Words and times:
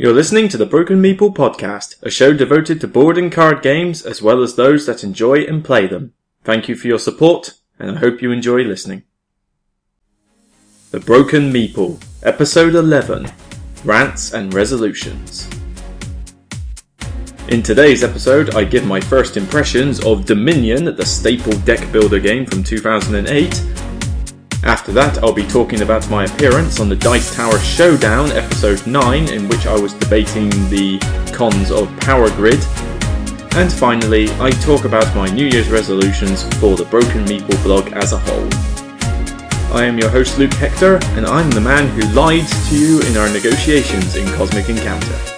You're 0.00 0.14
listening 0.14 0.48
to 0.50 0.56
the 0.56 0.64
Broken 0.64 1.02
Meeple 1.02 1.34
podcast, 1.34 2.00
a 2.04 2.08
show 2.08 2.32
devoted 2.32 2.80
to 2.80 2.86
board 2.86 3.18
and 3.18 3.32
card 3.32 3.62
games 3.62 4.06
as 4.06 4.22
well 4.22 4.44
as 4.44 4.54
those 4.54 4.86
that 4.86 5.02
enjoy 5.02 5.40
and 5.40 5.64
play 5.64 5.88
them. 5.88 6.12
Thank 6.44 6.68
you 6.68 6.76
for 6.76 6.86
your 6.86 7.00
support, 7.00 7.54
and 7.80 7.90
I 7.90 7.98
hope 7.98 8.22
you 8.22 8.30
enjoy 8.30 8.62
listening. 8.62 9.02
The 10.92 11.00
Broken 11.00 11.52
Meeple, 11.52 12.00
Episode 12.22 12.76
11 12.76 13.26
Rants 13.84 14.32
and 14.32 14.54
Resolutions. 14.54 15.50
In 17.48 17.60
today's 17.60 18.04
episode, 18.04 18.54
I 18.54 18.62
give 18.62 18.86
my 18.86 19.00
first 19.00 19.36
impressions 19.36 19.98
of 20.04 20.26
Dominion, 20.26 20.84
the 20.94 21.04
staple 21.04 21.58
deck 21.62 21.90
builder 21.90 22.20
game 22.20 22.46
from 22.46 22.62
2008, 22.62 23.87
after 24.64 24.92
that, 24.92 25.18
I'll 25.22 25.32
be 25.32 25.46
talking 25.46 25.82
about 25.82 26.08
my 26.10 26.24
appearance 26.24 26.80
on 26.80 26.88
the 26.88 26.96
Dice 26.96 27.34
Tower 27.34 27.58
Showdown 27.60 28.32
episode 28.32 28.86
9, 28.86 29.28
in 29.28 29.48
which 29.48 29.66
I 29.66 29.78
was 29.78 29.94
debating 29.94 30.50
the 30.68 30.98
cons 31.32 31.70
of 31.70 31.94
Power 32.00 32.28
Grid. 32.30 32.62
And 33.52 33.72
finally, 33.72 34.28
I 34.40 34.50
talk 34.50 34.84
about 34.84 35.14
my 35.14 35.28
New 35.28 35.46
Year's 35.46 35.68
resolutions 35.68 36.42
for 36.58 36.76
the 36.76 36.84
Broken 36.84 37.24
Meeple 37.24 37.62
blog 37.62 37.92
as 37.92 38.12
a 38.12 38.18
whole. 38.18 38.48
I 39.76 39.84
am 39.84 39.98
your 39.98 40.10
host 40.10 40.38
Luke 40.38 40.54
Hector, 40.54 40.98
and 41.16 41.26
I'm 41.26 41.50
the 41.50 41.60
man 41.60 41.88
who 41.88 42.02
lied 42.12 42.46
to 42.68 42.76
you 42.76 43.00
in 43.02 43.16
our 43.16 43.28
negotiations 43.28 44.16
in 44.16 44.26
Cosmic 44.34 44.68
Encounter. 44.68 45.37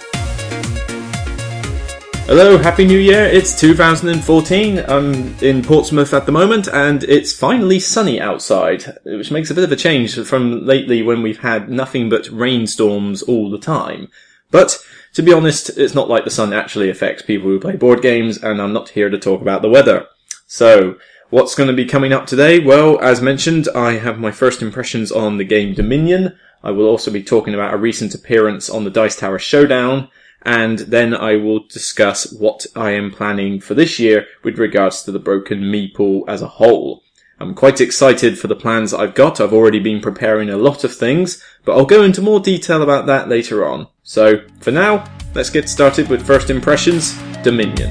Hello, 2.31 2.59
Happy 2.59 2.85
New 2.85 2.97
Year. 2.97 3.25
It's 3.25 3.59
2014. 3.59 4.85
I'm 4.87 5.37
in 5.39 5.65
Portsmouth 5.65 6.15
at 6.15 6.27
the 6.27 6.33
moment 6.33 6.69
and 6.69 7.03
it's 7.03 7.37
finally 7.37 7.81
sunny 7.81 8.21
outside, 8.21 8.85
which 9.05 9.33
makes 9.33 9.51
a 9.51 9.55
bit 9.55 9.65
of 9.65 9.73
a 9.73 9.77
change 9.77 10.15
from 10.15 10.65
lately 10.65 11.03
when 11.03 11.23
we've 11.23 11.41
had 11.41 11.69
nothing 11.69 12.09
but 12.09 12.29
rainstorms 12.29 13.23
all 13.23 13.51
the 13.51 13.59
time. 13.59 14.07
But 14.53 14.79
to 15.15 15.25
be 15.25 15.33
honest, 15.33 15.71
it's 15.77 15.97
not 15.97 16.09
like 16.09 16.23
the 16.23 16.31
sun 16.31 16.53
actually 16.53 16.89
affects 16.89 17.23
people 17.23 17.49
who 17.49 17.59
play 17.59 17.75
board 17.75 18.01
games 18.01 18.39
and 18.39 18.63
I'm 18.63 18.73
not 18.73 18.91
here 18.91 19.11
to 19.11 19.19
talk 19.19 19.43
about 19.43 19.61
the 19.61 19.69
weather. 19.69 20.07
So, 20.47 20.99
what's 21.31 21.57
going 21.57 21.67
to 21.67 21.75
be 21.75 21.85
coming 21.85 22.13
up 22.13 22.29
today? 22.29 22.61
Well, 22.61 23.01
as 23.01 23.21
mentioned, 23.21 23.69
I 23.75 23.95
have 23.95 24.21
my 24.21 24.31
first 24.31 24.63
impressions 24.63 25.11
on 25.11 25.39
the 25.39 25.45
game 25.45 25.75
Dominion. 25.75 26.39
I 26.63 26.71
will 26.71 26.87
also 26.87 27.11
be 27.11 27.25
talking 27.25 27.55
about 27.55 27.75
a 27.75 27.77
recent 27.77 28.15
appearance 28.15 28.71
on 28.71 28.85
the 28.85 28.91
Dice 28.91 29.17
Tower 29.17 29.41
Showdown 29.41 30.11
and 30.43 30.81
then 30.81 31.15
I 31.15 31.37
will 31.37 31.67
discuss 31.67 32.33
what 32.33 32.67
I 32.75 32.91
am 32.91 33.11
planning 33.11 33.61
for 33.61 33.75
this 33.75 33.99
year 33.99 34.27
with 34.43 34.59
regards 34.59 35.03
to 35.03 35.13
the 35.13 35.19
Broken 35.19 35.61
Meeple 35.61 36.25
as 36.29 36.43
a 36.43 36.49
whole. 36.49 37.03
I'm 37.39 37.55
quite 37.55 37.81
excited 37.81 38.39
for 38.39 38.49
the 38.49 38.57
plans 38.57 38.93
I've 38.93 39.15
got. 39.15 39.41
I've 39.41 39.55
already 39.55 39.81
been 39.81 40.01
preparing 40.01 40.51
a 40.51 40.59
lot 40.59 40.85
of 40.85 40.95
things, 40.95 41.43
but 41.65 41.77
I'll 41.77 41.87
go 41.87 42.03
into 42.03 42.21
more 42.21 42.41
detail 42.41 42.83
about 42.83 43.07
that 43.07 43.29
later 43.29 43.67
on. 43.67 43.87
So, 44.03 44.43
for 44.61 44.71
now, 44.71 45.05
let's 45.35 45.51
get 45.51 45.69
started 45.69 46.09
with 46.09 46.27
first 46.27 46.51
impressions, 46.51 47.19
Dominion. 47.43 47.91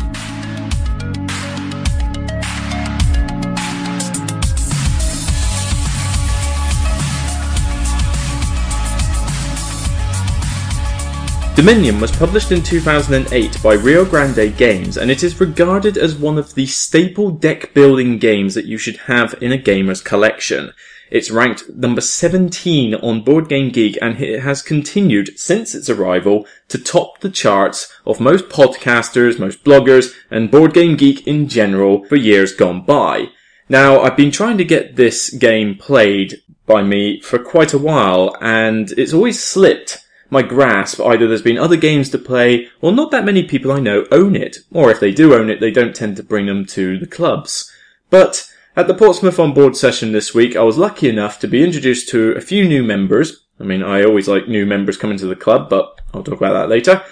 Dominion 11.59 11.99
was 11.99 12.09
published 12.09 12.53
in 12.53 12.63
2008 12.63 13.61
by 13.61 13.73
Rio 13.73 14.05
Grande 14.05 14.55
Games 14.55 14.95
and 14.95 15.11
it 15.11 15.23
is 15.23 15.41
regarded 15.41 15.97
as 15.97 16.15
one 16.15 16.37
of 16.37 16.55
the 16.55 16.65
staple 16.65 17.31
deck 17.31 17.73
building 17.73 18.17
games 18.17 18.55
that 18.55 18.63
you 18.63 18.77
should 18.77 18.95
have 18.95 19.35
in 19.41 19.51
a 19.51 19.57
gamer's 19.57 19.99
collection. 19.99 20.71
It's 21.11 21.29
ranked 21.29 21.67
number 21.67 21.99
17 21.99 22.95
on 22.95 23.25
Board 23.25 23.49
Game 23.49 23.71
Geek 23.71 23.97
and 24.01 24.21
it 24.21 24.39
has 24.39 24.61
continued 24.61 25.37
since 25.37 25.75
its 25.75 25.89
arrival 25.89 26.47
to 26.69 26.77
top 26.77 27.19
the 27.19 27.29
charts 27.29 27.91
of 28.05 28.21
most 28.21 28.45
podcasters, 28.45 29.37
most 29.37 29.65
bloggers, 29.65 30.13
and 30.31 30.49
Board 30.49 30.73
Game 30.73 30.95
Geek 30.95 31.27
in 31.27 31.49
general 31.49 32.05
for 32.05 32.15
years 32.15 32.53
gone 32.53 32.85
by. 32.85 33.25
Now, 33.67 33.99
I've 33.99 34.15
been 34.15 34.31
trying 34.31 34.59
to 34.59 34.63
get 34.63 34.95
this 34.95 35.29
game 35.29 35.75
played 35.75 36.41
by 36.65 36.83
me 36.83 37.19
for 37.19 37.37
quite 37.37 37.73
a 37.73 37.77
while 37.77 38.33
and 38.39 38.93
it's 38.93 39.13
always 39.13 39.43
slipped 39.43 40.05
my 40.29 40.41
grasp, 40.41 40.99
either 41.01 41.27
there's 41.27 41.41
been 41.41 41.57
other 41.57 41.77
games 41.77 42.09
to 42.09 42.17
play, 42.17 42.67
or 42.81 42.91
not 42.91 43.11
that 43.11 43.25
many 43.25 43.43
people 43.43 43.71
I 43.71 43.79
know 43.79 44.05
own 44.11 44.35
it, 44.35 44.57
or 44.71 44.91
if 44.91 44.99
they 44.99 45.11
do 45.11 45.33
own 45.33 45.49
it, 45.49 45.59
they 45.59 45.71
don't 45.71 45.95
tend 45.95 46.17
to 46.17 46.23
bring 46.23 46.45
them 46.45 46.65
to 46.67 46.99
the 46.99 47.07
clubs. 47.07 47.71
But 48.09 48.49
at 48.75 48.87
the 48.87 48.93
Portsmouth 48.93 49.39
on 49.39 49.53
board 49.53 49.75
session 49.75 50.11
this 50.11 50.33
week, 50.33 50.55
I 50.55 50.63
was 50.63 50.77
lucky 50.77 51.09
enough 51.09 51.39
to 51.39 51.47
be 51.47 51.63
introduced 51.63 52.09
to 52.09 52.31
a 52.31 52.41
few 52.41 52.67
new 52.67 52.83
members. 52.83 53.45
I 53.59 53.63
mean, 53.63 53.83
I 53.83 54.03
always 54.03 54.27
like 54.27 54.47
new 54.47 54.65
members 54.65 54.97
coming 54.97 55.17
to 55.17 55.27
the 55.27 55.35
club, 55.35 55.69
but 55.69 55.99
I'll 56.13 56.23
talk 56.23 56.37
about 56.37 56.53
that 56.53 56.69
later. 56.69 57.03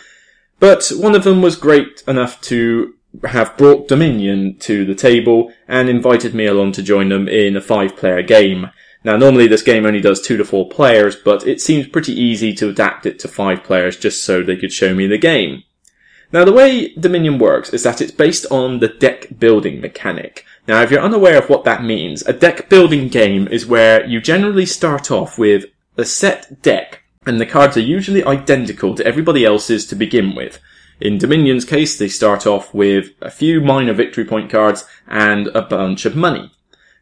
But 0.60 0.90
one 0.96 1.16
of 1.16 1.24
them 1.24 1.42
was 1.42 1.56
great 1.56 2.04
enough 2.08 2.40
to 2.42 2.94
have 3.26 3.58
brought 3.58 3.88
Dominion 3.88 4.58
to 4.60 4.86
the 4.86 4.96
table 4.96 5.52
and 5.68 5.90
invited 5.90 6.34
me 6.34 6.46
along 6.46 6.74
to 6.74 6.84
join 6.84 7.10
them 7.10 7.28
in 7.28 7.56
a 7.56 7.62
five 7.62 7.96
player 7.96 8.22
game. 8.22 8.70
Now, 9.08 9.16
normally 9.16 9.48
this 9.48 9.62
game 9.62 9.86
only 9.86 10.02
does 10.02 10.20
two 10.20 10.36
to 10.36 10.44
four 10.44 10.68
players, 10.68 11.16
but 11.16 11.48
it 11.48 11.62
seems 11.62 11.88
pretty 11.88 12.12
easy 12.12 12.54
to 12.56 12.68
adapt 12.68 13.06
it 13.06 13.20
to 13.20 13.30
five 13.30 13.64
players 13.64 13.96
just 13.96 14.22
so 14.22 14.44
they 14.44 14.58
could 14.58 14.74
show 14.74 14.94
me 14.94 15.08
the 15.08 15.18
game. 15.18 15.64
Now, 16.34 16.44
the 16.44 16.52
way 16.52 16.94
Dominion 16.96 17.40
works 17.40 17.74
is 17.74 17.84
that 17.84 18.02
it's 18.02 18.12
based 18.12 18.46
on 18.52 18.80
the 18.80 18.90
deck 18.90 19.40
building 19.40 19.80
mechanic. 19.80 20.44
Now, 20.68 20.82
if 20.82 20.92
you're 20.92 21.00
unaware 21.00 21.38
of 21.38 21.50
what 21.50 21.64
that 21.64 21.86
means, 21.86 22.22
a 22.24 22.34
deck 22.34 22.68
building 22.68 23.08
game 23.08 23.48
is 23.48 23.66
where 23.66 24.06
you 24.06 24.20
generally 24.20 24.66
start 24.66 25.10
off 25.10 25.38
with 25.38 25.64
a 25.96 26.04
set 26.04 26.62
deck, 26.62 27.04
and 27.26 27.40
the 27.40 27.46
cards 27.46 27.78
are 27.78 27.80
usually 27.80 28.26
identical 28.26 28.94
to 28.96 29.06
everybody 29.06 29.46
else's 29.46 29.86
to 29.86 29.96
begin 29.96 30.36
with. 30.36 30.60
In 31.00 31.18
Dominion's 31.18 31.64
case, 31.64 31.98
they 31.98 32.10
start 32.10 32.46
off 32.46 32.74
with 32.74 33.12
a 33.22 33.32
few 33.32 33.62
minor 33.62 33.94
victory 33.94 34.26
point 34.26 34.52
cards 34.52 34.84
and 35.08 35.48
a 35.48 35.62
bunch 35.62 36.04
of 36.04 36.18
money. 36.18 36.52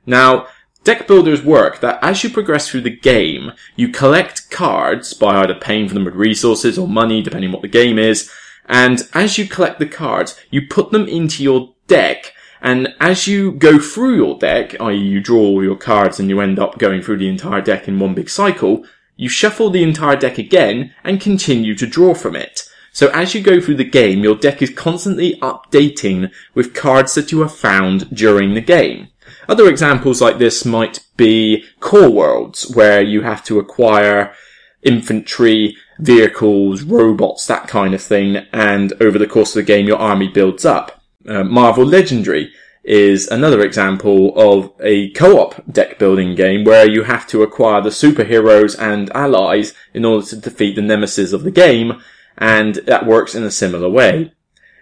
Now, 0.05 0.47
Deck 0.85 1.07
builders 1.07 1.43
work 1.43 1.79
that 1.79 1.97
as 2.03 2.23
you 2.23 2.29
progress 2.29 2.69
through 2.69 2.81
the 2.81 2.95
game, 2.95 3.53
you 3.75 3.89
collect 3.89 4.51
cards 4.51 5.15
by 5.15 5.41
either 5.41 5.55
paying 5.55 5.87
for 5.87 5.95
them 5.95 6.05
with 6.05 6.13
resources 6.13 6.77
or 6.77 6.87
money, 6.87 7.23
depending 7.23 7.51
what 7.51 7.63
the 7.63 7.67
game 7.67 7.97
is. 7.97 8.31
And 8.67 9.01
as 9.11 9.39
you 9.39 9.47
collect 9.47 9.79
the 9.79 9.87
cards, 9.87 10.39
you 10.51 10.67
put 10.67 10.91
them 10.91 11.07
into 11.07 11.41
your 11.41 11.73
deck. 11.87 12.33
And 12.61 12.93
as 12.99 13.25
you 13.25 13.51
go 13.51 13.79
through 13.79 14.15
your 14.15 14.37
deck, 14.37 14.79
i.e. 14.79 14.95
you 14.95 15.21
draw 15.21 15.39
all 15.39 15.63
your 15.63 15.75
cards 15.75 16.19
and 16.19 16.29
you 16.29 16.39
end 16.39 16.59
up 16.59 16.77
going 16.77 17.01
through 17.01 17.17
the 17.17 17.29
entire 17.29 17.61
deck 17.61 17.87
in 17.87 17.97
one 17.97 18.13
big 18.13 18.29
cycle, 18.29 18.85
you 19.15 19.27
shuffle 19.27 19.71
the 19.71 19.81
entire 19.81 20.15
deck 20.15 20.37
again 20.37 20.93
and 21.03 21.19
continue 21.19 21.73
to 21.73 21.87
draw 21.87 22.13
from 22.13 22.35
it. 22.35 22.61
So 22.91 23.09
as 23.09 23.33
you 23.33 23.41
go 23.41 23.59
through 23.59 23.77
the 23.77 23.83
game, 23.83 24.23
your 24.23 24.35
deck 24.35 24.61
is 24.61 24.69
constantly 24.69 25.39
updating 25.39 26.31
with 26.53 26.75
cards 26.75 27.15
that 27.15 27.31
you 27.31 27.39
have 27.39 27.55
found 27.55 28.07
during 28.15 28.53
the 28.53 28.61
game. 28.61 29.09
Other 29.47 29.69
examples 29.69 30.21
like 30.21 30.37
this 30.37 30.65
might 30.65 30.99
be 31.17 31.63
core 31.79 32.09
worlds, 32.09 32.69
where 32.75 33.01
you 33.01 33.21
have 33.21 33.43
to 33.45 33.59
acquire 33.59 34.33
infantry, 34.81 35.75
vehicles, 35.99 36.83
robots, 36.83 37.45
that 37.47 37.67
kind 37.67 37.93
of 37.93 38.01
thing, 38.01 38.37
and 38.53 38.93
over 39.01 39.17
the 39.17 39.27
course 39.27 39.55
of 39.55 39.55
the 39.55 39.63
game 39.63 39.87
your 39.87 39.97
army 39.97 40.27
builds 40.27 40.65
up. 40.65 41.03
Uh, 41.27 41.43
Marvel 41.43 41.85
Legendary 41.85 42.51
is 42.83 43.27
another 43.27 43.61
example 43.61 44.31
of 44.37 44.71
a 44.79 45.09
co-op 45.11 45.65
deck 45.71 45.97
building 45.97 46.35
game 46.35 46.63
where 46.63 46.87
you 46.87 47.01
have 47.03 47.25
to 47.25 47.41
acquire 47.41 47.81
the 47.81 47.89
superheroes 47.89 48.79
and 48.79 49.09
allies 49.15 49.73
in 49.93 50.05
order 50.05 50.25
to 50.25 50.35
defeat 50.35 50.75
the 50.75 50.81
nemesis 50.81 51.33
of 51.33 51.43
the 51.43 51.51
game, 51.51 52.01
and 52.37 52.75
that 52.85 53.07
works 53.07 53.33
in 53.33 53.43
a 53.43 53.49
similar 53.49 53.89
way. 53.89 54.31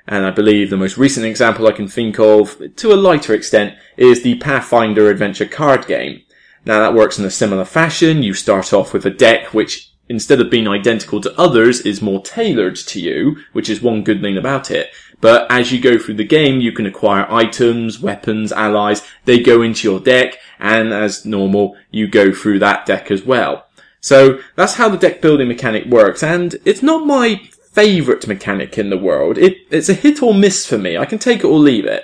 And 0.08 0.26
I 0.26 0.32
believe 0.32 0.70
the 0.70 0.78
most 0.78 0.98
recent 0.98 1.26
example 1.26 1.68
I 1.68 1.72
can 1.72 1.88
think 1.88 2.20
of, 2.20 2.62
to 2.76 2.94
a 2.94 2.96
lighter 2.96 3.34
extent, 3.34 3.76
is 3.96 4.22
the 4.22 4.36
Pathfinder 4.36 5.10
Adventure 5.10 5.46
card 5.46 5.88
game. 5.88 6.24
Now 6.66 6.80
that 6.80 6.94
works 6.94 7.18
in 7.18 7.26
a 7.26 7.32
similar 7.32 7.66
fashion. 7.66 8.24
You 8.24 8.34
start 8.34 8.74
off 8.74 8.94
with 8.94 9.06
a 9.06 9.10
deck 9.10 9.54
which, 9.54 9.92
instead 10.10 10.42
of 10.42 10.50
being 10.50 10.68
identical 10.68 11.22
to 11.22 11.40
others, 11.40 11.82
is 11.82 12.02
more 12.02 12.22
tailored 12.22 12.76
to 12.76 13.00
you, 13.00 13.38
which 13.54 13.70
is 13.70 13.82
one 13.82 14.04
good 14.04 14.22
thing 14.22 14.38
about 14.38 14.72
it. 14.72 14.90
But 15.22 15.50
as 15.50 15.72
you 15.72 15.80
go 15.80 15.98
through 15.98 16.16
the 16.16 16.26
game, 16.26 16.60
you 16.60 16.74
can 16.74 16.86
acquire 16.86 17.26
items, 17.32 18.02
weapons, 18.02 18.52
allies. 18.52 19.04
They 19.24 19.40
go 19.40 19.62
into 19.62 19.90
your 19.90 20.02
deck, 20.02 20.38
and 20.60 20.92
as 20.94 21.26
normal, 21.26 21.78
you 21.92 22.10
go 22.10 22.34
through 22.34 22.60
that 22.60 22.86
deck 22.86 23.10
as 23.10 23.24
well. 23.24 23.68
So 24.02 24.40
that's 24.58 24.74
how 24.74 24.90
the 24.90 24.98
deck 24.98 25.22
building 25.22 25.48
mechanic 25.48 25.86
works, 25.86 26.24
and 26.24 26.58
it's 26.66 26.84
not 26.84 27.08
my 27.08 27.42
favourite 27.74 28.28
mechanic 28.28 28.78
in 28.78 28.90
the 28.90 28.98
world. 28.98 29.38
It, 29.38 29.58
it's 29.70 29.90
a 29.90 29.94
hit 29.94 30.22
or 30.22 30.34
miss 30.34 30.66
for 30.66 30.78
me. 30.78 30.98
I 30.98 31.06
can 31.06 31.20
take 31.20 31.40
it 31.40 31.46
or 31.48 31.58
leave 31.58 31.86
it. 31.86 32.04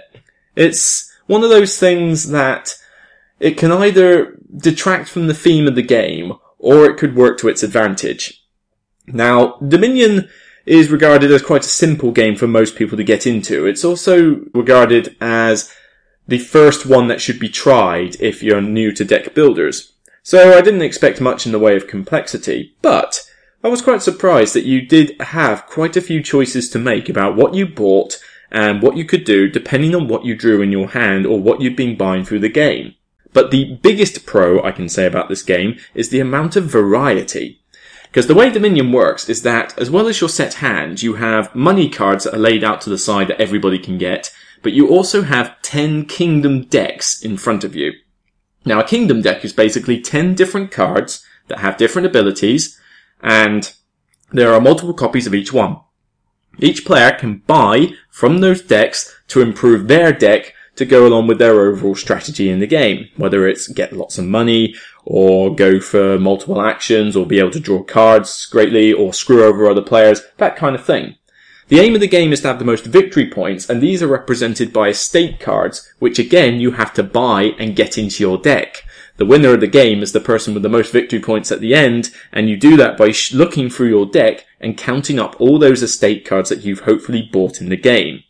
It's 0.55 1.11
one 1.27 1.43
of 1.43 1.49
those 1.49 1.77
things 1.77 2.29
that 2.29 2.75
it 3.39 3.57
can 3.57 3.71
either 3.71 4.37
detract 4.57 5.09
from 5.09 5.27
the 5.27 5.33
theme 5.33 5.67
of 5.67 5.75
the 5.75 5.83
game 5.83 6.33
or 6.57 6.85
it 6.85 6.97
could 6.97 7.15
work 7.15 7.37
to 7.39 7.47
its 7.47 7.63
advantage. 7.63 8.43
Now, 9.07 9.57
Dominion 9.65 10.27
is 10.65 10.89
regarded 10.89 11.31
as 11.31 11.41
quite 11.41 11.65
a 11.65 11.69
simple 11.69 12.11
game 12.11 12.35
for 12.35 12.47
most 12.47 12.75
people 12.75 12.97
to 12.97 13.03
get 13.03 13.25
into. 13.25 13.65
It's 13.65 13.85
also 13.85 14.41
regarded 14.53 15.15
as 15.21 15.73
the 16.27 16.39
first 16.39 16.85
one 16.85 17.07
that 17.07 17.21
should 17.21 17.39
be 17.39 17.49
tried 17.49 18.19
if 18.19 18.43
you're 18.43 18.61
new 18.61 18.91
to 18.93 19.05
deck 19.05 19.33
builders. 19.33 19.93
So 20.21 20.57
I 20.57 20.61
didn't 20.61 20.83
expect 20.83 21.21
much 21.21 21.45
in 21.45 21.51
the 21.51 21.59
way 21.59 21.75
of 21.75 21.87
complexity, 21.87 22.75
but 22.81 23.28
I 23.61 23.67
was 23.67 23.81
quite 23.81 24.01
surprised 24.01 24.53
that 24.55 24.65
you 24.65 24.81
did 24.81 25.19
have 25.19 25.67
quite 25.67 25.97
a 25.97 26.01
few 26.01 26.23
choices 26.23 26.69
to 26.69 26.79
make 26.79 27.09
about 27.09 27.35
what 27.35 27.53
you 27.53 27.67
bought 27.67 28.17
and 28.49 28.81
what 28.81 28.95
you 28.95 29.03
could 29.03 29.25
do 29.25 29.49
depending 29.49 29.93
on 29.93 30.07
what 30.07 30.23
you 30.23 30.33
drew 30.33 30.61
in 30.61 30.71
your 30.71 30.87
hand 30.87 31.25
or 31.25 31.41
what 31.41 31.59
you'd 31.59 31.75
been 31.75 31.97
buying 31.97 32.23
through 32.23 32.39
the 32.39 32.47
game. 32.49 32.95
But 33.33 33.51
the 33.51 33.75
biggest 33.81 34.25
pro 34.25 34.63
I 34.63 34.71
can 34.71 34.87
say 34.87 35.05
about 35.05 35.27
this 35.27 35.43
game 35.43 35.77
is 35.93 36.07
the 36.07 36.21
amount 36.21 36.55
of 36.55 36.65
variety. 36.65 37.61
Because 38.03 38.27
the 38.27 38.33
way 38.33 38.49
Dominion 38.49 38.93
works 38.93 39.27
is 39.27 39.43
that 39.43 39.77
as 39.77 39.91
well 39.91 40.07
as 40.07 40.21
your 40.21 40.29
set 40.29 40.55
hand, 40.55 41.03
you 41.03 41.15
have 41.15 41.53
money 41.53 41.89
cards 41.89 42.23
that 42.23 42.33
are 42.33 42.39
laid 42.39 42.63
out 42.63 42.79
to 42.81 42.89
the 42.89 42.97
side 42.97 43.27
that 43.27 43.41
everybody 43.41 43.77
can 43.77 43.97
get, 43.97 44.31
but 44.63 44.71
you 44.71 44.87
also 44.87 45.23
have 45.23 45.61
10 45.63 46.05
kingdom 46.05 46.63
decks 46.63 47.21
in 47.21 47.37
front 47.37 47.65
of 47.65 47.75
you. 47.75 47.91
Now 48.65 48.79
a 48.79 48.87
kingdom 48.87 49.21
deck 49.21 49.43
is 49.43 49.53
basically 49.53 49.99
10 50.01 50.33
different 50.33 50.71
cards 50.71 51.25
that 51.49 51.59
have 51.59 51.77
different 51.77 52.07
abilities, 52.07 52.79
and 53.21 53.73
there 54.31 54.53
are 54.53 54.61
multiple 54.61 54.93
copies 54.93 55.27
of 55.27 55.33
each 55.33 55.51
one. 55.51 55.77
Each 56.59 56.85
player 56.85 57.11
can 57.11 57.43
buy 57.47 57.93
from 58.09 58.39
those 58.39 58.61
decks 58.61 59.15
to 59.29 59.41
improve 59.41 59.87
their 59.87 60.11
deck 60.11 60.53
to 60.75 60.85
go 60.85 61.05
along 61.05 61.27
with 61.27 61.39
their 61.39 61.59
overall 61.59 61.95
strategy 61.95 62.49
in 62.49 62.59
the 62.59 62.67
game, 62.67 63.09
whether 63.17 63.47
it's 63.47 63.67
get 63.67 63.91
lots 63.91 64.17
of 64.17 64.25
money 64.25 64.75
or 65.05 65.53
go 65.53 65.79
for 65.79 66.17
multiple 66.17 66.61
actions 66.61 67.15
or 67.15 67.25
be 67.25 67.39
able 67.39 67.51
to 67.51 67.59
draw 67.59 67.83
cards 67.83 68.45
greatly 68.45 68.93
or 68.93 69.13
screw 69.13 69.43
over 69.43 69.69
other 69.69 69.81
players, 69.81 70.21
that 70.37 70.55
kind 70.55 70.75
of 70.75 70.85
thing. 70.85 71.15
The 71.67 71.79
aim 71.79 71.95
of 71.95 72.01
the 72.01 72.07
game 72.07 72.33
is 72.33 72.41
to 72.41 72.47
have 72.47 72.59
the 72.59 72.65
most 72.65 72.85
victory 72.85 73.29
points, 73.29 73.69
and 73.69 73.81
these 73.81 74.01
are 74.01 74.07
represented 74.07 74.73
by 74.73 74.87
estate 74.87 75.39
cards, 75.39 75.91
which 75.99 76.17
again 76.17 76.59
you 76.59 76.71
have 76.71 76.93
to 76.93 77.03
buy 77.03 77.51
and 77.59 77.75
get 77.75 77.97
into 77.97 78.23
your 78.23 78.37
deck. 78.37 78.85
The 79.19 79.25
winner 79.25 79.53
of 79.53 79.59
the 79.59 79.67
game 79.67 80.01
is 80.01 80.13
the 80.13 80.21
person 80.21 80.53
with 80.53 80.63
the 80.63 80.69
most 80.69 80.93
victory 80.93 81.19
points 81.19 81.51
at 81.51 81.59
the 81.59 81.75
end, 81.75 82.09
and 82.31 82.49
you 82.49 82.55
do 82.55 82.77
that 82.77 82.97
by 82.97 83.11
sh- 83.11 83.33
looking 83.33 83.69
through 83.69 83.89
your 83.89 84.05
deck 84.05 84.45
and 84.61 84.77
counting 84.77 85.19
up 85.19 85.35
all 85.41 85.59
those 85.59 85.83
estate 85.83 86.23
cards 86.23 86.47
that 86.47 86.63
you've 86.63 86.79
hopefully 86.81 87.29
bought 87.29 87.59
in 87.59 87.67
the 87.67 87.75
game. 87.75 88.23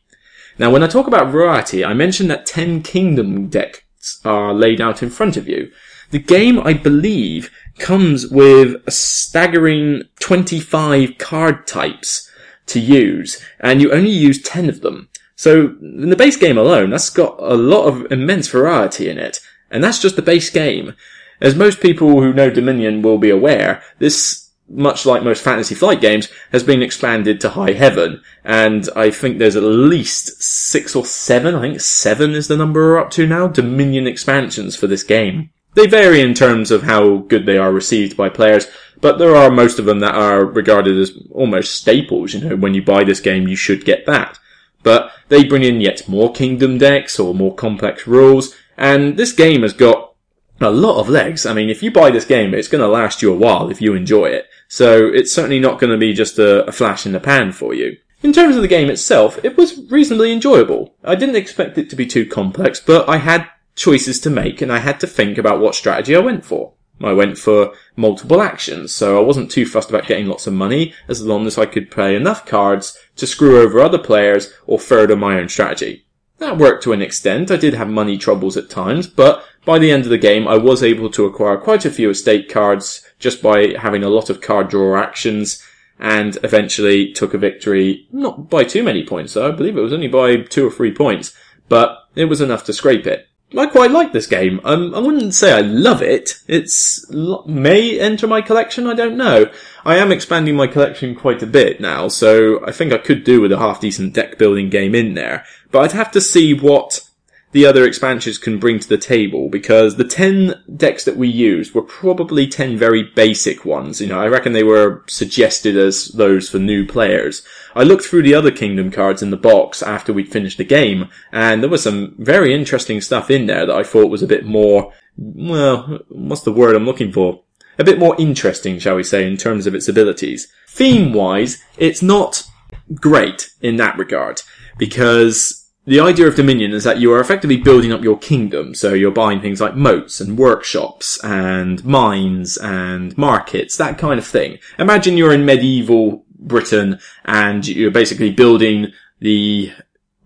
Now, 0.57 0.71
when 0.71 0.81
I 0.81 0.87
talk 0.87 1.05
about 1.05 1.31
variety, 1.31 1.85
I 1.85 1.93
mentioned 1.93 2.31
that 2.31 2.47
10 2.47 2.81
kingdom 2.81 3.49
decks 3.49 4.19
are 4.25 4.51
laid 4.51 4.81
out 4.81 5.03
in 5.03 5.11
front 5.11 5.37
of 5.37 5.47
you. 5.47 5.71
The 6.09 6.17
game, 6.17 6.59
I 6.59 6.73
believe, 6.73 7.51
comes 7.77 8.27
with 8.27 8.81
a 8.87 8.91
staggering 8.91 10.05
25 10.19 11.19
card 11.19 11.67
types 11.67 12.31
to 12.65 12.79
use, 12.79 13.39
and 13.59 13.79
you 13.79 13.91
only 13.91 14.09
use 14.09 14.41
10 14.41 14.67
of 14.67 14.81
them. 14.81 15.09
So, 15.35 15.75
in 15.81 16.09
the 16.09 16.15
base 16.15 16.35
game 16.35 16.57
alone, 16.57 16.89
that's 16.89 17.11
got 17.11 17.35
a 17.37 17.53
lot 17.53 17.85
of 17.85 18.11
immense 18.11 18.47
variety 18.47 19.07
in 19.07 19.19
it. 19.19 19.39
And 19.71 19.83
that's 19.83 19.99
just 19.99 20.15
the 20.15 20.21
base 20.21 20.49
game. 20.49 20.95
As 21.41 21.55
most 21.55 21.79
people 21.79 22.21
who 22.21 22.33
know 22.33 22.49
Dominion 22.49 23.01
will 23.01 23.17
be 23.17 23.29
aware, 23.29 23.81
this, 23.99 24.49
much 24.67 25.05
like 25.05 25.23
most 25.23 25.43
Fantasy 25.43 25.75
Flight 25.75 26.01
games, 26.01 26.27
has 26.51 26.63
been 26.63 26.81
expanded 26.81 27.39
to 27.41 27.49
high 27.49 27.73
heaven. 27.73 28.21
And 28.43 28.89
I 28.95 29.09
think 29.09 29.37
there's 29.37 29.55
at 29.55 29.63
least 29.63 30.41
six 30.41 30.95
or 30.95 31.05
seven, 31.05 31.55
I 31.55 31.61
think 31.61 31.81
seven 31.81 32.31
is 32.31 32.47
the 32.47 32.57
number 32.57 32.81
we're 32.81 32.99
up 32.99 33.11
to 33.11 33.25
now, 33.25 33.47
Dominion 33.47 34.07
expansions 34.07 34.75
for 34.75 34.87
this 34.87 35.03
game. 35.03 35.51
They 35.75 35.87
vary 35.87 36.19
in 36.21 36.33
terms 36.33 36.71
of 36.71 36.83
how 36.83 37.17
good 37.17 37.45
they 37.45 37.57
are 37.57 37.71
received 37.71 38.17
by 38.17 38.29
players, 38.29 38.67
but 39.01 39.17
there 39.17 39.35
are 39.35 39.51
most 39.51 39.79
of 39.79 39.85
them 39.85 39.99
that 39.99 40.15
are 40.15 40.43
regarded 40.43 40.97
as 40.97 41.13
almost 41.31 41.75
staples. 41.75 42.33
You 42.33 42.41
know, 42.41 42.55
when 42.55 42.73
you 42.73 42.81
buy 42.81 43.03
this 43.03 43.21
game, 43.21 43.47
you 43.47 43.55
should 43.55 43.85
get 43.85 44.05
that. 44.05 44.39
But 44.81 45.11
they 45.27 45.43
bring 45.43 45.63
in 45.63 45.81
yet 45.81 46.07
more 46.07 46.31
kingdom 46.31 46.77
decks 46.77 47.19
or 47.19 47.35
more 47.35 47.53
complex 47.53 48.07
rules, 48.07 48.55
and 48.79 49.17
this 49.17 49.33
game 49.33 49.61
has 49.63 49.73
got 49.73 50.15
a 50.61 50.71
lot 50.71 50.99
of 50.99 51.09
legs. 51.09 51.45
I 51.45 51.53
mean, 51.53 51.69
if 51.69 51.83
you 51.83 51.91
buy 51.91 52.09
this 52.09 52.25
game, 52.25 52.53
it's 52.53 52.69
going 52.69 52.81
to 52.81 52.87
last 52.87 53.21
you 53.21 53.31
a 53.31 53.37
while 53.37 53.69
if 53.69 53.81
you 53.81 53.93
enjoy 53.93 54.27
it. 54.27 54.47
So 54.69 55.07
it's 55.07 55.33
certainly 55.33 55.59
not 55.59 55.79
going 55.79 55.91
to 55.91 55.97
be 55.97 56.13
just 56.13 56.39
a, 56.39 56.65
a, 56.65 56.71
flash 56.71 57.05
in 57.05 57.11
the 57.11 57.19
pan 57.19 57.51
for 57.51 57.73
you. 57.73 57.97
In 58.23 58.33
terms 58.33 58.55
of 58.55 58.61
the 58.61 58.67
game 58.67 58.89
itself, 58.89 59.37
it 59.43 59.57
was 59.57 59.89
reasonably 59.89 60.31
enjoyable. 60.31 60.95
I 61.03 61.15
didn't 61.15 61.35
expect 61.35 61.77
it 61.77 61.89
to 61.89 61.95
be 61.95 62.05
too 62.05 62.25
complex, 62.25 62.79
but 62.79 63.07
I 63.07 63.17
had 63.17 63.49
choices 63.75 64.19
to 64.21 64.29
make 64.29 64.61
and 64.61 64.71
I 64.71 64.79
had 64.79 64.99
to 65.01 65.07
think 65.07 65.37
about 65.37 65.59
what 65.59 65.75
strategy 65.75 66.15
I 66.15 66.19
went 66.19 66.45
for. 66.45 66.73
I 67.01 67.13
went 67.13 67.37
for 67.37 67.73
multiple 67.95 68.41
actions, 68.41 68.93
so 68.93 69.17
I 69.17 69.25
wasn't 69.25 69.51
too 69.51 69.65
fussed 69.65 69.89
about 69.89 70.07
getting 70.07 70.27
lots 70.27 70.47
of 70.47 70.53
money 70.53 70.93
as 71.07 71.25
long 71.25 71.47
as 71.47 71.57
I 71.57 71.65
could 71.65 71.91
play 71.91 72.15
enough 72.15 72.45
cards 72.45 72.97
to 73.17 73.27
screw 73.27 73.61
over 73.61 73.79
other 73.79 73.97
players 73.97 74.53
or 74.65 74.79
further 74.79 75.15
my 75.15 75.39
own 75.39 75.47
strategy. 75.47 76.05
That 76.39 76.57
worked 76.57 76.83
to 76.83 76.93
an 76.93 77.01
extent. 77.01 77.51
I 77.51 77.57
did 77.57 77.73
have 77.73 77.89
money 77.89 78.17
troubles 78.17 78.57
at 78.57 78.69
times, 78.69 79.07
but 79.07 79.45
by 79.65 79.77
the 79.77 79.91
end 79.91 80.03
of 80.05 80.09
the 80.09 80.17
game, 80.17 80.47
I 80.47 80.57
was 80.57 80.81
able 80.81 81.09
to 81.11 81.25
acquire 81.25 81.57
quite 81.57 81.85
a 81.85 81.91
few 81.91 82.09
estate 82.09 82.49
cards 82.49 83.05
just 83.19 83.41
by 83.41 83.75
having 83.77 84.03
a 84.03 84.09
lot 84.09 84.29
of 84.29 84.41
card 84.41 84.69
draw 84.69 84.97
actions 84.97 85.63
and 85.99 86.37
eventually 86.43 87.11
took 87.11 87.33
a 87.33 87.37
victory, 87.37 88.07
not 88.11 88.49
by 88.49 88.63
too 88.63 88.83
many 88.83 89.05
points 89.05 89.33
though. 89.33 89.49
I 89.49 89.51
believe 89.51 89.77
it 89.77 89.81
was 89.81 89.93
only 89.93 90.07
by 90.07 90.37
two 90.37 90.65
or 90.65 90.71
three 90.71 90.93
points, 90.93 91.35
but 91.67 91.97
it 92.15 92.25
was 92.25 92.41
enough 92.41 92.63
to 92.65 92.73
scrape 92.73 93.05
it. 93.05 93.28
I 93.57 93.65
quite 93.65 93.89
like 93.89 94.13
this 94.13 94.27
game. 94.27 94.61
Um, 94.63 94.93
I 94.93 94.99
wouldn't 94.99 95.33
say 95.33 95.51
I 95.51 95.61
love 95.61 96.03
it. 96.03 96.39
It's 96.47 97.09
may 97.47 97.99
enter 97.99 98.27
my 98.27 98.41
collection. 98.41 98.85
I 98.85 98.93
don't 98.93 99.17
know. 99.17 99.49
I 99.83 99.97
am 99.97 100.11
expanding 100.11 100.55
my 100.55 100.67
collection 100.67 101.15
quite 101.15 101.41
a 101.41 101.47
bit 101.47 101.81
now, 101.81 102.09
so 102.09 102.63
I 102.65 102.71
think 102.71 102.93
I 102.93 102.99
could 102.99 103.23
do 103.23 103.41
with 103.41 103.51
a 103.51 103.57
half 103.57 103.81
decent 103.81 104.13
deck 104.13 104.37
building 104.37 104.69
game 104.69 104.93
in 104.93 105.15
there. 105.15 105.45
But 105.71 105.79
I'd 105.79 105.91
have 105.93 106.11
to 106.11 106.21
see 106.21 106.53
what 106.53 107.08
the 107.51 107.65
other 107.65 107.85
expansions 107.85 108.37
can 108.37 108.59
bring 108.59 108.79
to 108.79 108.87
the 108.87 108.97
table 108.97 109.49
because 109.49 109.95
the 109.95 110.03
10 110.03 110.63
decks 110.75 111.03
that 111.05 111.17
we 111.17 111.27
used 111.27 111.73
were 111.73 111.81
probably 111.81 112.47
10 112.47 112.77
very 112.77 113.03
basic 113.03 113.65
ones. 113.65 113.99
You 113.99 114.07
know, 114.07 114.19
I 114.19 114.27
reckon 114.27 114.53
they 114.53 114.63
were 114.63 115.03
suggested 115.07 115.75
as 115.75 116.09
those 116.09 116.49
for 116.49 116.59
new 116.59 116.85
players. 116.85 117.41
I 117.75 117.83
looked 117.83 118.05
through 118.05 118.23
the 118.23 118.35
other 118.35 118.51
Kingdom 118.51 118.91
cards 118.91 119.23
in 119.23 119.31
the 119.31 119.37
box 119.37 119.81
after 119.81 120.13
we'd 120.13 120.31
finished 120.31 120.59
the 120.59 120.63
game 120.63 121.09
and 121.31 121.63
there 121.63 121.69
was 121.69 121.83
some 121.83 122.15
very 122.19 122.53
interesting 122.53 123.01
stuff 123.01 123.31
in 123.31 123.47
there 123.47 123.65
that 123.65 123.75
I 123.75 123.83
thought 123.83 124.11
was 124.11 124.23
a 124.23 124.27
bit 124.27 124.45
more, 124.45 124.93
well, 125.17 125.99
what's 126.09 126.43
the 126.43 126.53
word 126.53 126.75
I'm 126.75 126.85
looking 126.85 127.11
for? 127.11 127.41
A 127.79 127.83
bit 127.83 127.97
more 127.97 128.15
interesting, 128.19 128.77
shall 128.77 128.95
we 128.95 129.03
say, 129.03 129.25
in 129.25 129.37
terms 129.37 129.65
of 129.65 129.73
its 129.73 129.87
abilities. 129.87 130.51
Theme 130.67 131.13
wise, 131.13 131.63
it's 131.77 132.01
not 132.01 132.47
great 132.93 133.51
in 133.61 133.77
that 133.77 133.97
regard 133.97 134.41
because 134.77 135.58
the 135.89 135.99
idea 135.99 136.27
of 136.27 136.35
Dominion 136.35 136.71
is 136.71 136.83
that 136.83 136.99
you 136.99 137.11
are 137.11 137.19
effectively 137.19 137.57
building 137.57 137.91
up 137.91 138.03
your 138.03 138.15
kingdom. 138.19 138.75
So 138.75 138.93
you're 138.93 139.09
buying 139.09 139.41
things 139.41 139.59
like 139.59 139.75
moats 139.75 140.21
and 140.21 140.37
workshops 140.37 141.19
and 141.23 141.83
mines 141.83 142.57
and 142.57 143.17
markets, 143.17 143.75
that 143.77 143.97
kind 143.97 144.19
of 144.19 144.27
thing. 144.27 144.59
Imagine 144.77 145.17
you're 145.17 145.33
in 145.33 145.45
medieval 145.45 146.25
Britain 146.37 146.99
and 147.25 147.67
you're 147.67 147.89
basically 147.89 148.29
building 148.31 148.93
the 149.19 149.73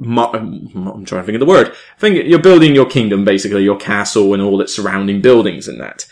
um, 0.02 0.70
I'm 0.76 1.06
trying 1.06 1.22
to 1.22 1.26
think 1.26 1.36
of 1.36 1.40
the 1.40 1.46
word. 1.46 1.70
I 1.70 2.00
think 2.00 2.28
you're 2.28 2.40
building 2.40 2.76
your 2.76 2.86
kingdom, 2.86 3.24
basically, 3.24 3.64
your 3.64 3.78
castle 3.78 4.34
and 4.34 4.44
all 4.44 4.60
its 4.60 4.76
surrounding 4.76 5.22
buildings 5.22 5.70
and 5.70 5.80
that. 5.80 6.06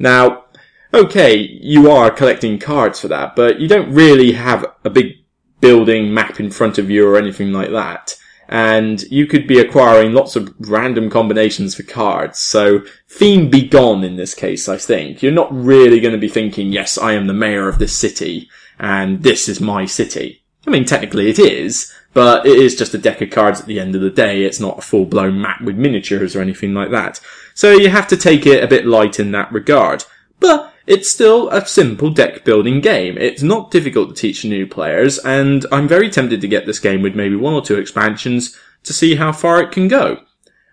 Now, 0.00 0.46
okay, 0.92 1.36
you 1.36 1.92
are 1.92 2.10
collecting 2.10 2.58
cards 2.58 2.98
for 2.98 3.06
that, 3.06 3.36
but 3.36 3.60
you 3.60 3.68
don't 3.68 3.92
really 3.92 4.32
have 4.32 4.66
a 4.84 4.90
big 4.90 5.18
building 5.60 6.12
map 6.12 6.40
in 6.40 6.50
front 6.50 6.76
of 6.76 6.90
you 6.90 7.08
or 7.08 7.16
anything 7.16 7.52
like 7.52 7.70
that 7.70 8.16
and 8.48 9.02
you 9.04 9.26
could 9.26 9.46
be 9.46 9.58
acquiring 9.58 10.12
lots 10.12 10.36
of 10.36 10.54
random 10.58 11.10
combinations 11.10 11.74
for 11.74 11.82
cards. 11.82 12.38
So 12.38 12.80
theme 13.08 13.50
be 13.50 13.66
gone 13.66 14.04
in 14.04 14.16
this 14.16 14.34
case, 14.34 14.68
I 14.68 14.76
think. 14.76 15.22
You're 15.22 15.32
not 15.32 15.52
really 15.52 16.00
going 16.00 16.14
to 16.14 16.18
be 16.18 16.28
thinking, 16.28 16.72
yes, 16.72 16.96
I 16.96 17.12
am 17.12 17.26
the 17.26 17.32
mayor 17.32 17.68
of 17.68 17.78
this 17.78 17.96
city 17.96 18.48
and 18.78 19.22
this 19.22 19.48
is 19.48 19.60
my 19.60 19.84
city. 19.86 20.42
I 20.66 20.70
mean, 20.70 20.84
technically 20.84 21.28
it 21.28 21.38
is, 21.38 21.92
but 22.12 22.46
it 22.46 22.58
is 22.58 22.76
just 22.76 22.94
a 22.94 22.98
deck 22.98 23.20
of 23.20 23.30
cards 23.30 23.60
at 23.60 23.66
the 23.66 23.80
end 23.80 23.94
of 23.94 24.00
the 24.00 24.10
day. 24.10 24.44
It's 24.44 24.60
not 24.60 24.78
a 24.78 24.82
full 24.82 25.06
blown 25.06 25.40
map 25.40 25.60
with 25.62 25.76
miniatures 25.76 26.34
or 26.34 26.40
anything 26.40 26.74
like 26.74 26.90
that. 26.90 27.20
So 27.54 27.72
you 27.72 27.88
have 27.90 28.08
to 28.08 28.16
take 28.16 28.46
it 28.46 28.62
a 28.62 28.68
bit 28.68 28.86
light 28.86 29.20
in 29.20 29.32
that 29.32 29.52
regard. 29.52 30.04
But 30.40 30.72
it's 30.86 31.10
still 31.10 31.48
a 31.50 31.66
simple 31.66 32.10
deck 32.10 32.44
building 32.44 32.80
game. 32.80 33.18
It's 33.18 33.42
not 33.42 33.70
difficult 33.70 34.08
to 34.10 34.14
teach 34.14 34.44
new 34.44 34.66
players, 34.66 35.18
and 35.18 35.66
I'm 35.72 35.88
very 35.88 36.08
tempted 36.08 36.40
to 36.40 36.48
get 36.48 36.66
this 36.66 36.78
game 36.78 37.02
with 37.02 37.14
maybe 37.14 37.36
one 37.36 37.54
or 37.54 37.62
two 37.62 37.78
expansions 37.78 38.56
to 38.84 38.92
see 38.92 39.16
how 39.16 39.32
far 39.32 39.60
it 39.60 39.72
can 39.72 39.88
go. 39.88 40.20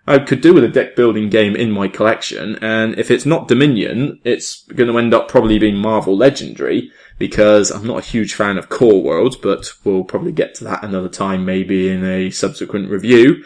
I 0.06 0.18
could 0.18 0.42
do 0.42 0.52
with 0.52 0.64
a 0.64 0.68
deck 0.68 0.96
building 0.96 1.30
game 1.30 1.56
in 1.56 1.70
my 1.70 1.88
collection, 1.88 2.56
and 2.62 2.98
if 2.98 3.10
it's 3.10 3.24
not 3.24 3.48
Dominion, 3.48 4.20
it's 4.22 4.64
going 4.64 4.90
to 4.90 4.98
end 4.98 5.14
up 5.14 5.28
probably 5.28 5.58
being 5.58 5.76
Marvel 5.76 6.16
Legendary, 6.16 6.90
because 7.18 7.70
I'm 7.70 7.86
not 7.86 7.98
a 7.98 8.06
huge 8.06 8.34
fan 8.34 8.58
of 8.58 8.68
Core 8.68 9.02
Worlds, 9.02 9.36
but 9.36 9.72
we'll 9.82 10.04
probably 10.04 10.32
get 10.32 10.54
to 10.56 10.64
that 10.64 10.84
another 10.84 11.08
time, 11.08 11.44
maybe 11.44 11.88
in 11.88 12.04
a 12.04 12.30
subsequent 12.30 12.90
review. 12.90 13.44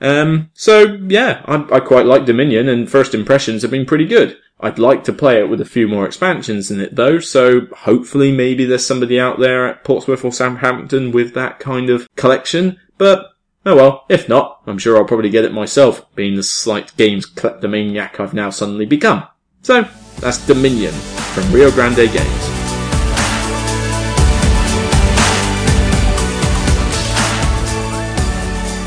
Um, 0.00 0.50
so 0.54 0.98
yeah, 1.08 1.42
I, 1.46 1.76
I 1.76 1.80
quite 1.80 2.06
like 2.06 2.26
Dominion, 2.26 2.68
and 2.68 2.90
first 2.90 3.14
impressions 3.14 3.62
have 3.62 3.70
been 3.70 3.86
pretty 3.86 4.06
good. 4.06 4.36
I'd 4.58 4.78
like 4.78 5.04
to 5.04 5.12
play 5.12 5.38
it 5.38 5.50
with 5.50 5.60
a 5.60 5.66
few 5.66 5.86
more 5.86 6.06
expansions 6.06 6.70
in 6.70 6.80
it 6.80 6.96
though, 6.96 7.20
so 7.20 7.66
hopefully 7.76 8.32
maybe 8.32 8.64
there's 8.64 8.86
somebody 8.86 9.20
out 9.20 9.38
there 9.38 9.66
at 9.66 9.84
Portsmouth 9.84 10.24
or 10.24 10.32
Southampton 10.32 11.12
with 11.12 11.34
that 11.34 11.58
kind 11.58 11.90
of 11.90 12.08
collection, 12.16 12.78
but 12.96 13.32
oh 13.66 13.76
well, 13.76 14.04
if 14.08 14.28
not, 14.28 14.62
I'm 14.66 14.78
sure 14.78 14.96
I'll 14.96 15.04
probably 15.04 15.30
get 15.30 15.44
it 15.44 15.52
myself, 15.52 16.06
being 16.14 16.36
the 16.36 16.42
slight 16.42 16.96
games 16.96 17.26
kleptomaniac 17.26 18.18
I've 18.18 18.34
now 18.34 18.50
suddenly 18.50 18.86
become. 18.86 19.26
So, 19.62 19.86
that's 20.20 20.46
Dominion 20.46 20.92
from 20.92 21.52
Rio 21.52 21.70
Grande 21.70 22.10
Games. 22.10 22.55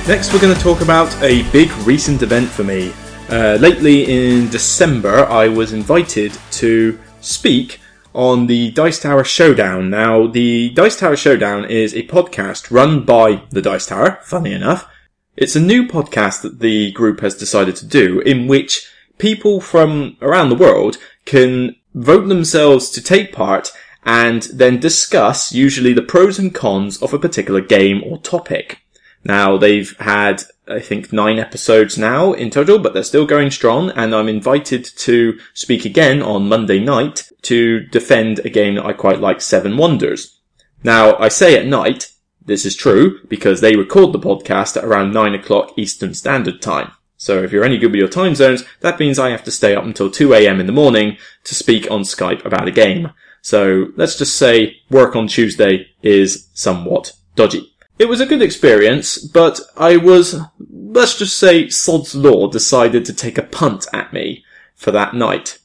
Next, 0.09 0.33
we're 0.33 0.41
going 0.41 0.55
to 0.55 0.63
talk 0.63 0.81
about 0.81 1.15
a 1.21 1.43
big 1.51 1.71
recent 1.85 2.23
event 2.23 2.49
for 2.49 2.63
me. 2.63 2.91
Uh, 3.29 3.59
lately 3.61 4.05
in 4.05 4.49
December, 4.49 5.25
I 5.25 5.47
was 5.47 5.71
invited 5.71 6.35
to 6.53 6.97
speak 7.21 7.79
on 8.15 8.47
the 8.47 8.71
Dice 8.71 8.99
Tower 8.99 9.23
Showdown. 9.23 9.91
Now, 9.91 10.25
the 10.25 10.71
Dice 10.71 10.99
Tower 10.99 11.15
Showdown 11.15 11.65
is 11.65 11.93
a 11.93 12.07
podcast 12.07 12.71
run 12.71 13.05
by 13.05 13.43
the 13.51 13.61
Dice 13.61 13.85
Tower, 13.85 14.17
funny 14.23 14.51
enough. 14.51 14.89
It's 15.37 15.55
a 15.55 15.61
new 15.61 15.85
podcast 15.85 16.41
that 16.41 16.57
the 16.57 16.91
group 16.93 17.19
has 17.19 17.35
decided 17.35 17.75
to 17.75 17.85
do 17.85 18.19
in 18.21 18.47
which 18.47 18.89
people 19.19 19.61
from 19.61 20.17
around 20.23 20.49
the 20.49 20.55
world 20.55 20.97
can 21.25 21.75
vote 21.93 22.27
themselves 22.27 22.89
to 22.89 23.03
take 23.03 23.31
part 23.31 23.71
and 24.03 24.41
then 24.51 24.79
discuss 24.79 25.53
usually 25.53 25.93
the 25.93 26.01
pros 26.01 26.39
and 26.39 26.55
cons 26.55 26.99
of 26.99 27.13
a 27.13 27.19
particular 27.19 27.61
game 27.61 28.01
or 28.03 28.17
topic. 28.17 28.79
Now 29.23 29.57
they've 29.57 29.95
had, 29.99 30.43
I 30.67 30.79
think, 30.79 31.11
nine 31.11 31.39
episodes 31.39 31.97
now 31.97 32.33
in 32.33 32.49
total, 32.49 32.79
but 32.79 32.93
they're 32.93 33.03
still 33.03 33.25
going 33.25 33.51
strong 33.51 33.91
and 33.91 34.15
I'm 34.15 34.29
invited 34.29 34.85
to 34.85 35.39
speak 35.53 35.85
again 35.85 36.21
on 36.21 36.49
Monday 36.49 36.79
night 36.79 37.29
to 37.43 37.81
defend 37.81 38.39
a 38.39 38.49
game 38.49 38.75
that 38.75 38.85
I 38.85 38.93
quite 38.93 39.19
like, 39.19 39.41
Seven 39.41 39.77
Wonders. 39.77 40.39
Now 40.83 41.17
I 41.17 41.27
say 41.27 41.57
at 41.57 41.65
night, 41.65 42.11
this 42.45 42.65
is 42.65 42.75
true 42.75 43.19
because 43.27 43.61
they 43.61 43.75
record 43.75 44.13
the 44.13 44.19
podcast 44.19 44.77
at 44.77 44.85
around 44.85 45.13
nine 45.13 45.35
o'clock 45.35 45.73
Eastern 45.77 46.13
Standard 46.13 46.61
Time. 46.61 46.91
So 47.17 47.43
if 47.43 47.51
you're 47.51 47.65
any 47.65 47.77
good 47.77 47.91
with 47.91 47.99
your 47.99 48.07
time 48.07 48.33
zones, 48.33 48.63
that 48.79 48.99
means 48.99 49.19
I 49.19 49.31
have 49.31 49.43
to 49.43 49.51
stay 49.51 49.75
up 49.75 49.83
until 49.83 50.09
2am 50.09 50.59
in 50.59 50.65
the 50.65 50.71
morning 50.71 51.17
to 51.43 51.53
speak 51.53 51.91
on 51.91 52.03
Skype 52.03 52.45
about 52.45 52.67
a 52.67 52.71
game. 52.71 53.11
So 53.41 53.87
let's 53.97 54.17
just 54.17 54.37
say 54.37 54.77
work 54.89 55.17
on 55.17 55.27
Tuesday 55.27 55.87
is 56.01 56.47
somewhat 56.53 57.11
dodgy. 57.35 57.73
It 57.99 58.07
was 58.07 58.21
a 58.21 58.25
good 58.25 58.41
experience, 58.41 59.17
but 59.17 59.59
I 59.75 59.97
was, 59.97 60.39
let's 60.71 61.17
just 61.17 61.37
say, 61.37 61.67
Sod's 61.67 62.15
Law 62.15 62.47
decided 62.47 63.03
to 63.03 63.13
take 63.13 63.37
a 63.37 63.43
punt 63.43 63.87
at 63.91 64.13
me 64.13 64.45
for 64.73 64.91
that 64.91 65.13
night. 65.13 65.59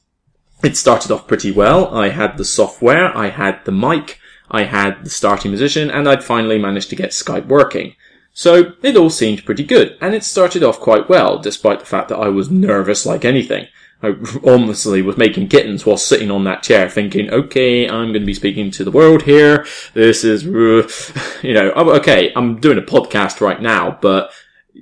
It 0.61 0.75
started 0.75 1.11
off 1.11 1.27
pretty 1.27 1.49
well. 1.49 1.95
I 1.95 2.09
had 2.09 2.37
the 2.37 2.43
software, 2.43 3.15
I 3.17 3.29
had 3.29 3.63
the 3.63 3.71
mic, 3.71 4.19
I 4.51 4.63
had 4.63 5.05
the 5.05 5.09
starting 5.09 5.51
musician, 5.51 5.89
and 5.89 6.09
I'd 6.09 6.25
finally 6.25 6.59
managed 6.59 6.89
to 6.89 6.97
get 6.97 7.11
Skype 7.11 7.47
working. 7.47 7.95
So 8.33 8.73
it 8.83 8.97
all 8.97 9.09
seemed 9.09 9.45
pretty 9.45 9.63
good, 9.63 9.97
and 10.01 10.13
it 10.13 10.25
started 10.25 10.61
off 10.61 10.81
quite 10.81 11.07
well, 11.07 11.39
despite 11.39 11.79
the 11.79 11.85
fact 11.85 12.09
that 12.09 12.19
I 12.19 12.27
was 12.27 12.51
nervous 12.51 13.05
like 13.05 13.23
anything. 13.23 13.67
Uh, 14.05 14.13
I 14.45 14.49
honestly 14.51 15.01
was 15.01 15.17
making 15.17 15.49
kittens 15.49 15.85
while 15.85 15.97
sitting 15.97 16.31
on 16.31 16.43
that 16.45 16.63
chair 16.63 16.89
thinking, 16.89 17.29
okay, 17.31 17.87
I'm 17.87 18.11
going 18.11 18.21
to 18.21 18.25
be 18.25 18.33
speaking 18.33 18.71
to 18.71 18.83
the 18.83 18.91
world 18.91 19.23
here. 19.23 19.65
This 19.93 20.23
is, 20.23 20.45
uh, 20.45 20.87
you 21.41 21.53
know, 21.53 21.71
oh, 21.75 21.95
okay, 21.97 22.31
I'm 22.35 22.59
doing 22.59 22.77
a 22.77 22.81
podcast 22.81 23.41
right 23.41 23.61
now, 23.61 23.97
but 24.01 24.31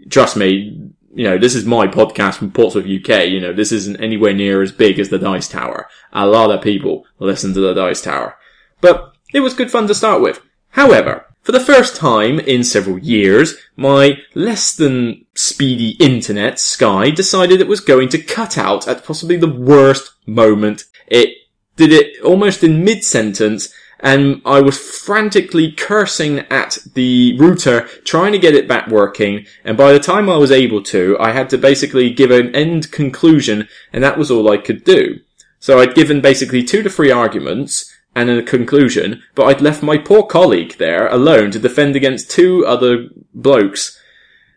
trust 0.09 0.37
me, 0.37 0.91
you 1.15 1.23
know, 1.25 1.37
this 1.37 1.55
is 1.55 1.65
my 1.65 1.87
podcast 1.87 2.35
from 2.35 2.51
Portsmouth, 2.51 2.85
UK. 2.85 3.27
You 3.27 3.39
know, 3.39 3.53
this 3.53 3.71
isn't 3.71 4.01
anywhere 4.01 4.33
near 4.33 4.61
as 4.61 4.71
big 4.71 4.99
as 4.99 5.09
the 5.09 5.19
Dice 5.19 5.47
Tower. 5.47 5.87
A 6.11 6.25
lot 6.25 6.51
of 6.51 6.63
people 6.63 7.05
listen 7.19 7.53
to 7.53 7.59
the 7.59 7.73
Dice 7.73 8.01
Tower. 8.01 8.35
But 8.81 9.13
it 9.33 9.41
was 9.41 9.53
good 9.53 9.71
fun 9.71 9.87
to 9.87 9.95
start 9.95 10.21
with. 10.21 10.41
However, 10.69 11.27
for 11.43 11.51
the 11.51 11.59
first 11.59 11.95
time 11.97 12.39
in 12.39 12.63
several 12.63 12.97
years, 12.97 13.55
my 13.75 14.17
less 14.33 14.73
than 14.73 15.25
speedy 15.35 15.91
internet, 15.99 16.57
Sky, 16.57 17.11
decided 17.11 17.59
it 17.59 17.67
was 17.67 17.81
going 17.81 18.07
to 18.09 18.17
cut 18.17 18.57
out 18.57 18.87
at 18.87 19.03
possibly 19.03 19.35
the 19.35 19.51
worst 19.51 20.13
moment. 20.25 20.85
It 21.07 21.35
did 21.75 21.91
it 21.91 22.21
almost 22.21 22.63
in 22.63 22.85
mid-sentence, 22.85 23.73
and 23.99 24.41
I 24.45 24.61
was 24.61 24.77
frantically 24.77 25.73
cursing 25.73 26.39
at 26.49 26.77
the 26.93 27.37
router, 27.37 27.87
trying 28.05 28.31
to 28.31 28.39
get 28.39 28.55
it 28.55 28.67
back 28.67 28.87
working, 28.87 29.45
and 29.65 29.75
by 29.75 29.91
the 29.91 29.99
time 29.99 30.29
I 30.29 30.37
was 30.37 30.51
able 30.51 30.81
to, 30.83 31.17
I 31.19 31.31
had 31.31 31.49
to 31.49 31.57
basically 31.57 32.09
give 32.13 32.31
an 32.31 32.55
end 32.55 32.91
conclusion, 32.91 33.67
and 33.91 34.01
that 34.01 34.17
was 34.17 34.31
all 34.31 34.49
I 34.49 34.57
could 34.57 34.85
do. 34.85 35.19
So 35.59 35.79
I'd 35.79 35.95
given 35.95 36.21
basically 36.21 36.63
two 36.63 36.83
to 36.83 36.89
three 36.89 37.11
arguments, 37.11 37.92
and 38.15 38.29
a 38.29 38.43
conclusion, 38.43 39.23
but 39.35 39.45
I'd 39.45 39.61
left 39.61 39.83
my 39.83 39.97
poor 39.97 40.23
colleague 40.23 40.77
there 40.77 41.07
alone 41.07 41.51
to 41.51 41.59
defend 41.59 41.95
against 41.95 42.29
two 42.29 42.65
other 42.65 43.09
blokes 43.33 43.99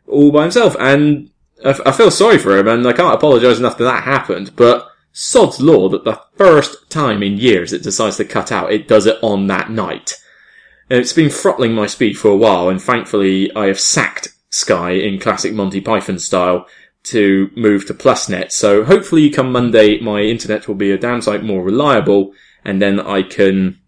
all 0.07 0.31
by 0.31 0.43
himself. 0.43 0.77
And 0.79 1.31
I, 1.65 1.79
I 1.87 1.93
feel 1.93 2.11
sorry 2.11 2.39
for 2.39 2.57
him, 2.57 2.69
and 2.69 2.87
I 2.87 2.93
can't 2.93 3.15
apologise 3.15 3.59
enough 3.59 3.79
that 3.79 3.85
that 3.85 4.05
happened, 4.05 4.55
but 4.57 4.89
sod's 5.13 5.61
law 5.61 5.89
that 5.89 6.05
the 6.05 6.21
first 6.37 6.91
time 6.91 7.23
in 7.23 7.39
years 7.39 7.73
it 7.73 7.83
decides 7.83 8.19
to 8.19 8.25
cut 8.25 8.53
out, 8.53 8.73
it 8.73 8.87
does 8.87 9.07
it 9.07 9.19
on 9.23 9.47
that 9.47 9.71
night. 9.71 10.23
And 10.91 11.01
it's 11.01 11.15
been 11.15 11.31
throttling 11.31 11.73
my 11.73 11.87
speed 11.87 12.19
for 12.19 12.29
a 12.31 12.37
while, 12.37 12.69
and 12.69 12.81
thankfully 12.81 13.55
I 13.57 13.67
have 13.67 13.81
sacked 13.81 14.29
Sky 14.51 14.93
in 14.93 15.19
classic 15.19 15.53
Monty 15.53 15.81
Python 15.81 16.19
style 16.19 16.67
to 17.05 17.51
move 17.57 17.87
to 17.87 17.95
PlusNet. 17.95 18.53
So 18.53 18.85
hopefully 18.85 19.31
come 19.31 19.53
Monday 19.53 20.01
my 20.01 20.21
internet 20.21 20.69
will 20.69 20.75
be 20.75 20.91
a 20.91 20.99
damn 20.99 21.23
sight 21.23 21.43
more 21.43 21.63
reliable 21.63 22.33
and 22.67 22.83
then 22.83 23.01
I 23.01 23.23
can 23.23 23.79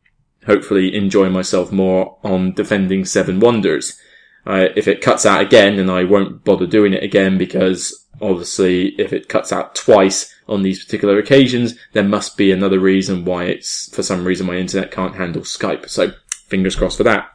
hopefully 0.46 0.94
enjoy 0.94 1.28
myself 1.28 1.72
more 1.72 2.16
on 2.22 2.52
defending 2.52 3.04
Seven 3.04 3.40
Wonders. 3.40 4.00
Uh, 4.46 4.68
if 4.76 4.88
it 4.88 5.02
cuts 5.02 5.26
out 5.26 5.42
again, 5.42 5.76
then 5.76 5.90
I 5.90 6.04
won't 6.04 6.44
bother 6.44 6.66
doing 6.66 6.94
it 6.94 7.02
again 7.02 7.36
because 7.36 8.06
obviously 8.20 8.94
if 9.00 9.12
it 9.12 9.28
cuts 9.28 9.52
out 9.52 9.74
twice 9.74 10.32
on 10.48 10.62
these 10.62 10.82
particular 10.82 11.18
occasions, 11.18 11.74
there 11.92 12.04
must 12.04 12.36
be 12.36 12.52
another 12.52 12.78
reason 12.78 13.24
why 13.24 13.44
it's, 13.44 13.94
for 13.94 14.02
some 14.02 14.24
reason 14.24 14.46
my 14.46 14.56
internet 14.56 14.92
can't 14.92 15.16
handle 15.16 15.42
Skype. 15.42 15.88
So 15.88 16.12
fingers 16.46 16.76
crossed 16.76 16.96
for 16.96 17.04
that. 17.04 17.28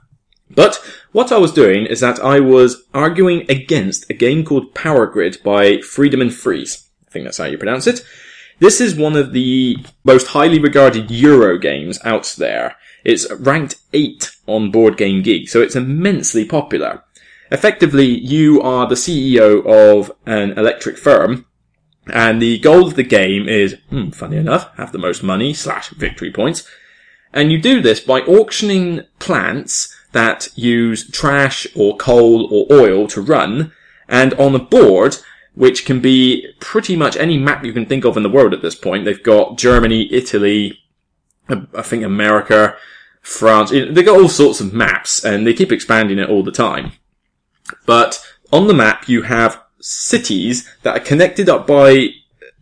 But 0.49 0.81
what 1.11 1.31
I 1.31 1.37
was 1.37 1.51
doing 1.51 1.85
is 1.85 1.99
that 1.99 2.19
I 2.19 2.39
was 2.39 2.83
arguing 2.93 3.45
against 3.49 4.09
a 4.09 4.13
game 4.13 4.45
called 4.45 4.73
Power 4.73 5.07
Grid 5.07 5.37
by 5.43 5.77
Friedemann 5.77 6.31
Friese. 6.31 6.89
I 7.07 7.11
think 7.11 7.25
that's 7.25 7.37
how 7.37 7.45
you 7.45 7.57
pronounce 7.57 7.85
it. 7.85 8.01
This 8.59 8.79
is 8.79 8.95
one 8.95 9.15
of 9.15 9.33
the 9.33 9.77
most 10.03 10.27
highly 10.27 10.59
regarded 10.59 11.09
Euro 11.09 11.57
games 11.57 11.99
out 12.03 12.35
there. 12.37 12.75
It's 13.03 13.29
ranked 13.33 13.75
8 13.93 14.31
on 14.47 14.71
Board 14.71 14.97
Game 14.97 15.21
Geek, 15.21 15.49
so 15.49 15.61
it's 15.61 15.75
immensely 15.75 16.45
popular. 16.45 17.03
Effectively, 17.51 18.05
you 18.05 18.61
are 18.61 18.87
the 18.87 18.95
CEO 18.95 19.65
of 19.65 20.11
an 20.25 20.51
electric 20.57 20.97
firm, 20.97 21.45
and 22.07 22.41
the 22.41 22.59
goal 22.59 22.87
of 22.87 22.95
the 22.95 23.03
game 23.03 23.47
is, 23.47 23.75
hmm, 23.89 24.09
funny 24.09 24.37
enough, 24.37 24.75
have 24.77 24.91
the 24.91 24.97
most 24.97 25.23
money 25.23 25.53
slash 25.53 25.89
victory 25.89 26.31
points. 26.31 26.67
And 27.33 27.51
you 27.51 27.59
do 27.59 27.81
this 27.81 27.99
by 27.99 28.21
auctioning 28.21 29.01
plants 29.19 29.93
that 30.11 30.47
use 30.55 31.09
trash 31.09 31.65
or 31.75 31.97
coal 31.97 32.47
or 32.51 32.67
oil 32.71 33.07
to 33.07 33.21
run, 33.21 33.71
and 34.07 34.33
on 34.35 34.55
a 34.55 34.59
board, 34.59 35.17
which 35.55 35.85
can 35.85 35.99
be 35.99 36.47
pretty 36.59 36.95
much 36.95 37.15
any 37.15 37.37
map 37.37 37.63
you 37.63 37.73
can 37.73 37.85
think 37.85 38.05
of 38.05 38.17
in 38.17 38.23
the 38.23 38.29
world 38.29 38.53
at 38.53 38.61
this 38.61 38.75
point. 38.75 39.05
They've 39.05 39.21
got 39.21 39.57
Germany, 39.57 40.11
Italy, 40.11 40.79
uh, 41.49 41.61
I 41.75 41.81
think 41.81 42.03
America, 42.03 42.75
France. 43.21 43.69
They've 43.69 44.05
got 44.05 44.19
all 44.19 44.29
sorts 44.29 44.59
of 44.59 44.73
maps 44.73 45.23
and 45.23 45.45
they 45.45 45.53
keep 45.53 45.71
expanding 45.71 46.19
it 46.19 46.29
all 46.29 46.43
the 46.43 46.51
time. 46.51 46.93
But 47.85 48.23
on 48.51 48.67
the 48.67 48.73
map, 48.73 49.07
you 49.07 49.23
have 49.23 49.61
cities 49.79 50.69
that 50.83 50.97
are 50.97 51.03
connected 51.03 51.49
up 51.49 51.67
by 51.67 52.09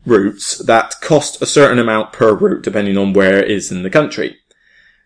routes 0.05 0.57
that 0.59 0.95
cost 1.01 1.41
a 1.41 1.45
certain 1.45 1.77
amount 1.77 2.11
per 2.11 2.33
route 2.33 2.63
depending 2.63 2.97
on 2.97 3.13
where 3.13 3.39
it 3.39 3.51
is 3.51 3.71
in 3.71 3.83
the 3.83 3.89
country. 3.89 4.37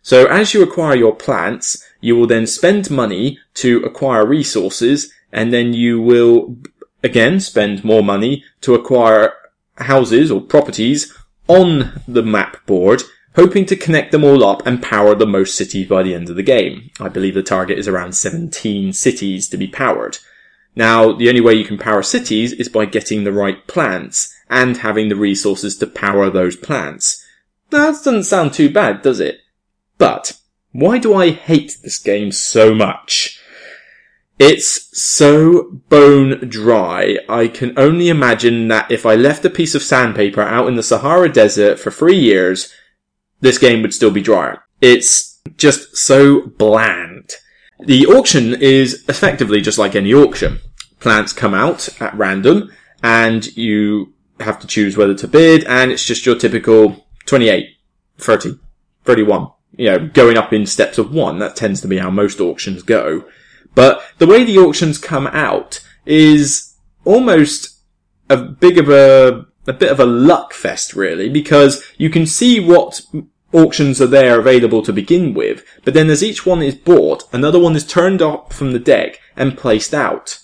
So 0.02 0.26
as 0.28 0.54
you 0.54 0.62
acquire 0.64 0.96
your 0.96 1.16
plants, 1.16 1.84
you 2.00 2.16
will 2.16 2.28
then 2.28 2.48
spend 2.48 2.90
money 2.90 3.40
to 3.56 3.84
acquire 3.84 4.26
resources 4.26 5.12
and 5.32 5.52
then 5.52 5.74
you 5.74 6.00
will 6.00 6.56
again 7.06 7.40
spend 7.40 7.86
more 7.86 8.04
money 8.04 8.44
to 8.62 8.74
acquire 8.74 9.34
houses 9.78 10.32
or 10.32 10.42
properties 10.42 11.16
on 11.48 12.02
the 12.08 12.24
map 12.24 12.66
board, 12.66 13.04
hoping 13.36 13.66
to 13.68 13.76
connect 13.76 14.12
them 14.12 14.24
all 14.24 14.44
up 14.44 14.66
and 14.66 14.82
power 14.82 15.14
the 15.14 15.28
most 15.28 15.56
cities 15.56 15.88
by 15.88 16.02
the 16.02 16.16
end 16.16 16.30
of 16.30 16.36
the 16.36 16.44
game. 16.44 16.90
I 17.00 17.10
believe 17.10 17.36
the 17.36 17.44
target 17.44 17.78
is 17.78 17.88
around 17.88 18.14
17 18.14 18.92
cities 18.94 19.48
to 19.50 19.58
be 19.58 19.68
powered. 19.68 20.18
Now, 20.76 21.14
the 21.14 21.30
only 21.30 21.42
way 21.42 21.54
you 21.54 21.64
can 21.64 21.78
power 21.78 22.02
cities 22.02 22.52
is 22.54 22.68
by 22.68 22.86
getting 22.86 23.24
the 23.24 23.32
right 23.32 23.66
plants 23.68 24.34
and 24.50 24.78
having 24.78 25.10
the 25.10 25.16
resources 25.16 25.78
to 25.78 25.88
power 25.88 26.30
those 26.30 26.56
plants. 26.56 27.24
That 27.70 27.92
doesn't 27.92 28.24
sound 28.24 28.54
too 28.54 28.70
bad, 28.70 29.02
does 29.02 29.20
it? 29.20 29.40
But, 29.98 30.34
why 30.72 30.98
do 30.98 31.14
I 31.14 31.30
hate 31.30 31.78
this 31.84 32.00
game 32.00 32.32
so 32.32 32.74
much? 32.74 33.35
It's 34.38 34.90
so 35.02 35.82
bone 35.88 36.50
dry. 36.50 37.18
I 37.30 37.48
can 37.48 37.78
only 37.78 38.10
imagine 38.10 38.68
that 38.68 38.92
if 38.92 39.06
I 39.06 39.16
left 39.16 39.46
a 39.46 39.50
piece 39.50 39.76
of 39.76 39.82
sandpaper 39.82 40.42
out 40.42 40.68
in 40.68 40.76
the 40.76 40.84
Sahara 40.84 41.32
Desert 41.32 41.80
for 41.80 41.90
three 41.90 42.18
years, 42.18 42.74
this 43.40 43.58
game 43.58 43.82
would 43.82 43.94
still 43.94 44.12
be 44.12 44.22
drier. 44.22 44.62
It's 44.82 45.40
just 45.56 45.96
so 45.96 46.48
bland. 46.58 47.32
The 47.80 48.06
auction 48.08 48.54
is 48.56 49.06
effectively 49.08 49.62
just 49.62 49.78
like 49.78 49.96
any 49.96 50.14
auction. 50.14 50.60
Plants 51.00 51.32
come 51.32 51.54
out 51.54 51.90
at 52.02 52.16
random 52.16 52.74
and 53.04 53.56
you 53.56 54.14
have 54.42 54.60
to 54.60 54.68
choose 54.68 54.98
whether 54.98 55.14
to 55.16 55.28
bid 55.28 55.64
and 55.64 55.92
it's 55.92 56.06
just 56.06 56.26
your 56.26 56.36
typical 56.36 57.06
28, 57.26 57.70
30, 58.18 58.60
31. 59.06 59.48
You 59.78 59.86
know, 59.92 60.08
going 60.08 60.38
up 60.38 60.52
in 60.52 60.66
steps 60.66 60.98
of 60.98 61.14
one. 61.14 61.40
That 61.40 61.56
tends 61.56 61.82
to 61.82 61.88
be 61.88 61.98
how 61.98 62.10
most 62.10 62.40
auctions 62.40 62.82
go. 62.84 63.26
But 63.76 64.02
the 64.18 64.28
way 64.28 64.44
the 64.44 64.58
auctions 64.58 64.98
come 64.98 65.28
out 65.28 65.86
is 66.06 66.76
almost 67.04 67.80
a 68.30 68.38
big 68.38 68.78
of 68.78 68.90
a, 68.90 69.46
a 69.68 69.74
bit 69.74 69.92
of 69.92 70.00
a 70.00 70.06
luck 70.06 70.54
fest 70.54 70.94
really, 70.94 71.30
because 71.30 71.84
you 71.98 72.10
can 72.10 72.26
see 72.26 72.60
what 72.60 73.02
auctions 73.54 74.02
are 74.02 74.08
there 74.08 74.40
available 74.40 74.82
to 74.84 74.92
begin 74.92 75.34
with, 75.34 75.64
but 75.84 75.94
then 75.94 76.10
as 76.10 76.24
each 76.24 76.46
one 76.46 76.62
is 76.62 76.76
bought, 76.76 77.24
another 77.32 77.60
one 77.60 77.76
is 77.76 77.86
turned 77.86 78.22
up 78.22 78.52
from 78.52 78.74
the 78.74 78.80
deck 78.80 79.20
and 79.36 79.58
placed 79.58 79.94
out. 79.94 80.40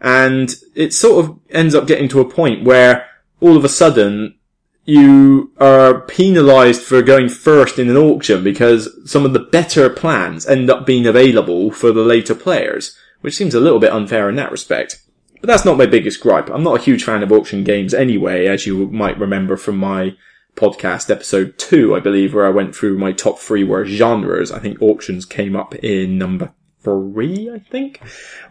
And 0.00 0.54
it 0.74 0.94
sort 0.94 1.24
of 1.24 1.38
ends 1.50 1.74
up 1.74 1.86
getting 1.86 2.08
to 2.08 2.20
a 2.20 2.30
point 2.30 2.64
where 2.64 3.06
all 3.40 3.56
of 3.56 3.64
a 3.64 3.68
sudden 3.68 4.38
you 4.84 5.52
are 5.58 6.00
penalized 6.00 6.82
for 6.82 7.02
going 7.02 7.28
first 7.28 7.78
in 7.78 7.88
an 7.88 7.96
auction 7.96 8.42
because 8.42 8.88
some 9.10 9.24
of 9.24 9.32
the 9.32 9.38
better 9.38 9.90
plans 9.90 10.46
end 10.46 10.70
up 10.70 10.86
being 10.86 11.06
available 11.06 11.70
for 11.70 11.92
the 11.92 12.02
later 12.02 12.34
players, 12.34 12.96
which 13.20 13.36
seems 13.36 13.54
a 13.54 13.60
little 13.60 13.78
bit 13.78 13.92
unfair 13.92 14.28
in 14.28 14.36
that 14.36 14.50
respect. 14.50 15.02
But 15.40 15.46
that's 15.46 15.64
not 15.64 15.78
my 15.78 15.86
biggest 15.86 16.20
gripe. 16.20 16.50
I'm 16.50 16.62
not 16.62 16.80
a 16.80 16.82
huge 16.82 17.04
fan 17.04 17.22
of 17.22 17.32
auction 17.32 17.64
games 17.64 17.94
anyway, 17.94 18.46
as 18.46 18.66
you 18.66 18.88
might 18.88 19.18
remember 19.18 19.56
from 19.56 19.76
my 19.78 20.16
podcast 20.54 21.10
episode 21.10 21.56
two, 21.56 21.94
I 21.94 22.00
believe, 22.00 22.34
where 22.34 22.46
I 22.46 22.50
went 22.50 22.74
through 22.74 22.98
my 22.98 23.12
top 23.12 23.38
three 23.38 23.64
were 23.64 23.86
genres. 23.86 24.52
I 24.52 24.58
think 24.58 24.82
auctions 24.82 25.24
came 25.24 25.56
up 25.56 25.74
in 25.76 26.18
number 26.18 26.52
three, 26.82 27.50
I 27.50 27.58
think, 27.58 28.02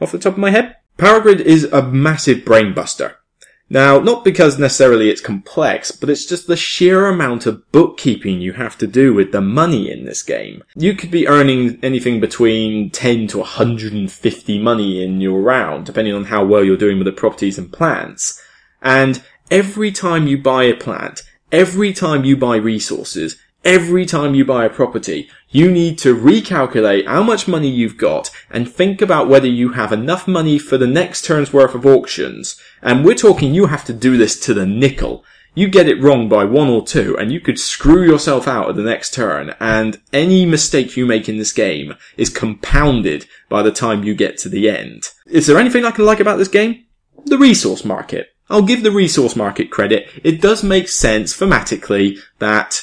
off 0.02 0.12
the 0.12 0.20
top 0.20 0.34
of 0.34 0.40
my 0.40 0.52
head. 0.52 0.78
Power 0.98 1.20
Grid 1.20 1.42
is 1.42 1.66
a 1.66 1.82
massive 1.82 2.40
brainbuster. 2.40 3.16
Now, 3.70 4.00
not 4.00 4.24
because 4.24 4.58
necessarily 4.58 5.10
it's 5.10 5.22
complex, 5.22 5.92
but 5.92 6.10
it's 6.10 6.26
just 6.26 6.48
the 6.48 6.58
sheer 6.58 7.06
amount 7.06 7.46
of 7.46 7.72
bookkeeping 7.72 8.42
you 8.42 8.54
have 8.54 8.78
to 8.80 8.88
do 8.88 9.14
with 9.14 9.32
the 9.32 9.42
money 9.42 9.92
in 9.92 10.06
this 10.06 10.24
game. 10.24 10.64
You 10.76 10.96
could 10.96 11.12
be 11.12 11.28
earning 11.28 11.78
anything 11.84 12.20
between 12.20 12.90
10 12.90 13.28
to 13.28 13.38
150 13.40 14.60
money 14.60 15.04
in 15.04 15.22
your 15.22 15.42
round, 15.42 15.86
depending 15.86 16.16
on 16.16 16.26
how 16.26 16.44
well 16.44 16.64
you're 16.64 16.78
doing 16.78 16.98
with 16.98 17.06
the 17.06 17.12
properties 17.12 17.60
and 17.60 17.72
plants. 17.72 18.42
And 18.82 19.22
every 19.52 19.92
time 19.92 20.26
you 20.26 20.42
buy 20.42 20.64
a 20.64 20.76
plant, 20.76 21.22
every 21.52 21.94
time 21.94 22.24
you 22.24 22.38
buy 22.38 22.56
resources, 22.56 23.38
every 23.64 24.06
time 24.06 24.36
you 24.36 24.46
buy 24.46 24.66
a 24.66 24.70
property, 24.70 25.30
you 25.50 25.72
need 25.72 25.98
to 26.00 26.16
recalculate 26.16 27.08
how 27.08 27.24
much 27.24 27.48
money 27.48 27.70
you've 27.70 27.98
got 27.98 28.32
and 28.50 28.72
think 28.72 29.02
about 29.02 29.28
whether 29.28 29.48
you 29.48 29.74
have 29.74 29.92
enough 29.92 30.28
money 30.28 30.58
for 30.58 30.78
the 30.78 30.88
next 30.88 31.26
turn's 31.26 31.52
worth 31.52 31.76
of 31.76 31.86
auctions. 31.86 32.60
And 32.82 33.04
we're 33.04 33.16
talking 33.16 33.54
you 33.54 33.68
have 33.68 33.86
to 33.86 33.94
do 33.94 34.18
this 34.18 34.40
to 34.42 34.54
the 34.54 34.66
nickel. 34.66 35.24
You 35.56 35.68
get 35.68 35.88
it 35.88 36.02
wrong 36.02 36.30
by 36.30 36.46
one 36.46 36.70
or 36.70 36.86
two 36.86 37.18
and 37.18 37.32
you 37.32 37.40
could 37.40 37.60
screw 37.60 38.06
yourself 38.06 38.48
out 38.48 38.70
at 38.70 38.76
the 38.76 38.84
next 38.84 39.14
turn 39.14 39.56
and 39.60 40.00
any 40.14 40.46
mistake 40.46 40.96
you 40.96 41.06
make 41.06 41.28
in 41.28 41.38
this 41.38 41.52
game 41.52 41.96
is 42.18 42.30
compounded 42.30 43.26
by 43.50 43.64
the 43.64 43.72
time 43.72 44.04
you 44.04 44.14
get 44.14 44.38
to 44.40 44.50
the 44.50 44.70
end. 44.70 45.10
Is 45.26 45.48
there 45.48 45.58
anything 45.58 45.86
I 45.86 45.92
can 45.92 46.06
like 46.06 46.20
about 46.20 46.38
this 46.38 46.48
game? 46.48 46.86
The 47.26 47.38
resource 47.38 47.84
market. 47.84 48.30
I'll 48.50 48.62
give 48.62 48.84
the 48.84 48.92
resource 48.92 49.36
market 49.36 49.70
credit. 49.70 50.08
It 50.24 50.42
does 50.42 50.64
make 50.64 50.88
sense 50.88 51.38
thematically 51.38 52.20
that 52.40 52.82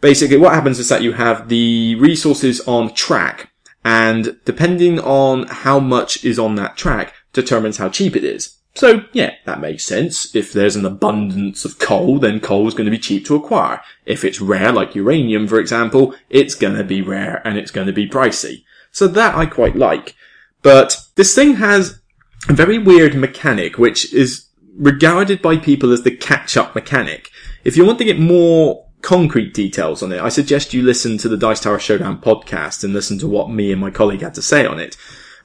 basically 0.00 0.36
what 0.36 0.54
happens 0.54 0.78
is 0.78 0.88
that 0.88 1.02
you 1.02 1.12
have 1.12 1.48
the 1.48 1.94
resources 1.96 2.60
on 2.66 2.94
track 2.94 3.50
and 3.84 4.38
depending 4.44 4.98
on 5.00 5.46
how 5.46 5.78
much 5.78 6.24
is 6.24 6.38
on 6.38 6.54
that 6.56 6.76
track 6.76 7.14
determines 7.32 7.78
how 7.78 7.88
cheap 7.88 8.16
it 8.16 8.24
is. 8.24 8.56
So 8.74 9.04
yeah, 9.12 9.34
that 9.46 9.60
makes 9.60 9.84
sense. 9.84 10.34
If 10.34 10.52
there's 10.52 10.76
an 10.76 10.84
abundance 10.84 11.64
of 11.64 11.78
coal, 11.78 12.18
then 12.18 12.40
coal 12.40 12.68
is 12.68 12.74
going 12.74 12.84
to 12.84 12.90
be 12.90 12.98
cheap 12.98 13.26
to 13.26 13.34
acquire. 13.34 13.80
If 14.06 14.24
it's 14.24 14.40
rare, 14.40 14.72
like 14.72 14.94
uranium, 14.94 15.48
for 15.48 15.58
example, 15.58 16.14
it's 16.28 16.54
going 16.54 16.76
to 16.76 16.84
be 16.84 17.02
rare 17.02 17.42
and 17.44 17.58
it's 17.58 17.70
going 17.70 17.86
to 17.86 17.92
be 17.92 18.08
pricey. 18.08 18.64
So 18.92 19.08
that 19.08 19.34
I 19.34 19.46
quite 19.46 19.76
like. 19.76 20.14
But 20.62 21.00
this 21.16 21.34
thing 21.34 21.54
has 21.54 22.00
a 22.48 22.52
very 22.52 22.78
weird 22.78 23.14
mechanic, 23.14 23.78
which 23.78 24.12
is 24.12 24.46
regarded 24.76 25.42
by 25.42 25.56
people 25.56 25.92
as 25.92 26.02
the 26.02 26.14
catch-up 26.14 26.74
mechanic. 26.74 27.30
If 27.64 27.76
you 27.76 27.84
want 27.84 27.98
to 27.98 28.04
get 28.04 28.18
more 28.18 28.86
concrete 29.02 29.54
details 29.54 30.02
on 30.02 30.12
it, 30.12 30.20
I 30.20 30.28
suggest 30.28 30.74
you 30.74 30.82
listen 30.82 31.18
to 31.18 31.28
the 31.28 31.36
Dice 31.36 31.60
Tower 31.60 31.78
Showdown 31.78 32.20
podcast 32.20 32.84
and 32.84 32.92
listen 32.92 33.18
to 33.20 33.28
what 33.28 33.50
me 33.50 33.72
and 33.72 33.80
my 33.80 33.90
colleague 33.90 34.22
had 34.22 34.34
to 34.34 34.42
say 34.42 34.66
on 34.66 34.78
it. 34.78 34.96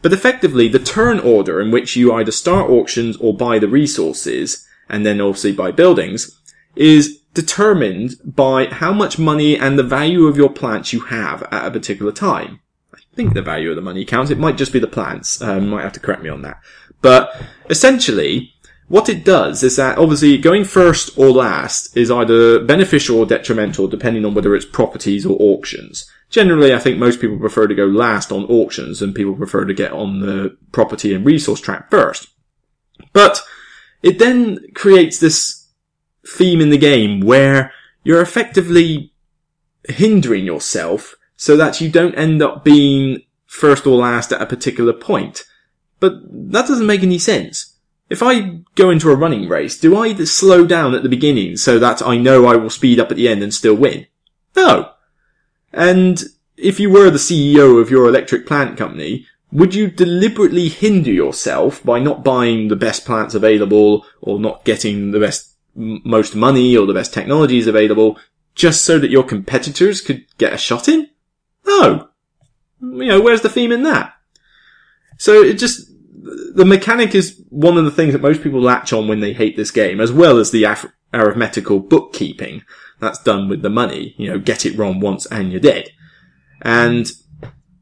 But 0.02 0.14
effectively, 0.14 0.68
the 0.68 0.80
turn 0.80 1.20
order 1.20 1.60
in 1.62 1.72
which 1.72 1.96
you 1.96 2.14
either 2.14 2.32
start 2.32 2.70
auctions 2.70 3.18
or 3.18 3.36
buy 3.36 3.60
the 3.60 3.68
resources, 3.68 4.68
and 4.90 5.06
then 5.06 5.22
obviously 5.22 5.52
buy 5.52 5.72
buildings, 5.72 6.40
is 6.76 7.20
determined 7.34 8.16
by 8.24 8.66
how 8.68 8.94
much 8.94 9.18
money 9.18 9.58
and 9.58 9.78
the 9.78 9.84
value 9.84 10.26
of 10.26 10.38
your 10.38 10.50
plants 10.50 10.94
you 10.94 11.02
have 11.02 11.44
at 11.44 11.66
a 11.66 11.72
particular 11.72 12.12
time. 12.12 12.60
I 12.94 13.00
think 13.16 13.34
the 13.34 13.42
value 13.42 13.70
of 13.70 13.76
the 13.76 13.82
money 13.82 14.06
counts. 14.06 14.32
It 14.32 14.38
might 14.38 14.58
just 14.58 14.74
be 14.74 14.80
the 14.80 14.88
plants. 14.88 15.42
Um, 15.42 15.70
might 15.70 15.84
have 15.84 15.94
to 15.94 16.00
correct 16.00 16.22
me 16.22 16.30
on 16.30 16.42
that. 16.44 16.60
But 17.02 17.36
essentially, 17.70 18.54
what 18.88 19.10
it 19.10 19.26
does 19.26 19.64
is 19.64 19.78
that 19.78 19.98
obviously 19.98 20.38
going 20.38 20.64
first 20.64 21.18
or 21.18 21.30
last 21.30 21.96
is 21.98 22.12
either 22.12 22.64
beneficial 22.64 23.20
or 23.20 23.26
detrimental 23.26 23.88
depending 23.88 24.26
on 24.26 24.36
whether 24.36 24.56
it's 24.56 24.66
properties 24.66 25.26
or 25.26 25.36
auctions. 25.40 26.10
Generally, 26.30 26.74
I 26.74 26.80
think 26.80 26.98
most 26.98 27.20
people 27.20 27.40
prefer 27.40 27.68
to 27.68 27.76
go 27.76 27.86
last 27.86 28.32
on 28.32 28.46
auctions 28.46 29.02
and 29.02 29.16
people 29.16 29.36
prefer 29.36 29.66
to 29.66 29.74
get 29.74 29.92
on 29.92 30.20
the 30.20 30.56
property 30.72 31.14
and 31.14 31.26
resource 31.26 31.60
track 31.60 31.90
first. 31.90 32.28
But 33.12 33.42
it 34.04 34.20
then 34.20 34.60
creates 34.76 35.20
this 35.20 35.68
theme 36.28 36.62
in 36.62 36.70
the 36.70 36.78
game 36.78 37.22
where 37.22 37.74
you're 38.04 38.22
effectively 38.22 39.14
hindering 39.88 40.46
yourself 40.46 41.16
so 41.38 41.58
that 41.58 41.82
you 41.82 41.90
don't 41.90 42.16
end 42.16 42.42
up 42.42 42.64
being 42.64 43.22
first 43.48 43.88
or 43.88 43.98
last 43.98 44.32
at 44.32 44.42
a 44.42 44.46
particular 44.46 44.94
point. 44.94 45.44
But 46.00 46.14
that 46.52 46.68
doesn't 46.68 46.86
make 46.86 47.02
any 47.02 47.20
sense 47.20 47.75
if 48.10 48.22
I 48.22 48.60
go 48.76 48.90
into 48.90 49.10
a 49.12 49.16
running 49.16 49.50
race, 49.50 49.80
do 49.80 49.98
I 49.98 50.14
slow 50.26 50.66
down 50.66 50.94
at 50.94 51.04
the 51.04 51.10
beginning 51.10 51.58
so 51.58 51.80
that 51.80 52.02
I 52.02 52.18
know 52.18 52.46
I 52.46 52.56
will 52.56 52.70
speed 52.70 53.00
up 53.00 53.12
at 53.12 53.18
the 53.18 53.28
end 53.28 53.42
and 53.42 53.54
still 53.54 53.76
win? 53.76 54.08
No. 54.56 54.92
And 55.74 56.24
if 56.58 56.80
you 56.80 56.90
were 56.90 57.10
the 57.10 57.18
CEO 57.18 57.82
of 57.82 57.90
your 57.90 58.08
electric 58.08 58.46
plant 58.46 58.78
company, 58.78 59.26
would 59.52 59.74
you 59.74 59.90
deliberately 59.90 60.70
hinder 60.70 61.12
yourself 61.12 61.84
by 61.84 62.00
not 62.00 62.24
buying 62.24 62.68
the 62.68 62.76
best 62.76 63.06
plants 63.06 63.36
available 63.36 64.06
or 64.22 64.40
not 64.40 64.66
getting 64.66 65.12
the 65.12 65.20
best, 65.20 65.56
most 65.76 66.36
money 66.36 66.78
or 66.78 66.86
the 66.86 66.94
best 66.94 67.14
technologies 67.14 67.68
available 67.68 68.20
just 68.54 68.86
so 68.86 69.00
that 69.00 69.12
your 69.12 69.24
competitors 69.24 70.02
could 70.02 70.26
get 70.38 70.54
a 70.54 70.58
shot 70.58 70.88
in? 70.88 71.10
No. 71.66 72.10
You 72.82 73.06
know, 73.06 73.22
where's 73.22 73.42
the 73.42 73.50
theme 73.50 73.72
in 73.72 73.84
that? 73.84 74.14
So 75.18 75.42
it 75.42 75.54
just, 75.54 75.90
the 76.56 76.66
mechanic 76.66 77.14
is 77.14 77.44
one 77.50 77.78
of 77.78 77.84
the 77.84 77.92
things 77.92 78.14
that 78.14 78.22
most 78.22 78.42
people 78.42 78.62
latch 78.62 78.94
on 78.94 79.08
when 79.08 79.20
they 79.20 79.34
hate 79.34 79.58
this 79.58 79.72
game, 79.72 80.00
as 80.00 80.12
well 80.12 80.38
as 80.38 80.52
the 80.52 80.64
af- 80.64 80.92
arithmetical 81.14 81.80
bookkeeping 81.80 82.64
that's 83.00 83.22
done 83.22 83.50
with 83.50 83.62
the 83.62 83.70
money. 83.70 84.16
You 84.18 84.30
know, 84.30 84.40
get 84.40 84.66
it 84.66 84.78
wrong 84.78 85.02
once 85.02 85.26
and 85.26 85.52
you're 85.52 85.60
dead. 85.60 85.90
And 86.62 87.12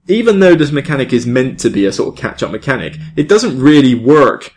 even 0.07 0.39
though 0.39 0.55
this 0.55 0.71
mechanic 0.71 1.13
is 1.13 1.27
meant 1.27 1.59
to 1.59 1.69
be 1.69 1.85
a 1.85 1.93
sort 1.93 2.13
of 2.13 2.19
catch-up 2.19 2.51
mechanic, 2.51 2.97
it 3.15 3.29
doesn't 3.29 3.61
really 3.61 3.93
work 3.93 4.51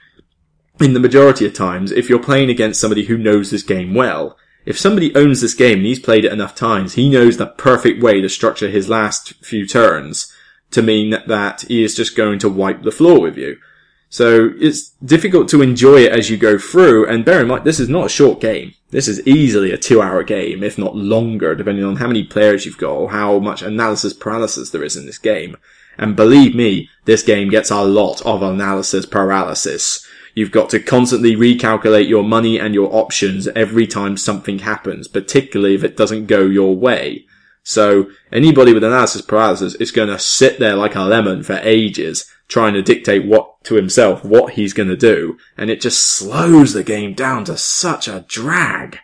in 0.80 0.94
the 0.94 1.00
majority 1.00 1.46
of 1.46 1.54
times 1.54 1.92
if 1.92 2.08
you're 2.08 2.18
playing 2.18 2.48
against 2.48 2.80
somebody 2.80 3.04
who 3.04 3.18
knows 3.18 3.50
this 3.50 3.62
game 3.62 3.94
well. 3.94 4.36
If 4.64 4.78
somebody 4.78 5.14
owns 5.14 5.42
this 5.42 5.54
game 5.54 5.78
and 5.78 5.86
he's 5.86 6.00
played 6.00 6.24
it 6.24 6.32
enough 6.32 6.54
times, 6.54 6.94
he 6.94 7.10
knows 7.10 7.36
the 7.36 7.46
perfect 7.46 8.02
way 8.02 8.22
to 8.22 8.28
structure 8.30 8.68
his 8.68 8.88
last 8.88 9.34
few 9.44 9.66
turns 9.66 10.32
to 10.70 10.82
mean 10.82 11.16
that 11.26 11.62
he 11.68 11.84
is 11.84 11.94
just 11.94 12.16
going 12.16 12.38
to 12.40 12.48
wipe 12.48 12.82
the 12.82 12.90
floor 12.90 13.20
with 13.20 13.36
you. 13.36 13.58
So 14.08 14.50
it's 14.58 14.90
difficult 15.04 15.48
to 15.50 15.62
enjoy 15.62 16.02
it 16.02 16.12
as 16.12 16.30
you 16.30 16.36
go 16.36 16.58
through. 16.58 17.06
And 17.06 17.24
bear 17.24 17.40
in 17.40 17.48
mind, 17.48 17.64
this 17.64 17.80
is 17.80 17.88
not 17.88 18.06
a 18.06 18.10
short 18.10 18.40
game. 18.40 18.72
This 18.90 19.08
is 19.08 19.26
easily 19.26 19.72
a 19.72 19.78
two 19.78 20.00
hour 20.00 20.22
game, 20.22 20.62
if 20.62 20.78
not 20.78 20.96
longer, 20.96 21.54
depending 21.54 21.84
on 21.84 21.96
how 21.96 22.06
many 22.06 22.24
players 22.24 22.64
you've 22.64 22.78
got 22.78 22.92
or 22.92 23.10
how 23.10 23.38
much 23.38 23.62
analysis 23.62 24.12
paralysis 24.12 24.70
there 24.70 24.84
is 24.84 24.96
in 24.96 25.06
this 25.06 25.18
game. 25.18 25.56
And 25.98 26.14
believe 26.14 26.54
me, 26.54 26.88
this 27.04 27.22
game 27.22 27.48
gets 27.48 27.70
a 27.70 27.82
lot 27.82 28.24
of 28.24 28.42
analysis 28.42 29.06
paralysis. 29.06 30.06
You've 30.34 30.52
got 30.52 30.68
to 30.70 30.80
constantly 30.80 31.34
recalculate 31.34 32.08
your 32.08 32.22
money 32.22 32.60
and 32.60 32.74
your 32.74 32.94
options 32.94 33.48
every 33.48 33.86
time 33.86 34.18
something 34.18 34.58
happens, 34.60 35.08
particularly 35.08 35.74
if 35.74 35.82
it 35.82 35.96
doesn't 35.96 36.26
go 36.26 36.42
your 36.42 36.76
way. 36.76 37.26
So 37.62 38.10
anybody 38.30 38.72
with 38.72 38.84
analysis 38.84 39.22
paralysis 39.22 39.74
is 39.76 39.90
going 39.90 40.08
to 40.08 40.18
sit 40.18 40.58
there 40.58 40.76
like 40.76 40.94
a 40.94 41.00
lemon 41.00 41.42
for 41.42 41.58
ages 41.62 42.30
trying 42.48 42.74
to 42.74 42.82
dictate 42.82 43.26
what 43.26 43.62
to 43.64 43.74
himself 43.74 44.24
what 44.24 44.54
he's 44.54 44.72
going 44.72 44.88
to 44.88 44.96
do, 44.96 45.36
and 45.56 45.70
it 45.70 45.80
just 45.80 46.06
slows 46.06 46.72
the 46.72 46.84
game 46.84 47.14
down 47.14 47.44
to 47.44 47.56
such 47.56 48.08
a 48.08 48.24
drag. 48.28 48.98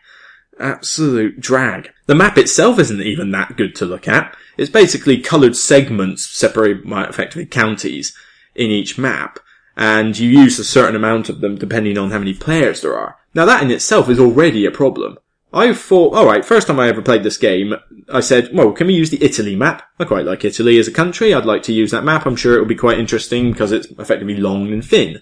Absolute 0.61 1.41
drag. 1.41 1.91
The 2.07 2.15
map 2.15 2.39
itself 2.39 2.79
isn't 2.79 3.01
even 3.01 3.31
that 3.33 3.57
good 3.57 3.75
to 3.77 3.87
look 3.87 4.07
at. 4.07 4.37
It's 4.57 4.71
basically 4.71 5.21
coloured 5.21 5.57
segments 5.57 6.27
separated 6.27 6.89
by 6.89 7.05
effectively 7.05 7.47
counties 7.47 8.17
in 8.55 8.71
each 8.71 8.99
map, 8.99 9.39
and 9.77 10.17
you 10.17 10.29
use 10.29 10.59
a 10.59 10.65
certain 10.65 10.95
amount 10.95 11.29
of 11.29 11.41
them 11.41 11.57
depending 11.57 11.99
on 11.99 12.11
how 12.11 12.19
many 12.19 12.35
players 12.35 12.83
there 12.83 12.97
are. 12.97 13.17
Now 13.35 13.47
that 13.47 13.63
in 13.63 13.71
itself 13.71 14.09
is 14.09 14.21
already 14.21 14.67
a 14.67 14.71
problem. 14.71 15.19
I 15.55 15.75
thought, 15.75 16.15
alright, 16.15 16.45
first 16.45 16.67
time 16.67 16.81
I 16.81 16.89
ever 16.89 17.03
played 17.03 17.23
this 17.23 17.37
game, 17.37 17.75
I 18.13 18.21
said, 18.21 18.51
well, 18.55 18.73
can 18.73 18.87
we 18.87 18.95
use 18.95 19.11
the 19.11 19.23
Italy 19.23 19.55
map? 19.55 19.83
I 19.99 20.05
quite 20.05 20.25
like 20.25 20.45
Italy 20.45 20.79
as 20.79 20.89
a 20.89 20.93
country. 20.93 21.35
I'd 21.35 21.45
like 21.45 21.63
to 21.65 21.73
use 21.73 21.91
that 21.91 22.05
map. 22.05 22.25
I'm 22.25 22.37
sure 22.37 22.57
it 22.57 22.61
will 22.61 22.67
be 22.67 22.75
quite 22.75 22.99
interesting 22.99 23.53
because 23.53 23.71
it's 23.71 23.87
effectively 23.99 24.37
long 24.37 24.73
and 24.73 24.85
thin. 24.85 25.21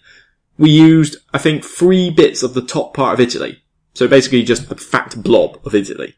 we 0.61 0.71
used, 0.71 1.17
I 1.33 1.39
think, 1.39 1.65
three 1.65 2.11
bits 2.11 2.43
of 2.43 2.53
the 2.53 2.61
top 2.61 2.93
part 2.93 3.15
of 3.15 3.21
Italy. 3.21 3.63
So 3.95 4.07
basically 4.07 4.43
just 4.43 4.71
a 4.71 4.77
fat 4.77 5.15
blob 5.17 5.59
of 5.65 5.75
Italy. 5.75 6.15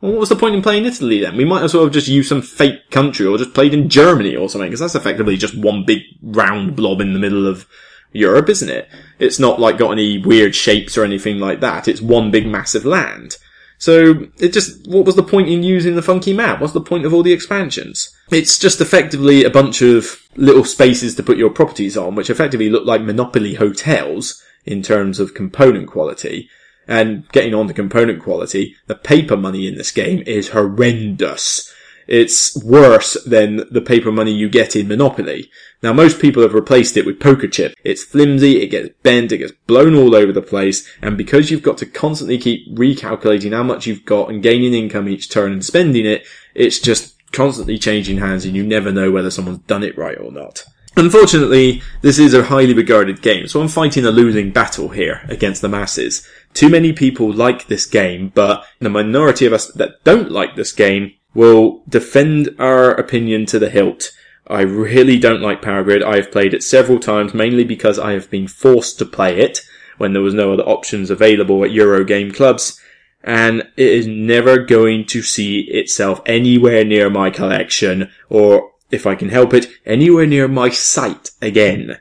Well, 0.00 0.12
what 0.12 0.20
was 0.20 0.28
the 0.30 0.36
point 0.36 0.54
in 0.54 0.62
playing 0.62 0.86
Italy 0.86 1.20
then? 1.20 1.36
We 1.36 1.44
might 1.44 1.62
as 1.62 1.74
well 1.74 1.84
have 1.84 1.92
just 1.92 2.08
used 2.08 2.30
some 2.30 2.40
fake 2.40 2.90
country 2.90 3.26
or 3.26 3.36
just 3.36 3.52
played 3.52 3.74
in 3.74 3.90
Germany 3.90 4.34
or 4.34 4.48
something, 4.48 4.70
because 4.70 4.80
that's 4.80 4.94
effectively 4.94 5.36
just 5.36 5.56
one 5.56 5.84
big 5.84 6.00
round 6.22 6.74
blob 6.74 7.02
in 7.02 7.12
the 7.12 7.18
middle 7.18 7.46
of 7.46 7.68
Europe, 8.12 8.48
isn't 8.48 8.68
it? 8.68 8.88
It's 9.18 9.38
not 9.38 9.60
like 9.60 9.78
got 9.78 9.92
any 9.92 10.18
weird 10.18 10.54
shapes 10.54 10.96
or 10.98 11.04
anything 11.04 11.38
like 11.38 11.60
that. 11.60 11.88
It's 11.88 12.00
one 12.00 12.30
big 12.30 12.46
massive 12.46 12.84
land. 12.84 13.36
So 13.78 14.26
it 14.38 14.52
just, 14.52 14.86
what 14.86 15.06
was 15.06 15.16
the 15.16 15.22
point 15.22 15.48
in 15.48 15.62
using 15.62 15.94
the 15.94 16.02
funky 16.02 16.34
map? 16.34 16.60
What's 16.60 16.74
the 16.74 16.82
point 16.82 17.06
of 17.06 17.14
all 17.14 17.22
the 17.22 17.32
expansions? 17.32 18.14
It's 18.30 18.58
just 18.58 18.80
effectively 18.80 19.42
a 19.42 19.50
bunch 19.50 19.80
of 19.80 20.20
little 20.36 20.64
spaces 20.64 21.14
to 21.14 21.22
put 21.22 21.38
your 21.38 21.48
properties 21.48 21.96
on, 21.96 22.14
which 22.14 22.28
effectively 22.28 22.68
look 22.68 22.84
like 22.84 23.00
Monopoly 23.00 23.54
hotels 23.54 24.42
in 24.66 24.82
terms 24.82 25.18
of 25.18 25.32
component 25.32 25.88
quality. 25.88 26.50
And 26.86 27.26
getting 27.30 27.54
on 27.54 27.68
to 27.68 27.74
component 27.74 28.22
quality, 28.22 28.76
the 28.86 28.96
paper 28.96 29.36
money 29.36 29.66
in 29.66 29.76
this 29.76 29.92
game 29.92 30.22
is 30.26 30.50
horrendous. 30.50 31.72
It's 32.10 32.60
worse 32.64 33.16
than 33.24 33.68
the 33.70 33.80
paper 33.80 34.10
money 34.10 34.32
you 34.32 34.48
get 34.48 34.74
in 34.74 34.88
Monopoly. 34.88 35.48
Now 35.80 35.92
most 35.92 36.18
people 36.18 36.42
have 36.42 36.54
replaced 36.54 36.96
it 36.96 37.06
with 37.06 37.20
poker 37.20 37.46
chip. 37.46 37.76
It's 37.84 38.02
flimsy, 38.02 38.60
it 38.60 38.66
gets 38.66 38.88
bent, 39.04 39.30
it 39.30 39.38
gets 39.38 39.52
blown 39.68 39.94
all 39.94 40.16
over 40.16 40.32
the 40.32 40.42
place, 40.42 40.84
and 41.00 41.16
because 41.16 41.52
you've 41.52 41.62
got 41.62 41.78
to 41.78 41.86
constantly 41.86 42.36
keep 42.36 42.68
recalculating 42.76 43.52
how 43.52 43.62
much 43.62 43.86
you've 43.86 44.04
got 44.04 44.28
and 44.28 44.42
gaining 44.42 44.74
income 44.74 45.08
each 45.08 45.30
turn 45.30 45.52
and 45.52 45.64
spending 45.64 46.04
it, 46.04 46.26
it's 46.52 46.80
just 46.80 47.14
constantly 47.30 47.78
changing 47.78 48.18
hands 48.18 48.44
and 48.44 48.56
you 48.56 48.66
never 48.66 48.90
know 48.90 49.12
whether 49.12 49.30
someone's 49.30 49.58
done 49.58 49.84
it 49.84 49.96
right 49.96 50.18
or 50.18 50.32
not. 50.32 50.64
Unfortunately, 50.96 51.80
this 52.02 52.18
is 52.18 52.34
a 52.34 52.42
highly 52.42 52.74
regarded 52.74 53.22
game, 53.22 53.46
so 53.46 53.60
I'm 53.60 53.68
fighting 53.68 54.04
a 54.04 54.10
losing 54.10 54.50
battle 54.50 54.88
here 54.88 55.24
against 55.28 55.62
the 55.62 55.68
masses. 55.68 56.26
Too 56.54 56.68
many 56.68 56.92
people 56.92 57.32
like 57.32 57.68
this 57.68 57.86
game, 57.86 58.32
but 58.34 58.64
the 58.80 58.90
minority 58.90 59.46
of 59.46 59.52
us 59.52 59.70
that 59.74 60.02
don't 60.02 60.32
like 60.32 60.56
this 60.56 60.72
game 60.72 61.12
will 61.34 61.82
defend 61.88 62.54
our 62.58 62.90
opinion 62.90 63.46
to 63.46 63.58
the 63.58 63.70
hilt. 63.70 64.10
I 64.46 64.62
really 64.62 65.18
don't 65.18 65.42
like 65.42 65.62
Power 65.62 65.84
Grid. 65.84 66.02
I 66.02 66.16
have 66.16 66.32
played 66.32 66.54
it 66.54 66.62
several 66.62 66.98
times, 66.98 67.32
mainly 67.32 67.62
because 67.62 67.98
I 67.98 68.12
have 68.12 68.28
been 68.30 68.48
forced 68.48 68.98
to 68.98 69.04
play 69.04 69.38
it 69.40 69.60
when 69.98 70.12
there 70.12 70.22
was 70.22 70.34
no 70.34 70.52
other 70.52 70.64
options 70.64 71.10
available 71.10 71.64
at 71.64 71.70
Euro 71.70 72.04
game 72.04 72.32
clubs. 72.32 72.80
And 73.22 73.60
it 73.76 73.86
is 73.86 74.06
never 74.06 74.58
going 74.58 75.04
to 75.06 75.22
see 75.22 75.60
itself 75.60 76.20
anywhere 76.26 76.84
near 76.84 77.10
my 77.10 77.30
collection, 77.30 78.10
or 78.28 78.72
if 78.90 79.06
I 79.06 79.14
can 79.14 79.28
help 79.28 79.54
it, 79.54 79.68
anywhere 79.86 80.26
near 80.26 80.48
my 80.48 80.70
site 80.70 81.30
again. 81.40 81.98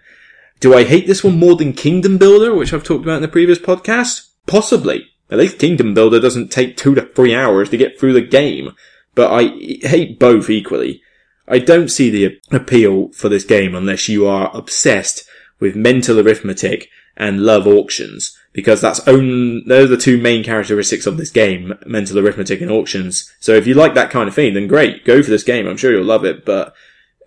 Do 0.60 0.74
I 0.74 0.86
hate 0.86 1.08
this 1.08 1.24
one 1.24 1.38
more 1.38 1.56
than 1.56 1.74
Kingdom 1.74 2.18
Builder, 2.18 2.56
which 2.56 2.74
I've 2.74 2.84
talked 2.84 3.04
about 3.04 3.18
in 3.18 3.22
the 3.22 3.28
previous 3.28 3.60
podcast? 3.60 4.30
Possibly. 4.48 5.08
At 5.30 5.38
least 5.38 5.60
Kingdom 5.60 5.94
Builder 5.94 6.20
doesn't 6.20 6.52
take 6.52 6.76
two 6.76 6.96
to 6.96 7.02
three 7.02 7.36
hours 7.36 7.70
to 7.70 7.78
get 7.78 8.00
through 8.00 8.14
the 8.14 8.22
game 8.22 8.72
but 9.20 9.34
I 9.34 9.50
hate 9.86 10.18
both 10.18 10.50
equally. 10.50 11.02
I 11.46 11.60
don't 11.60 11.90
see 11.90 12.10
the 12.10 12.40
appeal 12.52 13.10
for 13.10 13.28
this 13.28 13.44
game 13.44 13.76
unless 13.76 14.08
you 14.08 14.26
are 14.26 14.50
obsessed 14.56 15.28
with 15.60 15.76
mental 15.76 16.22
arithmetic 16.22 16.88
and 17.18 17.42
love 17.42 17.68
auctions, 17.68 18.38
because 18.54 18.80
that's 18.80 19.02
those 19.02 19.68
are 19.70 19.88
the 19.88 19.98
two 19.98 20.18
main 20.18 20.42
characteristics 20.42 21.06
of 21.06 21.18
this 21.18 21.32
game, 21.32 21.78
mental 21.86 22.18
arithmetic 22.18 22.62
and 22.62 22.72
auctions. 22.72 23.30
So 23.42 23.56
if 23.56 23.68
you 23.68 23.74
like 23.74 23.94
that 23.96 24.10
kind 24.10 24.30
of 24.30 24.36
thing, 24.36 24.54
then 24.54 24.68
great, 24.68 25.04
go 25.04 25.22
for 25.22 25.32
this 25.32 25.44
game, 25.44 25.68
I'm 25.68 25.76
sure 25.76 25.92
you'll 25.92 26.06
love 26.06 26.24
it, 26.24 26.46
but 26.46 26.74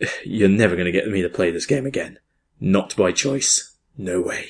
you're 0.24 0.48
never 0.48 0.76
gonna 0.76 0.92
get 0.92 1.10
me 1.10 1.20
to 1.20 1.28
play 1.28 1.50
this 1.50 1.66
game 1.66 1.84
again. 1.84 2.18
Not 2.58 2.96
by 2.96 3.12
choice. 3.12 3.76
No 3.98 4.22
way. 4.22 4.48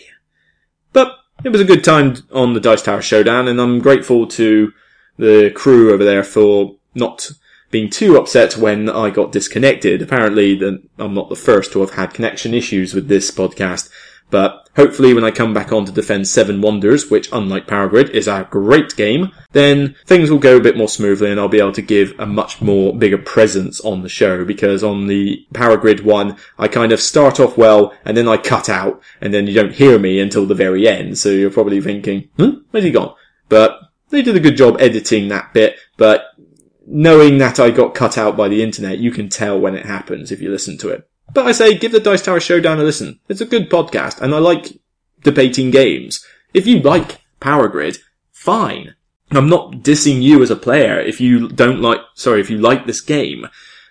But 0.92 1.18
it 1.42 1.48
was 1.48 1.61
a 1.61 1.64
good 1.64 1.83
time 1.83 2.18
on 2.33 2.55
the 2.55 2.61
Dice 2.61 2.83
Tower 2.83 3.02
Showdown, 3.02 3.48
and 3.48 3.61
I'm 3.61 3.81
grateful 3.81 4.28
to 4.28 4.72
the 5.18 5.50
crew 5.50 5.92
over 5.92 6.05
there 6.05 6.22
for 6.22 6.76
not 6.94 7.31
being 7.70 7.90
too 7.90 8.16
upset 8.16 8.57
when 8.57 8.88
I 8.88 9.11
got 9.11 9.33
disconnected. 9.33 10.02
Apparently, 10.02 10.61
I'm 10.98 11.14
not 11.14 11.28
the 11.28 11.37
first 11.37 11.72
to 11.72 11.81
have 11.81 11.94
had 11.94 12.14
connection 12.14 12.55
issues 12.55 12.94
with 12.94 13.09
this 13.09 13.31
podcast, 13.31 13.88
but 14.31 14.68
hopefully 14.76 15.14
when 15.14 15.24
I 15.24 15.31
come 15.31 15.52
back 15.52 15.72
on 15.72 15.85
to 15.87 15.92
defend 15.92 16.28
Seven 16.28 16.61
Wonders, 16.61 17.11
which 17.11 17.31
unlike 17.33 17.66
Power 17.66 17.88
Grid 17.88 18.11
is 18.11 18.28
a 18.28 18.46
great 18.50 18.96
game, 18.96 19.33
then 19.52 19.94
things 20.07 20.31
will 20.31 20.38
go 20.38 20.57
a 20.57 20.62
bit 20.62 20.76
more 20.76 20.88
smoothly 20.88 21.31
and 21.31 21.40
I'll 21.40 21.48
be 21.48 21.59
able 21.59 21.72
to 21.72 21.83
give 21.83 22.14
a 22.18 22.26
much 22.26 22.61
more 22.61 22.96
bigger 22.96 23.18
presence 23.18 23.81
on 23.81 24.02
the 24.02 24.09
show 24.09 24.44
because 24.44 24.85
on 24.85 25.07
the 25.07 25.46
Power 25.52 25.76
Grid 25.76 26.05
one, 26.05 26.37
I 26.59 26.68
kind 26.68 26.92
of 26.92 27.00
start 27.00 27.40
off 27.40 27.57
well 27.57 27.94
and 28.05 28.16
then 28.16 28.28
I 28.28 28.37
cut 28.37 28.68
out 28.68 29.02
and 29.20 29.33
then 29.33 29.46
you 29.46 29.55
don't 29.55 29.74
hear 29.74 29.98
me 29.98 30.20
until 30.20 30.46
the 30.46 30.55
very 30.55 30.88
end. 30.88 31.18
So 31.18 31.31
you're 31.31 31.50
probably 31.50 31.81
thinking, 31.81 32.28
hmm, 32.37 32.61
where's 32.70 32.85
he 32.85 32.90
gone? 32.90 33.14
But 33.48 33.78
they 34.09 34.22
did 34.22 34.37
a 34.37 34.40
good 34.40 34.57
job 34.57 34.76
editing 34.78 35.28
that 35.28 35.52
bit, 35.52 35.76
but 35.96 36.26
knowing 36.86 37.38
that 37.38 37.60
I 37.60 37.70
got 37.70 37.94
cut 37.94 38.18
out 38.18 38.36
by 38.36 38.48
the 38.48 38.62
internet, 38.62 38.98
you 38.98 39.10
can 39.10 39.28
tell 39.28 39.58
when 39.58 39.74
it 39.74 39.86
happens 39.86 40.30
if 40.30 40.40
you 40.40 40.50
listen 40.50 40.78
to 40.78 40.88
it. 40.88 41.08
But 41.32 41.46
I 41.46 41.52
say, 41.52 41.78
give 41.78 41.92
the 41.92 42.00
Dice 42.00 42.22
Tower 42.22 42.40
Showdown 42.40 42.78
a 42.78 42.82
listen. 42.82 43.20
It's 43.28 43.40
a 43.40 43.46
good 43.46 43.70
podcast, 43.70 44.20
and 44.20 44.34
I 44.34 44.38
like 44.38 44.78
debating 45.22 45.70
games. 45.70 46.24
If 46.52 46.66
you 46.66 46.80
like 46.80 47.20
Power 47.40 47.68
Grid, 47.68 47.98
fine. 48.30 48.94
I'm 49.30 49.48
not 49.48 49.76
dissing 49.76 50.20
you 50.20 50.42
as 50.42 50.50
a 50.50 50.56
player 50.56 51.00
if 51.00 51.20
you 51.20 51.48
don't 51.48 51.80
like, 51.80 52.00
sorry, 52.14 52.40
if 52.40 52.50
you 52.50 52.58
like 52.58 52.86
this 52.86 53.00
game. 53.00 53.48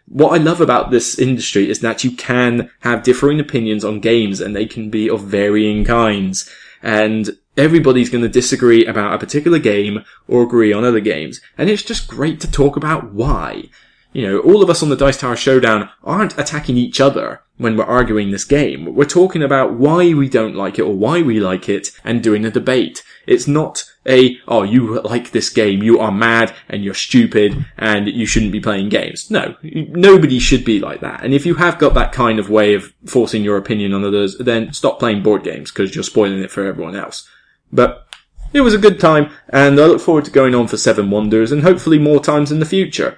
What 0.07 0.33
I 0.33 0.43
love 0.43 0.61
about 0.61 0.91
this 0.91 1.17
industry 1.17 1.69
is 1.69 1.79
that 1.79 2.03
you 2.03 2.11
can 2.11 2.69
have 2.81 3.01
differing 3.01 3.39
opinions 3.39 3.83
on 3.83 4.01
games 4.01 4.41
and 4.41 4.55
they 4.55 4.65
can 4.65 4.89
be 4.89 5.09
of 5.09 5.21
varying 5.21 5.85
kinds. 5.85 6.49
And 6.83 7.37
everybody's 7.57 8.09
going 8.09 8.23
to 8.23 8.29
disagree 8.29 8.85
about 8.85 9.13
a 9.13 9.19
particular 9.19 9.59
game 9.59 10.03
or 10.27 10.43
agree 10.43 10.73
on 10.73 10.83
other 10.83 10.99
games. 10.99 11.41
And 11.57 11.69
it's 11.69 11.83
just 11.83 12.07
great 12.07 12.39
to 12.41 12.51
talk 12.51 12.75
about 12.75 13.11
why. 13.11 13.69
You 14.13 14.27
know, 14.27 14.39
all 14.39 14.61
of 14.61 14.69
us 14.69 14.83
on 14.83 14.89
the 14.89 14.97
Dice 14.97 15.17
Tower 15.17 15.37
Showdown 15.37 15.89
aren't 16.03 16.37
attacking 16.37 16.77
each 16.77 16.99
other 16.99 17.41
when 17.57 17.77
we're 17.77 17.85
arguing 17.85 18.31
this 18.31 18.43
game. 18.43 18.93
We're 18.93 19.05
talking 19.05 19.41
about 19.41 19.73
why 19.73 20.13
we 20.13 20.27
don't 20.27 20.55
like 20.55 20.77
it 20.79 20.81
or 20.81 20.93
why 20.93 21.21
we 21.21 21.39
like 21.39 21.69
it 21.69 21.91
and 22.03 22.21
doing 22.21 22.43
a 22.43 22.51
debate. 22.51 23.03
It's 23.25 23.47
not 23.47 23.85
a, 24.05 24.37
oh, 24.47 24.63
you 24.63 24.99
like 25.01 25.31
this 25.31 25.49
game, 25.49 25.83
you 25.83 25.99
are 25.99 26.11
mad 26.11 26.53
and 26.67 26.83
you're 26.83 26.93
stupid 26.93 27.65
and 27.77 28.07
you 28.07 28.25
shouldn't 28.25 28.51
be 28.51 28.59
playing 28.59 28.89
games. 28.89 29.29
No, 29.31 29.55
nobody 29.61 30.39
should 30.39 30.65
be 30.65 30.79
like 30.79 30.99
that. 31.01 31.23
And 31.23 31.33
if 31.33 31.45
you 31.45 31.55
have 31.55 31.77
got 31.77 31.93
that 31.93 32.11
kind 32.11 32.39
of 32.39 32.49
way 32.49 32.73
of 32.73 32.93
forcing 33.05 33.43
your 33.43 33.57
opinion 33.57 33.93
on 33.93 34.03
others, 34.03 34.37
then 34.39 34.73
stop 34.73 34.99
playing 34.99 35.23
board 35.23 35.43
games 35.43 35.71
because 35.71 35.95
you're 35.95 36.03
spoiling 36.03 36.41
it 36.41 36.51
for 36.51 36.65
everyone 36.65 36.95
else. 36.95 37.29
But 37.71 38.07
it 38.53 38.61
was 38.61 38.73
a 38.73 38.79
good 38.79 38.99
time, 38.99 39.31
and 39.49 39.79
I 39.79 39.85
look 39.85 40.01
forward 40.01 40.25
to 40.25 40.31
going 40.31 40.53
on 40.53 40.67
for 40.67 40.77
Seven 40.77 41.09
Wonders 41.09 41.51
and 41.51 41.61
hopefully 41.63 41.99
more 41.99 42.21
times 42.21 42.51
in 42.51 42.59
the 42.59 42.65
future, 42.65 43.17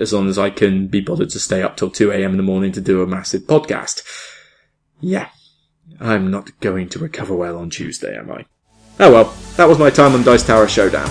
as 0.00 0.12
long 0.12 0.28
as 0.28 0.38
I 0.38 0.50
can 0.50 0.86
be 0.86 1.00
bothered 1.00 1.30
to 1.30 1.40
stay 1.40 1.62
up 1.62 1.76
till 1.76 1.90
2am 1.90 2.30
in 2.30 2.36
the 2.36 2.42
morning 2.42 2.72
to 2.72 2.80
do 2.80 3.02
a 3.02 3.06
massive 3.06 3.42
podcast. 3.42 4.02
Yeah, 5.00 5.28
I'm 6.00 6.30
not 6.30 6.58
going 6.60 6.88
to 6.90 6.98
recover 6.98 7.34
well 7.34 7.58
on 7.58 7.70
Tuesday, 7.70 8.16
am 8.16 8.30
I? 8.30 8.44
Oh 9.00 9.12
well, 9.12 9.34
that 9.56 9.68
was 9.68 9.78
my 9.78 9.90
time 9.90 10.14
on 10.14 10.22
Dice 10.22 10.46
Tower 10.46 10.68
Showdown. 10.68 11.08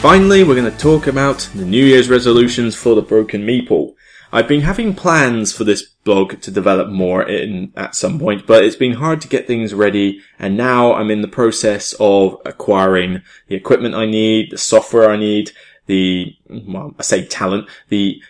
Finally, 0.00 0.44
we're 0.44 0.54
going 0.54 0.70
to 0.70 0.78
talk 0.78 1.06
about 1.06 1.48
the 1.54 1.64
New 1.64 1.82
Year's 1.82 2.10
resolutions 2.10 2.76
for 2.76 2.94
the 2.94 3.00
Broken 3.00 3.46
Meeple. 3.46 3.94
I've 4.34 4.48
been 4.48 4.62
having 4.62 4.96
plans 4.96 5.52
for 5.52 5.62
this 5.62 5.84
blog 5.84 6.40
to 6.40 6.50
develop 6.50 6.88
more 6.88 7.22
in 7.22 7.72
at 7.76 7.94
some 7.94 8.18
point, 8.18 8.48
but 8.48 8.64
it's 8.64 8.74
been 8.74 8.94
hard 8.94 9.20
to 9.20 9.28
get 9.28 9.46
things 9.46 9.72
ready. 9.72 10.22
And 10.40 10.56
now 10.56 10.92
I'm 10.92 11.12
in 11.12 11.22
the 11.22 11.28
process 11.28 11.94
of 12.00 12.42
acquiring 12.44 13.22
the 13.46 13.54
equipment 13.54 13.94
I 13.94 14.06
need, 14.06 14.50
the 14.50 14.58
software 14.58 15.08
I 15.08 15.16
need, 15.16 15.52
the, 15.86 16.34
well, 16.48 16.96
I 16.98 17.02
say 17.02 17.24
talent, 17.24 17.68
the 17.90 18.20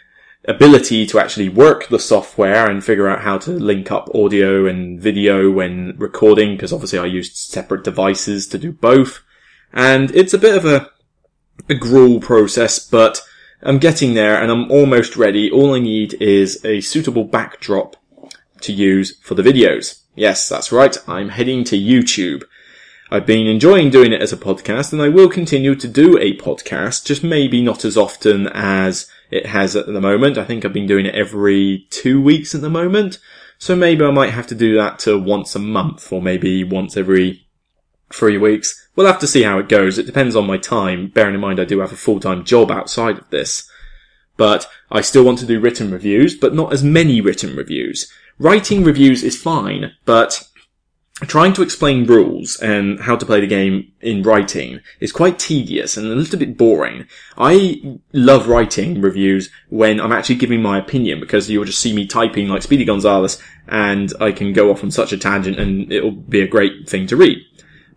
ability 0.44 1.06
to 1.06 1.18
actually 1.18 1.48
work 1.48 1.88
the 1.88 1.98
software 1.98 2.68
and 2.70 2.84
figure 2.84 3.08
out 3.08 3.22
how 3.22 3.38
to 3.38 3.52
link 3.52 3.90
up 3.90 4.14
audio 4.14 4.66
and 4.66 5.00
video 5.00 5.50
when 5.50 5.94
recording, 5.96 6.54
because 6.54 6.70
obviously 6.70 6.98
I 6.98 7.06
used 7.06 7.34
separate 7.34 7.82
devices 7.82 8.46
to 8.48 8.58
do 8.58 8.72
both. 8.72 9.24
And 9.72 10.10
it's 10.10 10.34
a 10.34 10.38
bit 10.38 10.54
of 10.54 10.66
a, 10.66 10.90
a 11.70 11.74
gruel 11.74 12.20
process, 12.20 12.78
but 12.78 13.22
I'm 13.64 13.78
getting 13.78 14.12
there 14.12 14.40
and 14.40 14.52
I'm 14.52 14.70
almost 14.70 15.16
ready. 15.16 15.50
All 15.50 15.74
I 15.74 15.78
need 15.78 16.14
is 16.20 16.62
a 16.66 16.82
suitable 16.82 17.24
backdrop 17.24 17.96
to 18.60 18.72
use 18.74 19.16
for 19.20 19.34
the 19.34 19.42
videos. 19.42 20.02
Yes, 20.14 20.48
that's 20.50 20.70
right. 20.70 20.96
I'm 21.08 21.30
heading 21.30 21.64
to 21.64 21.76
YouTube. 21.76 22.44
I've 23.10 23.24
been 23.24 23.46
enjoying 23.46 23.88
doing 23.88 24.12
it 24.12 24.20
as 24.20 24.34
a 24.34 24.36
podcast 24.36 24.92
and 24.92 25.00
I 25.00 25.08
will 25.08 25.30
continue 25.30 25.74
to 25.76 25.88
do 25.88 26.18
a 26.18 26.36
podcast, 26.36 27.06
just 27.06 27.24
maybe 27.24 27.62
not 27.62 27.86
as 27.86 27.96
often 27.96 28.48
as 28.48 29.10
it 29.30 29.46
has 29.46 29.74
at 29.76 29.86
the 29.86 30.00
moment. 30.00 30.36
I 30.36 30.44
think 30.44 30.64
I've 30.64 30.72
been 30.74 30.86
doing 30.86 31.06
it 31.06 31.14
every 31.14 31.86
two 31.88 32.20
weeks 32.20 32.54
at 32.54 32.60
the 32.60 32.68
moment. 32.68 33.18
So 33.56 33.74
maybe 33.74 34.04
I 34.04 34.10
might 34.10 34.30
have 34.30 34.46
to 34.48 34.54
do 34.54 34.76
that 34.76 34.98
to 35.00 35.18
once 35.18 35.54
a 35.54 35.58
month 35.58 36.12
or 36.12 36.20
maybe 36.20 36.64
once 36.64 36.98
every 36.98 37.46
three 38.12 38.36
weeks. 38.36 38.83
We'll 38.96 39.06
have 39.06 39.18
to 39.20 39.26
see 39.26 39.42
how 39.42 39.58
it 39.58 39.68
goes. 39.68 39.98
It 39.98 40.06
depends 40.06 40.36
on 40.36 40.46
my 40.46 40.56
time, 40.58 41.08
bearing 41.08 41.34
in 41.34 41.40
mind 41.40 41.60
I 41.60 41.64
do 41.64 41.80
have 41.80 41.92
a 41.92 41.96
full-time 41.96 42.44
job 42.44 42.70
outside 42.70 43.18
of 43.18 43.30
this. 43.30 43.68
but 44.36 44.68
I 44.90 45.00
still 45.00 45.24
want 45.24 45.38
to 45.40 45.46
do 45.46 45.60
written 45.60 45.90
reviews, 45.90 46.36
but 46.36 46.54
not 46.54 46.72
as 46.72 46.82
many 46.82 47.20
written 47.20 47.56
reviews. 47.56 48.10
Writing 48.38 48.84
reviews 48.84 49.22
is 49.22 49.40
fine, 49.40 49.92
but 50.04 50.48
trying 51.26 51.52
to 51.52 51.62
explain 51.62 52.06
rules 52.06 52.56
and 52.56 52.98
how 53.00 53.14
to 53.14 53.24
play 53.24 53.40
the 53.40 53.46
game 53.46 53.92
in 54.00 54.22
writing 54.24 54.80
is 54.98 55.12
quite 55.12 55.38
tedious 55.38 55.96
and 55.96 56.06
a 56.08 56.14
little 56.14 56.38
bit 56.38 56.56
boring. 56.56 57.06
I 57.38 58.00
love 58.12 58.48
writing 58.48 59.00
reviews 59.00 59.48
when 59.68 60.00
I'm 60.00 60.10
actually 60.10 60.34
giving 60.34 60.60
my 60.60 60.76
opinion 60.78 61.20
because 61.20 61.48
you'll 61.48 61.64
just 61.64 61.80
see 61.80 61.92
me 61.92 62.06
typing 62.06 62.48
like 62.48 62.62
Speedy 62.62 62.84
Gonzales 62.84 63.40
and 63.68 64.12
I 64.20 64.32
can 64.32 64.52
go 64.52 64.72
off 64.72 64.82
on 64.82 64.90
such 64.90 65.12
a 65.12 65.18
tangent 65.18 65.58
and 65.58 65.92
it'll 65.92 66.10
be 66.10 66.40
a 66.40 66.48
great 66.48 66.88
thing 66.88 67.06
to 67.06 67.16
read. 67.16 67.38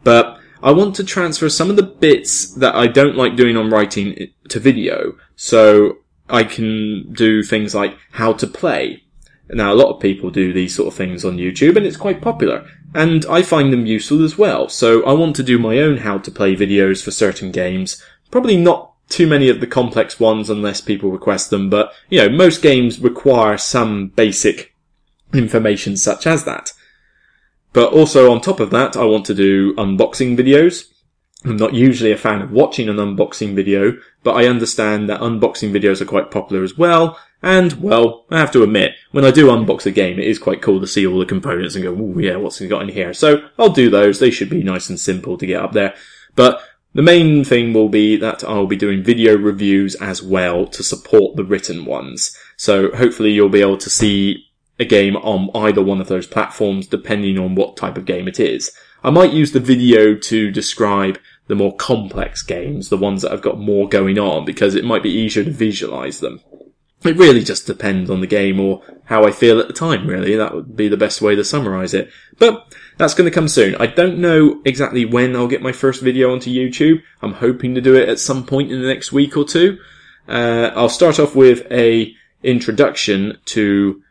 But 0.04 0.37
I 0.62 0.72
want 0.72 0.96
to 0.96 1.04
transfer 1.04 1.50
some 1.50 1.70
of 1.70 1.76
the 1.76 1.84
bits 1.84 2.54
that 2.56 2.76
I 2.76 2.88
don't 2.88 3.16
like 3.16 3.36
doing 3.36 3.58
on 3.58 3.70
writing 3.70 4.30
to 4.50 4.60
video. 4.60 5.18
So 5.36 5.98
I 6.30 6.44
can 6.44 7.14
do 7.14 7.44
things 7.44 7.76
like 7.76 7.98
how 8.12 8.34
to 8.34 8.48
play. 8.48 9.04
Now, 9.50 9.72
a 9.72 9.76
lot 9.76 9.94
of 9.94 10.02
people 10.02 10.30
do 10.30 10.52
these 10.52 10.76
sort 10.76 10.90
of 10.90 10.94
things 10.94 11.24
on 11.24 11.38
YouTube 11.38 11.78
and 11.78 11.86
it's 11.86 11.96
quite 11.96 12.22
popular 12.22 12.68
and 12.94 13.26
I 13.28 13.42
find 13.44 13.72
them 13.72 13.86
useful 13.86 14.24
as 14.24 14.38
well. 14.38 14.68
So 14.70 15.06
I 15.06 15.14
want 15.14 15.36
to 15.38 15.44
do 15.44 15.60
my 15.60 15.80
own 15.80 15.98
how 15.98 16.18
to 16.18 16.32
play 16.32 16.56
videos 16.56 17.04
for 17.04 17.12
certain 17.12 17.52
games. 17.52 18.02
Probably 18.32 18.58
not 18.58 18.94
too 19.10 19.28
many 19.28 19.48
of 19.48 19.62
the 19.62 19.68
complex 19.68 20.20
ones 20.20 20.50
unless 20.50 20.82
people 20.82 21.12
request 21.12 21.50
them, 21.50 21.70
but 21.70 21.94
you 22.10 22.20
know, 22.20 22.30
most 22.30 22.62
games 22.62 23.00
require 23.00 23.58
some 23.58 24.08
basic 24.10 24.76
information 25.34 25.96
such 25.96 26.28
as 26.28 26.44
that. 26.44 26.74
But 27.78 27.94
also 27.94 28.32
on 28.32 28.42
top 28.42 28.60
of 28.60 28.72
that, 28.72 28.98
I 28.98 29.06
want 29.06 29.28
to 29.28 29.36
do 29.36 29.76
unboxing 29.76 30.36
videos. 30.36 30.86
I'm 31.46 31.58
not 31.58 31.76
usually 31.76 32.12
a 32.12 32.18
fan 32.18 32.42
of 32.42 32.50
watching 32.50 32.90
an 32.90 32.96
unboxing 32.96 33.54
video, 33.54 34.00
but 34.24 34.32
I 34.32 34.48
understand 34.48 35.08
that 35.10 35.22
unboxing 35.22 35.72
videos 35.72 36.02
are 36.02 36.06
quite 36.06 36.32
popular 36.32 36.64
as 36.64 36.76
well, 36.76 37.20
and, 37.44 37.74
well, 37.74 38.26
I 38.32 38.40
have 38.40 38.52
to 38.54 38.64
admit, 38.64 38.94
when 39.12 39.26
I 39.26 39.30
do 39.30 39.46
unbox 39.50 39.86
a 39.86 39.92
game, 39.92 40.18
it 40.18 40.26
is 40.26 40.40
quite 40.40 40.64
cool 40.64 40.80
to 40.80 40.88
see 40.88 41.06
all 41.06 41.20
the 41.20 41.26
components 41.28 41.76
and 41.76 41.84
go, 41.84 41.96
oh 41.96 42.18
yeah, 42.18 42.38
what's 42.38 42.60
got 42.62 42.82
in 42.82 42.90
here? 42.90 43.14
So 43.14 43.48
I'll 43.60 43.70
do 43.70 43.92
those. 43.92 44.18
They 44.18 44.32
should 44.32 44.50
be 44.50 44.64
nice 44.64 44.90
and 44.90 45.00
simple 45.00 45.38
to 45.38 45.46
get 45.46 45.62
up 45.62 45.74
there. 45.74 45.94
But 46.34 46.60
the 46.96 47.04
main 47.04 47.44
thing 47.44 47.74
will 47.74 47.90
be 47.90 48.18
that 48.18 48.44
I'll 48.44 48.66
be 48.66 48.76
doing 48.76 49.04
video 49.04 49.38
reviews 49.38 49.94
as 50.02 50.24
well 50.24 50.66
to 50.66 50.82
support 50.82 51.36
the 51.36 51.46
written 51.46 51.86
ones. 51.86 52.36
So 52.56 52.90
hopefully 52.96 53.34
you'll 53.34 53.50
be 53.50 53.62
able 53.62 53.78
to 53.78 53.90
see 53.92 54.47
a 54.80 54.86
game 54.86 55.16
on 55.18 55.50
either 55.56 55.84
one 55.84 56.02
of 56.02 56.08
those 56.08 56.28
platforms 56.28 56.88
depending 56.88 57.38
on 57.38 57.56
what 57.56 57.78
type 57.78 57.98
of 57.98 58.06
game 58.06 58.28
it 58.28 58.40
is. 58.40 58.72
I 59.04 59.10
might 59.10 59.34
use 59.34 59.52
the 59.52 59.60
video 59.60 60.16
to 60.16 60.52
describe 60.52 61.20
the 61.48 61.56
more 61.56 61.76
complex 61.76 62.42
games, 62.42 62.90
the 62.90 62.98
ones 62.98 63.22
that 63.22 63.32
have 63.32 63.42
got 63.42 63.60
more 63.60 63.88
going 63.88 64.20
on, 64.20 64.46
because 64.46 64.76
it 64.76 64.86
might 64.86 65.04
be 65.04 65.12
easier 65.12 65.44
to 65.44 65.52
visualize 65.52 66.20
them. 66.20 66.42
It 67.04 67.16
really 67.16 67.44
just 67.44 67.68
depends 67.68 68.10
on 68.10 68.22
the 68.22 68.28
game 68.28 68.60
or 68.60 68.82
how 69.06 69.24
I 69.24 69.32
feel 69.32 69.60
at 69.60 69.68
the 69.68 69.74
time, 69.74 70.08
really. 70.08 70.36
That 70.36 70.54
would 70.54 70.76
be 70.76 70.88
the 70.88 70.98
best 70.98 71.22
way 71.22 71.36
to 71.36 71.44
summarize 71.44 71.94
it. 71.94 72.10
But 72.38 72.74
that's 72.98 73.14
going 73.14 73.30
to 73.30 73.34
come 73.34 73.48
soon. 73.48 73.76
I 73.76 73.86
don't 73.86 74.18
know 74.18 74.62
exactly 74.66 75.06
when 75.06 75.36
I'll 75.36 75.48
get 75.48 75.62
my 75.62 75.72
first 75.72 76.02
video 76.02 76.34
onto 76.34 76.52
YouTube. 76.52 77.02
I'm 77.22 77.34
hoping 77.34 77.76
to 77.76 77.82
do 77.82 77.96
it 77.96 78.10
at 78.10 78.20
some 78.20 78.46
point 78.46 78.72
in 78.72 78.82
the 78.82 78.88
next 78.88 79.12
week 79.12 79.38
or 79.38 79.46
two. 79.46 79.78
Uh, 80.28 80.72
I'll 80.76 80.90
start 80.90 81.20
off 81.20 81.36
with 81.36 81.72
a 81.72 82.14
introduction 82.44 83.38
to 83.46 84.02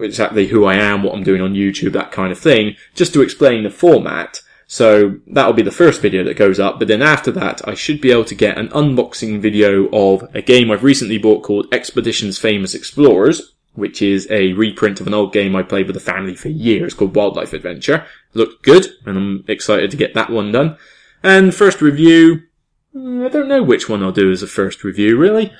exactly 0.00 0.48
who 0.48 0.64
I 0.64 0.74
am, 0.74 1.02
what 1.02 1.14
I'm 1.14 1.22
doing 1.22 1.40
on 1.40 1.54
YouTube, 1.54 1.92
that 1.92 2.12
kind 2.12 2.32
of 2.32 2.38
thing, 2.38 2.76
just 2.94 3.12
to 3.14 3.22
explain 3.22 3.64
the 3.64 3.70
format. 3.70 4.40
So 4.66 5.20
that'll 5.28 5.52
be 5.52 5.62
the 5.62 5.70
first 5.70 6.02
video 6.02 6.24
that 6.24 6.36
goes 6.36 6.58
up, 6.58 6.78
but 6.78 6.88
then 6.88 7.02
after 7.02 7.30
that, 7.32 7.66
I 7.68 7.74
should 7.74 8.00
be 8.00 8.10
able 8.10 8.24
to 8.24 8.34
get 8.34 8.58
an 8.58 8.68
unboxing 8.68 9.40
video 9.40 9.88
of 9.92 10.28
a 10.34 10.42
game 10.42 10.70
I've 10.70 10.82
recently 10.82 11.18
bought 11.18 11.44
called 11.44 11.72
Expeditions 11.72 12.38
Famous 12.38 12.74
Explorers, 12.74 13.54
which 13.74 14.02
is 14.02 14.26
a 14.30 14.54
reprint 14.54 15.00
of 15.00 15.06
an 15.06 15.14
old 15.14 15.32
game 15.32 15.54
I 15.54 15.62
played 15.62 15.86
with 15.86 15.94
the 15.94 16.00
family 16.00 16.34
for 16.34 16.48
years 16.48 16.94
called 16.94 17.14
Wildlife 17.14 17.52
Adventure. 17.52 18.06
Looked 18.34 18.64
good, 18.64 18.88
and 19.04 19.16
I'm 19.16 19.44
excited 19.46 19.90
to 19.92 19.96
get 19.96 20.14
that 20.14 20.30
one 20.30 20.50
done. 20.50 20.76
And 21.22 21.54
first 21.54 21.80
review, 21.80 22.42
hmm, 22.92 23.24
I 23.24 23.28
don't 23.28 23.48
know 23.48 23.62
which 23.62 23.88
one 23.88 24.02
I'll 24.02 24.12
do 24.12 24.32
as 24.32 24.42
a 24.42 24.48
first 24.48 24.82
review, 24.82 25.16
really. 25.16 25.52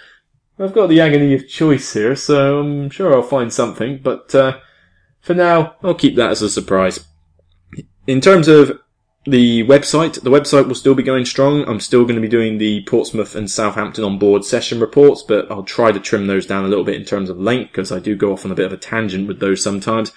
I've 0.58 0.72
got 0.72 0.88
the 0.88 1.00
agony 1.00 1.34
of 1.34 1.48
choice 1.48 1.92
here, 1.92 2.16
so 2.16 2.60
I'm 2.60 2.88
sure 2.88 3.12
I'll 3.12 3.22
find 3.22 3.52
something, 3.52 3.98
but 4.02 4.34
uh, 4.34 4.58
for 5.20 5.34
now, 5.34 5.76
I'll 5.82 5.94
keep 5.94 6.16
that 6.16 6.30
as 6.30 6.40
a 6.40 6.48
surprise. 6.48 7.04
In 8.06 8.20
terms 8.20 8.48
of 8.48 8.80
the 9.26 9.64
website, 9.64 10.22
the 10.22 10.30
website 10.30 10.68
will 10.68 10.74
still 10.74 10.94
be 10.94 11.02
going 11.02 11.24
strong. 11.24 11.68
I'm 11.68 11.80
still 11.80 12.04
going 12.04 12.14
to 12.14 12.22
be 12.22 12.28
doing 12.28 12.58
the 12.58 12.84
Portsmouth 12.84 13.34
and 13.34 13.50
Southampton 13.50 14.04
on 14.04 14.18
board 14.18 14.44
session 14.44 14.80
reports, 14.80 15.22
but 15.22 15.50
I'll 15.50 15.64
try 15.64 15.92
to 15.92 16.00
trim 16.00 16.26
those 16.26 16.46
down 16.46 16.64
a 16.64 16.68
little 16.68 16.84
bit 16.84 16.94
in 16.94 17.04
terms 17.04 17.28
of 17.28 17.38
length 17.38 17.72
because 17.72 17.92
I 17.92 17.98
do 17.98 18.14
go 18.14 18.32
off 18.32 18.44
on 18.44 18.52
a 18.52 18.54
bit 18.54 18.66
of 18.66 18.72
a 18.72 18.78
tangent 18.78 19.26
with 19.26 19.40
those 19.40 19.62
sometimes. 19.62 20.10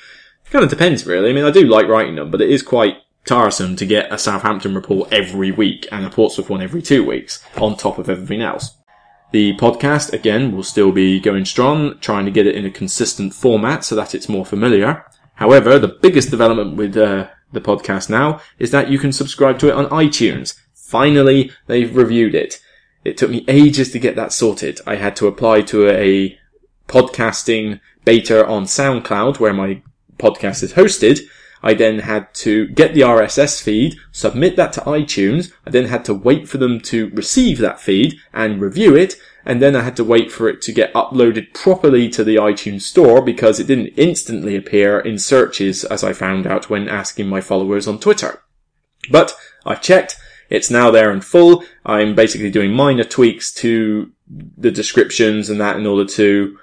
It 0.45 0.51
kind 0.51 0.63
of 0.63 0.69
depends 0.69 1.05
really. 1.05 1.31
I 1.31 1.33
mean, 1.33 1.45
I 1.45 1.51
do 1.51 1.67
like 1.67 1.87
writing 1.87 2.15
them, 2.15 2.31
but 2.31 2.41
it 2.41 2.49
is 2.49 2.61
quite 2.61 2.97
tiresome 3.25 3.75
to 3.75 3.85
get 3.85 4.13
a 4.13 4.17
Southampton 4.17 4.73
report 4.73 5.11
every 5.11 5.51
week 5.51 5.87
and 5.91 6.05
a 6.05 6.09
Portsmouth 6.09 6.49
one 6.49 6.61
every 6.61 6.81
two 6.81 7.03
weeks 7.03 7.43
on 7.57 7.75
top 7.75 7.97
of 7.97 8.09
everything 8.09 8.41
else. 8.41 8.75
The 9.31 9.55
podcast, 9.57 10.11
again, 10.11 10.55
will 10.55 10.63
still 10.63 10.91
be 10.91 11.19
going 11.19 11.45
strong, 11.45 11.99
trying 11.99 12.25
to 12.25 12.31
get 12.31 12.47
it 12.47 12.55
in 12.55 12.65
a 12.65 12.71
consistent 12.71 13.33
format 13.33 13.83
so 13.83 13.95
that 13.95 14.15
it's 14.15 14.27
more 14.27 14.45
familiar. 14.45 15.05
However, 15.35 15.77
the 15.77 15.87
biggest 15.87 16.31
development 16.31 16.75
with 16.75 16.97
uh, 16.97 17.27
the 17.51 17.61
podcast 17.61 18.09
now 18.09 18.41
is 18.57 18.71
that 18.71 18.89
you 18.89 18.97
can 18.97 19.11
subscribe 19.11 19.59
to 19.59 19.69
it 19.69 19.75
on 19.75 19.85
iTunes. 19.87 20.59
Finally, 20.73 21.51
they've 21.67 21.95
reviewed 21.95 22.33
it. 22.33 22.59
It 23.05 23.17
took 23.17 23.29
me 23.29 23.45
ages 23.47 23.91
to 23.91 23.99
get 23.99 24.15
that 24.15 24.33
sorted. 24.33 24.81
I 24.87 24.95
had 24.95 25.15
to 25.17 25.27
apply 25.27 25.61
to 25.61 25.87
a 25.89 26.37
podcasting 26.87 27.79
beta 28.03 28.45
on 28.47 28.63
SoundCloud 28.65 29.39
where 29.39 29.53
my 29.53 29.81
podcast 30.17 30.63
is 30.63 30.73
hosted. 30.73 31.21
I 31.61 31.73
then 31.73 31.99
had 31.99 32.33
to 32.35 32.67
get 32.67 32.93
the 32.93 33.01
RSS 33.01 33.61
feed, 33.61 33.97
submit 34.11 34.55
that 34.55 34.73
to 34.73 34.81
iTunes. 34.81 35.51
I 35.65 35.71
then 35.71 35.85
had 35.85 36.05
to 36.05 36.13
wait 36.13 36.47
for 36.47 36.57
them 36.57 36.79
to 36.81 37.09
receive 37.09 37.57
that 37.59 37.79
feed 37.79 38.17
and 38.33 38.61
review 38.61 38.95
it 38.95 39.15
and 39.45 39.61
then 39.61 39.75
I 39.75 39.81
had 39.81 39.95
to 39.97 40.03
wait 40.03 40.31
for 40.31 40.49
it 40.49 40.61
to 40.63 40.71
get 40.71 40.93
uploaded 40.93 41.53
properly 41.53 42.09
to 42.09 42.23
the 42.23 42.35
iTunes 42.35 42.81
store 42.81 43.21
because 43.21 43.59
it 43.59 43.67
didn't 43.67 43.93
instantly 43.97 44.55
appear 44.55 44.99
in 44.99 45.17
searches 45.17 45.83
as 45.85 46.03
I 46.03 46.13
found 46.13 46.45
out 46.45 46.69
when 46.69 46.89
asking 46.89 47.27
my 47.27 47.41
followers 47.41 47.87
on 47.87 47.99
Twitter. 47.99 48.41
But 49.09 49.35
I've 49.65 49.81
checked, 49.81 50.17
it's 50.49 50.69
now 50.69 50.91
there 50.91 51.11
in 51.11 51.21
full. 51.21 51.63
I'm 51.85 52.15
basically 52.15 52.51
doing 52.51 52.73
minor 52.73 53.03
tweaks 53.03 53.51
to 53.55 54.11
the 54.27 54.71
descriptions 54.71 55.49
and 55.49 55.59
that 55.59 55.77
in 55.77 55.87
order 55.87 56.05
to 56.05 56.57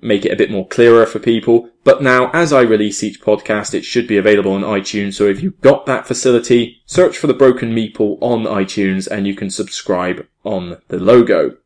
make 0.00 0.24
it 0.24 0.32
a 0.32 0.36
bit 0.36 0.50
more 0.50 0.66
clearer 0.66 1.06
for 1.06 1.18
people. 1.18 1.70
But 1.84 2.02
now, 2.02 2.30
as 2.30 2.52
I 2.52 2.62
release 2.62 3.02
each 3.02 3.20
podcast, 3.20 3.74
it 3.74 3.84
should 3.84 4.06
be 4.06 4.16
available 4.16 4.52
on 4.52 4.62
iTunes. 4.62 5.14
So 5.14 5.26
if 5.26 5.42
you've 5.42 5.60
got 5.60 5.86
that 5.86 6.06
facility, 6.06 6.82
search 6.86 7.18
for 7.18 7.26
the 7.26 7.34
Broken 7.34 7.74
Meeple 7.74 8.18
on 8.20 8.44
iTunes 8.44 9.06
and 9.06 9.26
you 9.26 9.34
can 9.34 9.50
subscribe 9.50 10.26
on 10.44 10.78
the 10.88 10.98
logo. 10.98 11.56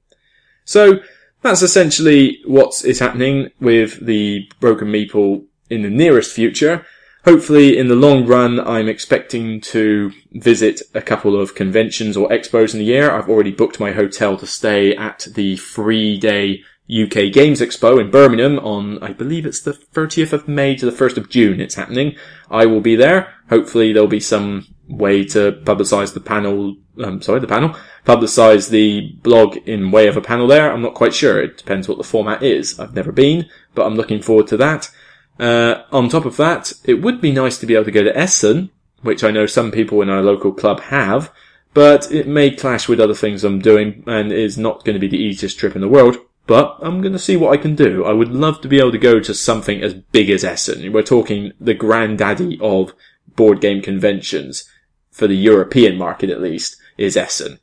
So 0.64 1.00
that's 1.42 1.62
essentially 1.62 2.40
what 2.46 2.84
is 2.84 3.00
happening 3.00 3.50
with 3.60 4.04
the 4.04 4.48
Broken 4.60 4.88
Meeple 4.88 5.44
in 5.68 5.82
the 5.82 5.90
nearest 5.90 6.32
future. 6.34 6.86
Hopefully, 7.24 7.78
in 7.78 7.86
the 7.86 7.94
long 7.94 8.26
run, 8.26 8.58
I'm 8.58 8.88
expecting 8.88 9.60
to 9.60 10.10
visit 10.32 10.82
a 10.92 11.00
couple 11.00 11.40
of 11.40 11.54
conventions 11.54 12.16
or 12.16 12.28
expos 12.30 12.72
in 12.72 12.80
the 12.80 12.86
year. 12.86 13.12
I've 13.12 13.28
already 13.28 13.52
booked 13.52 13.78
my 13.78 13.92
hotel 13.92 14.36
to 14.38 14.46
stay 14.46 14.96
at 14.96 15.28
the 15.34 15.56
three 15.56 16.18
day 16.18 16.62
UK 16.90 17.32
Games 17.32 17.60
Expo 17.60 18.00
in 18.00 18.10
Birmingham 18.10 18.58
on, 18.58 19.02
I 19.02 19.12
believe 19.12 19.46
it's 19.46 19.60
the 19.60 19.72
30th 19.72 20.32
of 20.32 20.48
May 20.48 20.74
to 20.76 20.84
the 20.84 20.96
1st 20.96 21.16
of 21.16 21.30
June 21.30 21.60
it's 21.60 21.76
happening. 21.76 22.16
I 22.50 22.66
will 22.66 22.80
be 22.80 22.96
there. 22.96 23.34
Hopefully 23.48 23.92
there'll 23.92 24.08
be 24.08 24.20
some 24.20 24.66
way 24.88 25.24
to 25.24 25.52
publicize 25.64 26.12
the 26.12 26.20
panel, 26.20 26.76
um, 27.02 27.22
sorry, 27.22 27.40
the 27.40 27.46
panel, 27.46 27.74
publicize 28.04 28.68
the 28.68 29.12
blog 29.22 29.56
in 29.68 29.90
way 29.90 30.08
of 30.08 30.16
a 30.16 30.20
panel 30.20 30.46
there. 30.46 30.72
I'm 30.72 30.82
not 30.82 30.94
quite 30.94 31.14
sure. 31.14 31.40
It 31.40 31.56
depends 31.56 31.88
what 31.88 31.98
the 31.98 32.04
format 32.04 32.42
is. 32.42 32.78
I've 32.78 32.94
never 32.94 33.12
been, 33.12 33.48
but 33.74 33.86
I'm 33.86 33.94
looking 33.94 34.20
forward 34.20 34.48
to 34.48 34.56
that. 34.58 34.90
Uh, 35.38 35.82
on 35.92 36.08
top 36.08 36.24
of 36.24 36.36
that, 36.36 36.72
it 36.84 36.94
would 36.94 37.20
be 37.20 37.32
nice 37.32 37.58
to 37.58 37.66
be 37.66 37.74
able 37.74 37.84
to 37.86 37.90
go 37.90 38.02
to 38.02 38.16
Essen, 38.16 38.70
which 39.02 39.24
I 39.24 39.30
know 39.30 39.46
some 39.46 39.70
people 39.70 40.02
in 40.02 40.10
our 40.10 40.22
local 40.22 40.52
club 40.52 40.80
have, 40.80 41.32
but 41.74 42.10
it 42.12 42.26
may 42.26 42.50
clash 42.50 42.88
with 42.88 43.00
other 43.00 43.14
things 43.14 43.44
I'm 43.44 43.60
doing 43.60 44.04
and 44.06 44.30
is 44.30 44.58
not 44.58 44.84
going 44.84 44.94
to 44.94 45.00
be 45.00 45.08
the 45.08 45.22
easiest 45.22 45.58
trip 45.58 45.74
in 45.74 45.80
the 45.80 45.88
world. 45.88 46.18
But 46.46 46.76
I'm 46.80 47.00
going 47.00 47.12
to 47.12 47.18
see 47.18 47.36
what 47.36 47.52
I 47.52 47.56
can 47.56 47.76
do. 47.76 48.04
I 48.04 48.12
would 48.12 48.32
love 48.32 48.60
to 48.62 48.68
be 48.68 48.78
able 48.78 48.92
to 48.92 48.98
go 48.98 49.20
to 49.20 49.32
something 49.32 49.80
as 49.80 49.94
big 49.94 50.28
as 50.28 50.44
Essen. 50.44 50.92
We're 50.92 51.02
talking 51.02 51.52
the 51.60 51.74
granddaddy 51.74 52.58
of 52.60 52.94
board 53.36 53.60
game 53.60 53.80
conventions 53.80 54.68
for 55.10 55.26
the 55.26 55.36
European 55.36 55.96
market 55.96 56.30
at 56.30 56.40
least 56.40 56.76
is 56.98 57.16
Essen. 57.16 57.60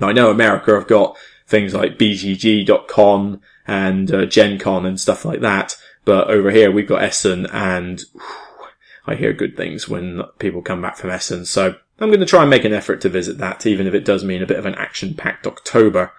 Now 0.00 0.08
I 0.08 0.12
know 0.12 0.30
America 0.30 0.74
have 0.74 0.88
got 0.88 1.16
things 1.46 1.74
like 1.74 1.98
BGG.Con 1.98 3.40
and 3.66 4.12
uh, 4.12 4.26
Gen 4.26 4.58
Con 4.58 4.86
and 4.86 5.00
stuff 5.00 5.24
like 5.24 5.40
that, 5.40 5.76
but 6.04 6.28
over 6.28 6.50
here 6.50 6.70
we've 6.70 6.88
got 6.88 7.02
Essen 7.02 7.46
and 7.46 8.02
whew, 8.12 8.66
I 9.06 9.14
hear 9.14 9.32
good 9.32 9.56
things 9.56 9.88
when 9.88 10.22
people 10.38 10.62
come 10.62 10.82
back 10.82 10.96
from 10.96 11.10
Essen. 11.10 11.44
So 11.44 11.76
I'm 11.98 12.08
going 12.08 12.20
to 12.20 12.26
try 12.26 12.42
and 12.42 12.50
make 12.50 12.64
an 12.64 12.72
effort 12.72 13.00
to 13.02 13.08
visit 13.08 13.38
that, 13.38 13.66
even 13.66 13.86
if 13.86 13.94
it 13.94 14.04
does 14.04 14.24
mean 14.24 14.42
a 14.42 14.46
bit 14.46 14.58
of 14.58 14.66
an 14.66 14.74
action-packed 14.76 15.46
October. 15.46 16.12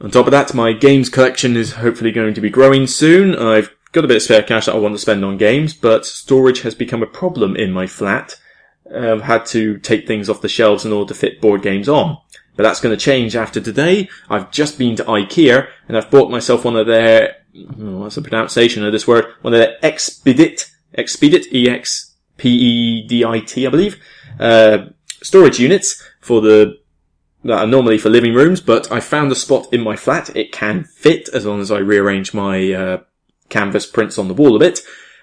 On 0.00 0.10
top 0.10 0.26
of 0.26 0.32
that, 0.32 0.52
my 0.52 0.72
games 0.72 1.08
collection 1.08 1.56
is 1.56 1.72
hopefully 1.74 2.12
going 2.12 2.34
to 2.34 2.40
be 2.40 2.50
growing 2.50 2.86
soon. 2.86 3.34
I've 3.34 3.74
got 3.92 4.04
a 4.04 4.08
bit 4.08 4.18
of 4.18 4.22
spare 4.22 4.42
cash 4.42 4.66
that 4.66 4.74
I 4.74 4.78
want 4.78 4.94
to 4.94 4.98
spend 4.98 5.24
on 5.24 5.38
games, 5.38 5.72
but 5.72 6.04
storage 6.04 6.60
has 6.60 6.74
become 6.74 7.02
a 7.02 7.06
problem 7.06 7.56
in 7.56 7.72
my 7.72 7.86
flat. 7.86 8.38
I've 8.94 9.22
had 9.22 9.46
to 9.46 9.78
take 9.78 10.06
things 10.06 10.28
off 10.28 10.42
the 10.42 10.48
shelves 10.48 10.84
in 10.84 10.92
order 10.92 11.08
to 11.08 11.18
fit 11.18 11.40
board 11.40 11.62
games 11.62 11.88
on. 11.88 12.18
But 12.56 12.64
that's 12.64 12.80
going 12.80 12.94
to 12.96 13.02
change 13.02 13.34
after 13.34 13.58
today. 13.60 14.10
I've 14.28 14.50
just 14.50 14.78
been 14.78 14.96
to 14.96 15.04
IKEA 15.04 15.68
and 15.88 15.96
I've 15.96 16.10
bought 16.10 16.30
myself 16.30 16.66
one 16.66 16.76
of 16.76 16.86
their, 16.86 17.36
oh, 17.56 18.00
what's 18.00 18.16
the 18.16 18.22
pronunciation 18.22 18.84
of 18.84 18.92
this 18.92 19.06
word? 19.06 19.24
One 19.40 19.54
of 19.54 19.60
their 19.60 19.78
Expedit, 19.82 20.70
Expedit, 20.96 21.46
E-X-P-E-D-I-T, 21.52 22.06
I 23.66 23.70
believe, 23.70 23.98
uh, 24.38 24.86
storage 25.22 25.58
units 25.58 26.02
for 26.20 26.40
the 26.42 26.78
that 27.46 27.58
are 27.58 27.66
normally 27.66 27.98
for 27.98 28.10
living 28.10 28.34
rooms, 28.34 28.60
but 28.60 28.90
I 28.90 29.00
found 29.00 29.30
a 29.32 29.36
spot 29.36 29.72
in 29.72 29.80
my 29.80 29.96
flat. 29.96 30.34
It 30.36 30.52
can 30.52 30.84
fit 30.84 31.28
as 31.30 31.46
long 31.46 31.60
as 31.60 31.70
I 31.70 31.78
rearrange 31.78 32.34
my 32.34 32.72
uh, 32.72 32.98
canvas 33.48 33.86
prints 33.86 34.18
on 34.18 34.28
the 34.28 34.34
wall 34.34 34.56
a 34.56 34.60
bit, 34.60 34.80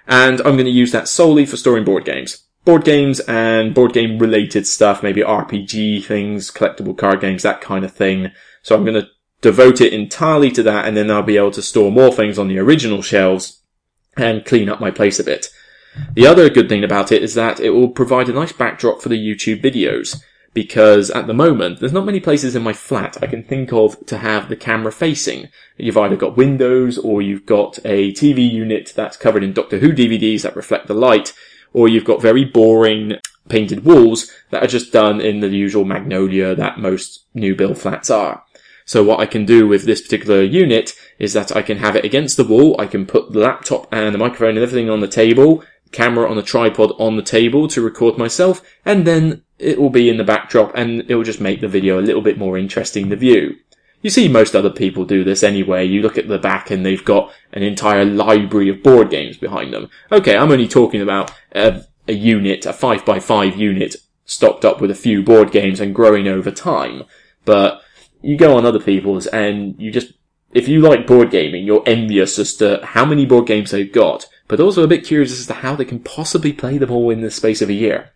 and 0.08 0.40
I'm 0.40 0.56
going 0.56 0.66
to 0.66 0.72
use 0.72 0.92
that 0.92 1.08
solely 1.08 1.46
for 1.46 1.58
storing 1.58 1.86
board 1.86 2.06
games. 2.06 2.44
Board 2.66 2.86
games 2.86 3.20
and 3.22 3.74
board 3.74 3.94
game 3.94 4.20
related 4.20 4.66
stuff, 4.66 5.04
maybe 5.04 5.22
RPG 5.22 6.06
things, 6.06 6.50
collectible 6.50 6.98
card 6.98 7.20
games, 7.20 7.44
that 7.44 7.62
kind 7.62 7.84
of 7.84 7.94
thing. 7.94 8.32
So 8.62 8.76
I'm 8.76 8.86
going 8.86 9.02
to 9.02 9.10
devote 9.42 9.82
it 9.82 9.92
entirely 9.92 10.50
to 10.52 10.64
that, 10.64 10.86
and 10.86 10.96
then 10.96 11.12
I'll 11.12 11.24
be 11.24 11.38
able 11.38 11.52
to 11.52 11.62
store 11.62 11.92
more 11.92 12.12
things 12.12 12.40
on 12.40 12.48
the 12.48 12.60
original 12.60 13.02
shelves 13.02 13.62
and 14.16 14.46
clean 14.46 14.70
up 14.70 14.80
my 14.80 14.92
place 14.92 15.20
a 15.20 15.24
bit. 15.24 15.50
The 16.14 16.26
other 16.26 16.50
good 16.50 16.70
thing 16.70 16.84
about 16.84 17.12
it 17.12 17.22
is 17.22 17.36
that 17.36 17.60
it 17.60 17.72
will 17.72 17.90
provide 17.90 18.30
a 18.30 18.34
nice 18.34 18.52
backdrop 18.52 19.02
for 19.02 19.10
the 19.10 19.18
YouTube 19.18 19.62
videos 19.62 20.22
because 20.54 21.10
at 21.12 21.28
the 21.28 21.34
moment, 21.34 21.80
there's 21.80 21.94
not 21.94 22.06
many 22.06 22.20
places 22.20 22.56
in 22.56 22.64
my 22.64 22.74
flat 22.74 23.18
I 23.22 23.28
can 23.28 23.44
think 23.44 23.74
of 23.74 24.06
to 24.06 24.20
have 24.20 24.50
the 24.50 24.56
camera 24.56 24.92
facing. 24.92 25.50
You've 25.78 25.98
either 25.98 26.16
got 26.16 26.38
windows 26.38 26.98
or 26.98 27.22
you've 27.22 27.46
got 27.46 27.80
a 27.84 28.12
TV 28.14 28.50
unit 28.50 28.94
that's 28.96 29.18
covered 29.18 29.44
in 29.44 29.54
Doctor 29.54 29.80
Who 29.80 29.92
DVDs 29.92 30.44
that 30.44 30.56
reflect 30.56 30.88
the 30.88 30.94
light, 30.94 31.34
or 31.74 31.88
you've 31.88 32.06
got 32.06 32.22
very 32.22 32.46
boring 32.46 33.14
painted 33.50 33.84
walls 33.84 34.32
that 34.52 34.64
are 34.64 34.68
just 34.68 34.94
done 34.94 35.20
in 35.20 35.40
the 35.40 35.50
usual 35.50 35.84
magnolia 35.84 36.56
that 36.56 36.80
most 36.80 37.26
new 37.34 37.56
build 37.56 37.78
flats 37.78 38.10
are. 38.10 38.44
So 38.86 39.04
what 39.04 39.20
I 39.20 39.26
can 39.26 39.46
do 39.46 39.68
with 39.68 39.86
this 39.86 40.02
particular 40.02 40.44
unit 40.44 40.94
is 41.18 41.34
that 41.34 41.56
I 41.56 41.62
can 41.62 41.78
have 41.78 41.96
it 41.96 42.06
against 42.06 42.38
the 42.38 42.44
wall, 42.44 42.76
I 42.80 42.86
can 42.86 43.06
put 43.06 43.32
the 43.32 43.40
laptop 43.40 43.88
and 43.92 44.14
the 44.14 44.20
microphone 44.20 44.50
and 44.50 44.60
everything 44.60 44.90
on 44.90 45.00
the 45.00 45.08
table, 45.08 45.64
camera 45.92 46.30
on 46.30 46.38
a 46.38 46.44
tripod 46.44 46.92
on 47.00 47.16
the 47.16 47.22
table 47.22 47.68
to 47.70 47.82
record 47.82 48.18
myself, 48.18 48.62
and 48.86 49.06
then 49.08 49.44
it 49.64 49.80
will 49.80 49.90
be 49.90 50.10
in 50.10 50.18
the 50.18 50.24
backdrop 50.24 50.72
and 50.76 51.10
it 51.10 51.16
will 51.16 51.24
just 51.24 51.42
make 51.42 51.62
the 51.62 51.68
video 51.68 52.00
a 52.00 52.02
little 52.02 52.22
bit 52.22 52.38
more 52.38 52.58
interesting 52.58 53.10
to 53.10 53.16
view. 53.16 53.56
You 54.02 54.10
see 54.10 54.28
most 54.28 54.54
other 54.54 54.70
people 54.70 55.06
do 55.06 55.24
this 55.24 55.44
anyway. 55.44 55.86
You 55.86 56.02
look 56.02 56.18
at 56.18 56.28
the 56.28 56.38
back 56.38 56.70
and 56.70 56.86
they've 56.86 57.04
got 57.04 57.32
an 57.54 57.64
entire 57.64 58.04
library 58.04 58.68
of 58.70 58.84
board 58.84 59.10
games 59.10 59.38
behind 59.38 59.74
them. 59.74 59.90
Okay, 60.12 60.36
I'm 60.36 60.52
only 60.52 60.68
talking 60.68 61.02
about 61.02 61.32
a, 61.54 61.84
a 62.08 62.14
unit, 62.14 62.66
a 62.66 62.74
5x5 62.74 63.56
unit, 63.56 63.96
stocked 64.26 64.66
up 64.66 64.82
with 64.82 64.92
a 64.92 64.96
few 64.96 65.24
board 65.24 65.52
games 65.52 65.80
and 65.80 65.96
growing 65.96 66.28
over 66.28 66.52
time. 66.52 67.04
But 67.46 67.82
you 68.22 68.36
go 68.36 68.58
on 68.58 68.66
other 68.66 68.82
people's 68.82 69.26
and 69.28 69.80
you 69.80 69.90
just, 69.90 70.12
if 70.52 70.68
you 70.68 70.82
like 70.82 71.08
board 71.08 71.32
gaming, 71.32 71.66
you're 71.66 71.84
envious 71.86 72.38
as 72.38 72.54
to 72.56 72.82
how 72.84 73.06
many 73.06 73.26
board 73.26 73.48
games 73.48 73.72
they've 73.72 73.92
got, 73.92 74.26
but 74.50 74.60
also 74.60 74.84
a 74.84 74.88
bit 74.88 75.06
curious 75.06 75.32
as 75.32 75.48
to 75.48 75.54
how 75.54 75.78
they 75.78 75.86
can 75.86 76.00
possibly 76.00 76.52
play 76.52 76.78
them 76.78 76.92
all 76.92 77.10
in 77.10 77.22
the 77.22 77.32
space 77.32 77.62
of 77.62 77.70
a 77.70 77.74
year. 77.74 78.12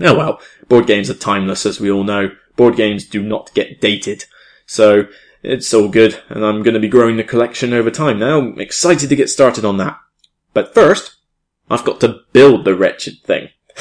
Oh 0.00 0.16
well, 0.16 0.40
board 0.68 0.86
games 0.86 1.10
are 1.10 1.14
timeless, 1.14 1.66
as 1.66 1.80
we 1.80 1.90
all 1.90 2.04
know. 2.04 2.30
Board 2.56 2.76
games 2.76 3.06
do 3.06 3.22
not 3.22 3.52
get 3.54 3.80
dated. 3.80 4.24
So, 4.66 5.06
it's 5.42 5.74
all 5.74 5.88
good, 5.88 6.22
and 6.28 6.44
I'm 6.44 6.62
going 6.62 6.74
to 6.74 6.80
be 6.80 6.88
growing 6.88 7.16
the 7.16 7.24
collection 7.24 7.72
over 7.72 7.90
time 7.90 8.18
now. 8.18 8.38
I'm 8.38 8.60
excited 8.60 9.08
to 9.08 9.16
get 9.16 9.28
started 9.28 9.64
on 9.64 9.76
that. 9.78 9.98
But 10.54 10.72
first, 10.72 11.16
I've 11.68 11.84
got 11.84 12.00
to 12.00 12.20
build 12.32 12.64
the 12.64 12.74
wretched 12.74 13.22
thing. 13.24 13.48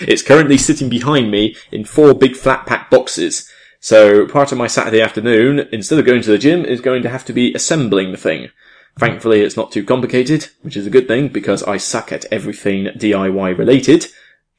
it's 0.00 0.22
currently 0.22 0.56
sitting 0.56 0.88
behind 0.88 1.30
me 1.30 1.56
in 1.70 1.84
four 1.84 2.14
big 2.14 2.36
flat 2.36 2.66
pack 2.66 2.90
boxes. 2.90 3.50
So 3.80 4.26
part 4.26 4.52
of 4.52 4.58
my 4.58 4.68
Saturday 4.68 5.00
afternoon, 5.00 5.68
instead 5.72 5.98
of 5.98 6.06
going 6.06 6.22
to 6.22 6.30
the 6.30 6.38
gym, 6.38 6.64
is 6.64 6.80
going 6.80 7.02
to 7.02 7.10
have 7.10 7.24
to 7.24 7.32
be 7.32 7.52
assembling 7.52 8.12
the 8.12 8.18
thing. 8.18 8.50
Thankfully, 8.98 9.40
it's 9.40 9.56
not 9.56 9.72
too 9.72 9.84
complicated, 9.84 10.48
which 10.60 10.76
is 10.76 10.86
a 10.86 10.90
good 10.90 11.08
thing 11.08 11.28
because 11.28 11.62
I 11.64 11.78
suck 11.78 12.12
at 12.12 12.26
everything 12.30 12.84
DIY 12.84 13.58
related. 13.58 14.06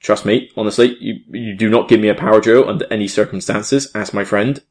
Trust 0.04 0.26
me, 0.26 0.52
honestly, 0.58 0.98
you, 1.00 1.22
you 1.32 1.56
do 1.56 1.70
not 1.70 1.88
give 1.88 2.02
me 2.02 2.10
a 2.10 2.16
power 2.16 2.42
drill 2.42 2.70
under 2.70 2.86
any 2.92 3.08
circumstances. 3.08 3.90
Ask 3.96 4.14
my 4.14 4.26
friend. 4.26 4.62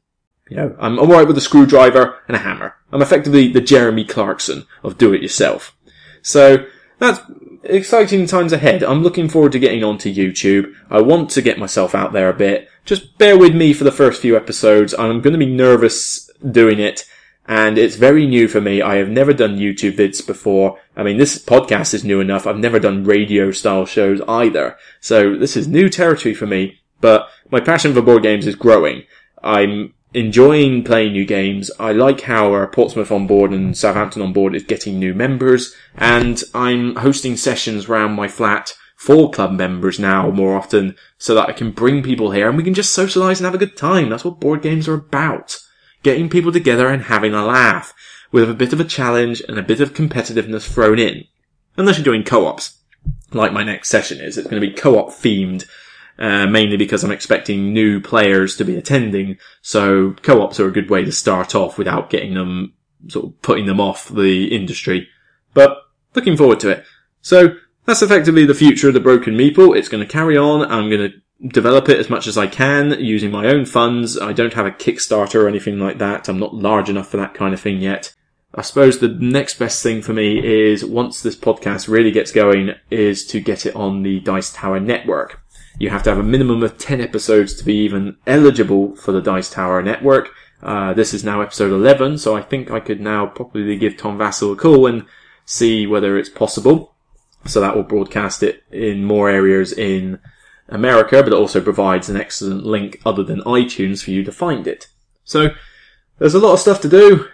You 0.47 0.57
know, 0.57 0.75
I'm 0.79 0.99
alright 0.99 1.27
with 1.27 1.37
a 1.37 1.41
screwdriver 1.41 2.19
and 2.27 2.37
a 2.37 2.41
hammer. 2.41 2.75
I'm 2.91 3.01
effectively 3.01 3.51
the 3.51 3.59
Jeremy 3.59 4.05
Clarkson 4.05 4.67
of 4.83 4.99
do 4.99 5.11
it 5.11 5.23
yourself. 5.23 5.75
So, 6.21 6.67
that's 6.99 7.19
exciting 7.63 8.27
times 8.27 8.53
ahead. 8.53 8.83
I'm 8.83 9.01
looking 9.01 9.27
forward 9.27 9.53
to 9.53 9.59
getting 9.59 9.83
onto 9.83 10.13
YouTube. 10.13 10.71
I 10.91 11.01
want 11.01 11.31
to 11.31 11.41
get 11.41 11.57
myself 11.57 11.95
out 11.95 12.13
there 12.13 12.29
a 12.29 12.33
bit. 12.33 12.69
Just 12.85 13.17
bear 13.17 13.37
with 13.37 13.55
me 13.55 13.73
for 13.73 13.85
the 13.85 13.91
first 13.91 14.21
few 14.21 14.37
episodes. 14.37 14.93
I'm 14.93 15.21
going 15.21 15.33
to 15.33 15.39
be 15.39 15.51
nervous 15.51 16.29
doing 16.51 16.79
it 16.79 17.09
and 17.47 17.77
it's 17.77 17.95
very 17.95 18.25
new 18.25 18.47
for 18.47 18.61
me. 18.61 18.81
I 18.81 18.95
have 18.95 19.09
never 19.09 19.33
done 19.33 19.57
YouTube 19.57 19.97
vids 19.97 20.25
before. 20.25 20.79
I 20.95 21.03
mean, 21.03 21.17
this 21.17 21.43
podcast 21.43 21.93
is 21.93 22.03
new 22.03 22.21
enough. 22.21 22.47
I've 22.47 22.57
never 22.57 22.79
done 22.79 23.03
radio 23.03 23.51
style 23.51 23.85
shows 23.85 24.21
either. 24.27 24.77
So 25.01 25.35
this 25.35 25.57
is 25.57 25.67
new 25.67 25.89
territory 25.89 26.33
for 26.33 26.45
me, 26.45 26.79
but 27.01 27.27
my 27.51 27.59
passion 27.59 27.93
for 27.93 28.01
board 28.01 28.23
games 28.23 28.47
is 28.47 28.55
growing. 28.55 29.03
I'm 29.43 29.93
enjoying 30.13 30.83
playing 30.83 31.11
new 31.11 31.25
games. 31.25 31.69
I 31.79 31.91
like 31.91 32.21
how 32.21 32.53
uh, 32.53 32.67
Portsmouth 32.67 33.11
on 33.11 33.27
board 33.27 33.51
and 33.51 33.77
Southampton 33.77 34.21
on 34.21 34.31
board 34.31 34.55
is 34.55 34.63
getting 34.63 34.99
new 34.99 35.13
members, 35.13 35.75
and 35.95 36.41
I'm 36.53 36.95
hosting 36.95 37.35
sessions 37.35 37.89
around 37.89 38.13
my 38.13 38.27
flat 38.27 38.73
for 38.95 39.29
club 39.29 39.51
members 39.51 39.99
now 39.99 40.29
more 40.29 40.55
often 40.55 40.95
so 41.17 41.35
that 41.35 41.49
I 41.49 41.51
can 41.51 41.71
bring 41.71 42.03
people 42.03 42.31
here 42.31 42.47
and 42.47 42.55
we 42.55 42.63
can 42.63 42.73
just 42.73 42.93
socialize 42.93 43.39
and 43.39 43.45
have 43.45 43.55
a 43.55 43.57
good 43.57 43.75
time. 43.75 44.07
That's 44.09 44.23
what 44.23 44.39
board 44.39 44.61
games 44.61 44.87
are 44.87 44.93
about 44.93 45.57
getting 46.03 46.29
people 46.29 46.51
together 46.51 46.87
and 46.87 47.03
having 47.03 47.33
a 47.33 47.45
laugh, 47.45 47.93
with 48.31 48.49
a 48.49 48.53
bit 48.53 48.73
of 48.73 48.79
a 48.79 48.85
challenge 48.85 49.41
and 49.47 49.57
a 49.57 49.63
bit 49.63 49.79
of 49.79 49.93
competitiveness 49.93 50.67
thrown 50.67 50.99
in. 50.99 51.23
Unless 51.77 51.97
you're 51.97 52.03
doing 52.03 52.23
co-ops, 52.23 52.79
like 53.31 53.53
my 53.53 53.63
next 53.63 53.89
session 53.89 54.19
is. 54.19 54.37
It's 54.37 54.47
going 54.47 54.61
to 54.61 54.67
be 54.67 54.73
co-op 54.73 55.09
themed, 55.09 55.65
uh, 56.17 56.47
mainly 56.47 56.75
because 56.75 57.03
I'm 57.03 57.11
expecting 57.11 57.73
new 57.73 58.01
players 58.01 58.55
to 58.57 58.65
be 58.65 58.75
attending, 58.75 59.37
so 59.61 60.15
co-ops 60.23 60.59
are 60.59 60.67
a 60.67 60.73
good 60.73 60.89
way 60.89 61.05
to 61.05 61.11
start 61.11 61.55
off 61.55 61.77
without 61.77 62.09
getting 62.09 62.33
them, 62.33 62.73
sort 63.07 63.25
of 63.25 63.41
putting 63.41 63.67
them 63.67 63.79
off 63.79 64.09
the 64.09 64.53
industry. 64.53 65.07
But, 65.53 65.77
looking 66.15 66.35
forward 66.35 66.59
to 66.61 66.69
it. 66.69 66.85
So, 67.21 67.55
that's 67.85 68.01
effectively 68.01 68.45
the 68.45 68.53
future 68.53 68.87
of 68.87 68.93
the 68.93 68.99
Broken 68.99 69.35
Meeple. 69.35 69.77
It's 69.77 69.89
going 69.89 70.05
to 70.05 70.11
carry 70.11 70.37
on. 70.37 70.63
I'm 70.71 70.89
going 70.89 71.11
to 71.11 71.17
develop 71.45 71.89
it 71.89 71.99
as 71.99 72.09
much 72.09 72.27
as 72.27 72.37
I 72.37 72.47
can 72.47 72.99
using 72.99 73.31
my 73.31 73.47
own 73.47 73.65
funds. 73.65 74.19
I 74.19 74.33
don't 74.33 74.53
have 74.53 74.65
a 74.65 74.71
Kickstarter 74.71 75.35
or 75.35 75.47
anything 75.47 75.79
like 75.79 75.97
that. 75.97 76.29
I'm 76.29 76.39
not 76.39 76.55
large 76.55 76.89
enough 76.89 77.09
for 77.09 77.17
that 77.17 77.33
kind 77.33 77.53
of 77.53 77.59
thing 77.59 77.79
yet. 77.79 78.13
I 78.55 78.61
suppose 78.61 78.99
the 78.99 79.07
next 79.07 79.57
best 79.57 79.81
thing 79.81 80.01
for 80.01 80.13
me 80.13 80.43
is 80.45 80.85
once 80.85 81.21
this 81.21 81.35
podcast 81.35 81.87
really 81.87 82.11
gets 82.11 82.31
going 82.31 82.75
is 82.91 83.25
to 83.27 83.39
get 83.39 83.65
it 83.65 83.75
on 83.75 84.03
the 84.03 84.19
Dice 84.19 84.53
Tower 84.53 84.79
network. 84.79 85.41
You 85.79 85.89
have 85.89 86.03
to 86.03 86.11
have 86.11 86.19
a 86.19 86.23
minimum 86.23 86.61
of 86.61 86.77
10 86.77 87.01
episodes 87.01 87.55
to 87.55 87.65
be 87.65 87.75
even 87.77 88.17
eligible 88.27 88.95
for 88.95 89.11
the 89.11 89.21
Dice 89.21 89.49
Tower 89.49 89.81
network. 89.81 90.29
Uh, 90.61 90.93
this 90.93 91.13
is 91.13 91.23
now 91.23 91.41
episode 91.41 91.71
11, 91.71 92.19
so 92.19 92.37
I 92.37 92.41
think 92.41 92.69
I 92.69 92.79
could 92.79 93.01
now 93.01 93.25
probably 93.25 93.75
give 93.75 93.97
Tom 93.97 94.19
Vasel 94.19 94.53
a 94.53 94.55
call 94.55 94.85
and 94.85 95.05
see 95.45 95.87
whether 95.87 96.17
it's 96.17 96.29
possible. 96.29 96.93
So 97.45 97.59
that 97.59 97.75
will 97.75 97.83
broadcast 97.83 98.43
it 98.43 98.63
in 98.71 99.03
more 99.03 99.29
areas 99.29 99.73
in 99.73 100.19
America, 100.73 101.21
but 101.23 101.31
it 101.31 101.37
also 101.37 101.61
provides 101.61 102.09
an 102.09 102.17
excellent 102.17 102.65
link 102.65 102.99
other 103.05 103.23
than 103.23 103.41
iTunes 103.41 104.03
for 104.03 104.11
you 104.11 104.23
to 104.23 104.31
find 104.31 104.67
it. 104.67 104.87
So, 105.23 105.49
there's 106.19 106.33
a 106.33 106.39
lot 106.39 106.53
of 106.53 106.59
stuff 106.59 106.81
to 106.81 106.89
do, 106.89 107.27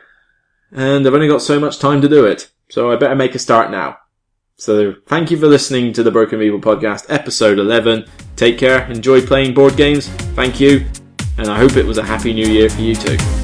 and 0.72 1.08
I've 1.08 1.14
only 1.14 1.28
got 1.28 1.42
so 1.42 1.60
much 1.60 1.80
time 1.80 2.02
to 2.02 2.10
do 2.10 2.26
it, 2.26 2.52
so 2.70 2.92
I 2.92 2.96
better 2.96 3.16
make 3.16 3.36
a 3.36 3.40
start 3.40 3.72
now. 3.72 3.98
So, 4.58 4.96
thank 5.08 5.32
you 5.32 5.38
for 5.38 5.48
listening 5.48 5.94
to 5.94 6.04
the 6.04 6.12
Broken 6.12 6.40
Meeple 6.40 6.62
Podcast, 6.62 7.06
episode 7.10 7.60
11. 7.60 8.06
Take 8.36 8.58
care, 8.58 8.90
enjoy 8.92 9.26
playing 9.26 9.54
board 9.54 9.78
games, 9.78 10.10
thank 10.36 10.60
you, 10.60 10.86
and 11.38 11.48
I 11.48 11.58
hope 11.58 11.78
it 11.78 11.86
was 11.86 11.98
a 11.98 12.04
happy 12.04 12.34
new 12.34 12.48
year 12.48 12.70
for 12.70 12.82
you 12.82 12.96
too. 12.96 13.39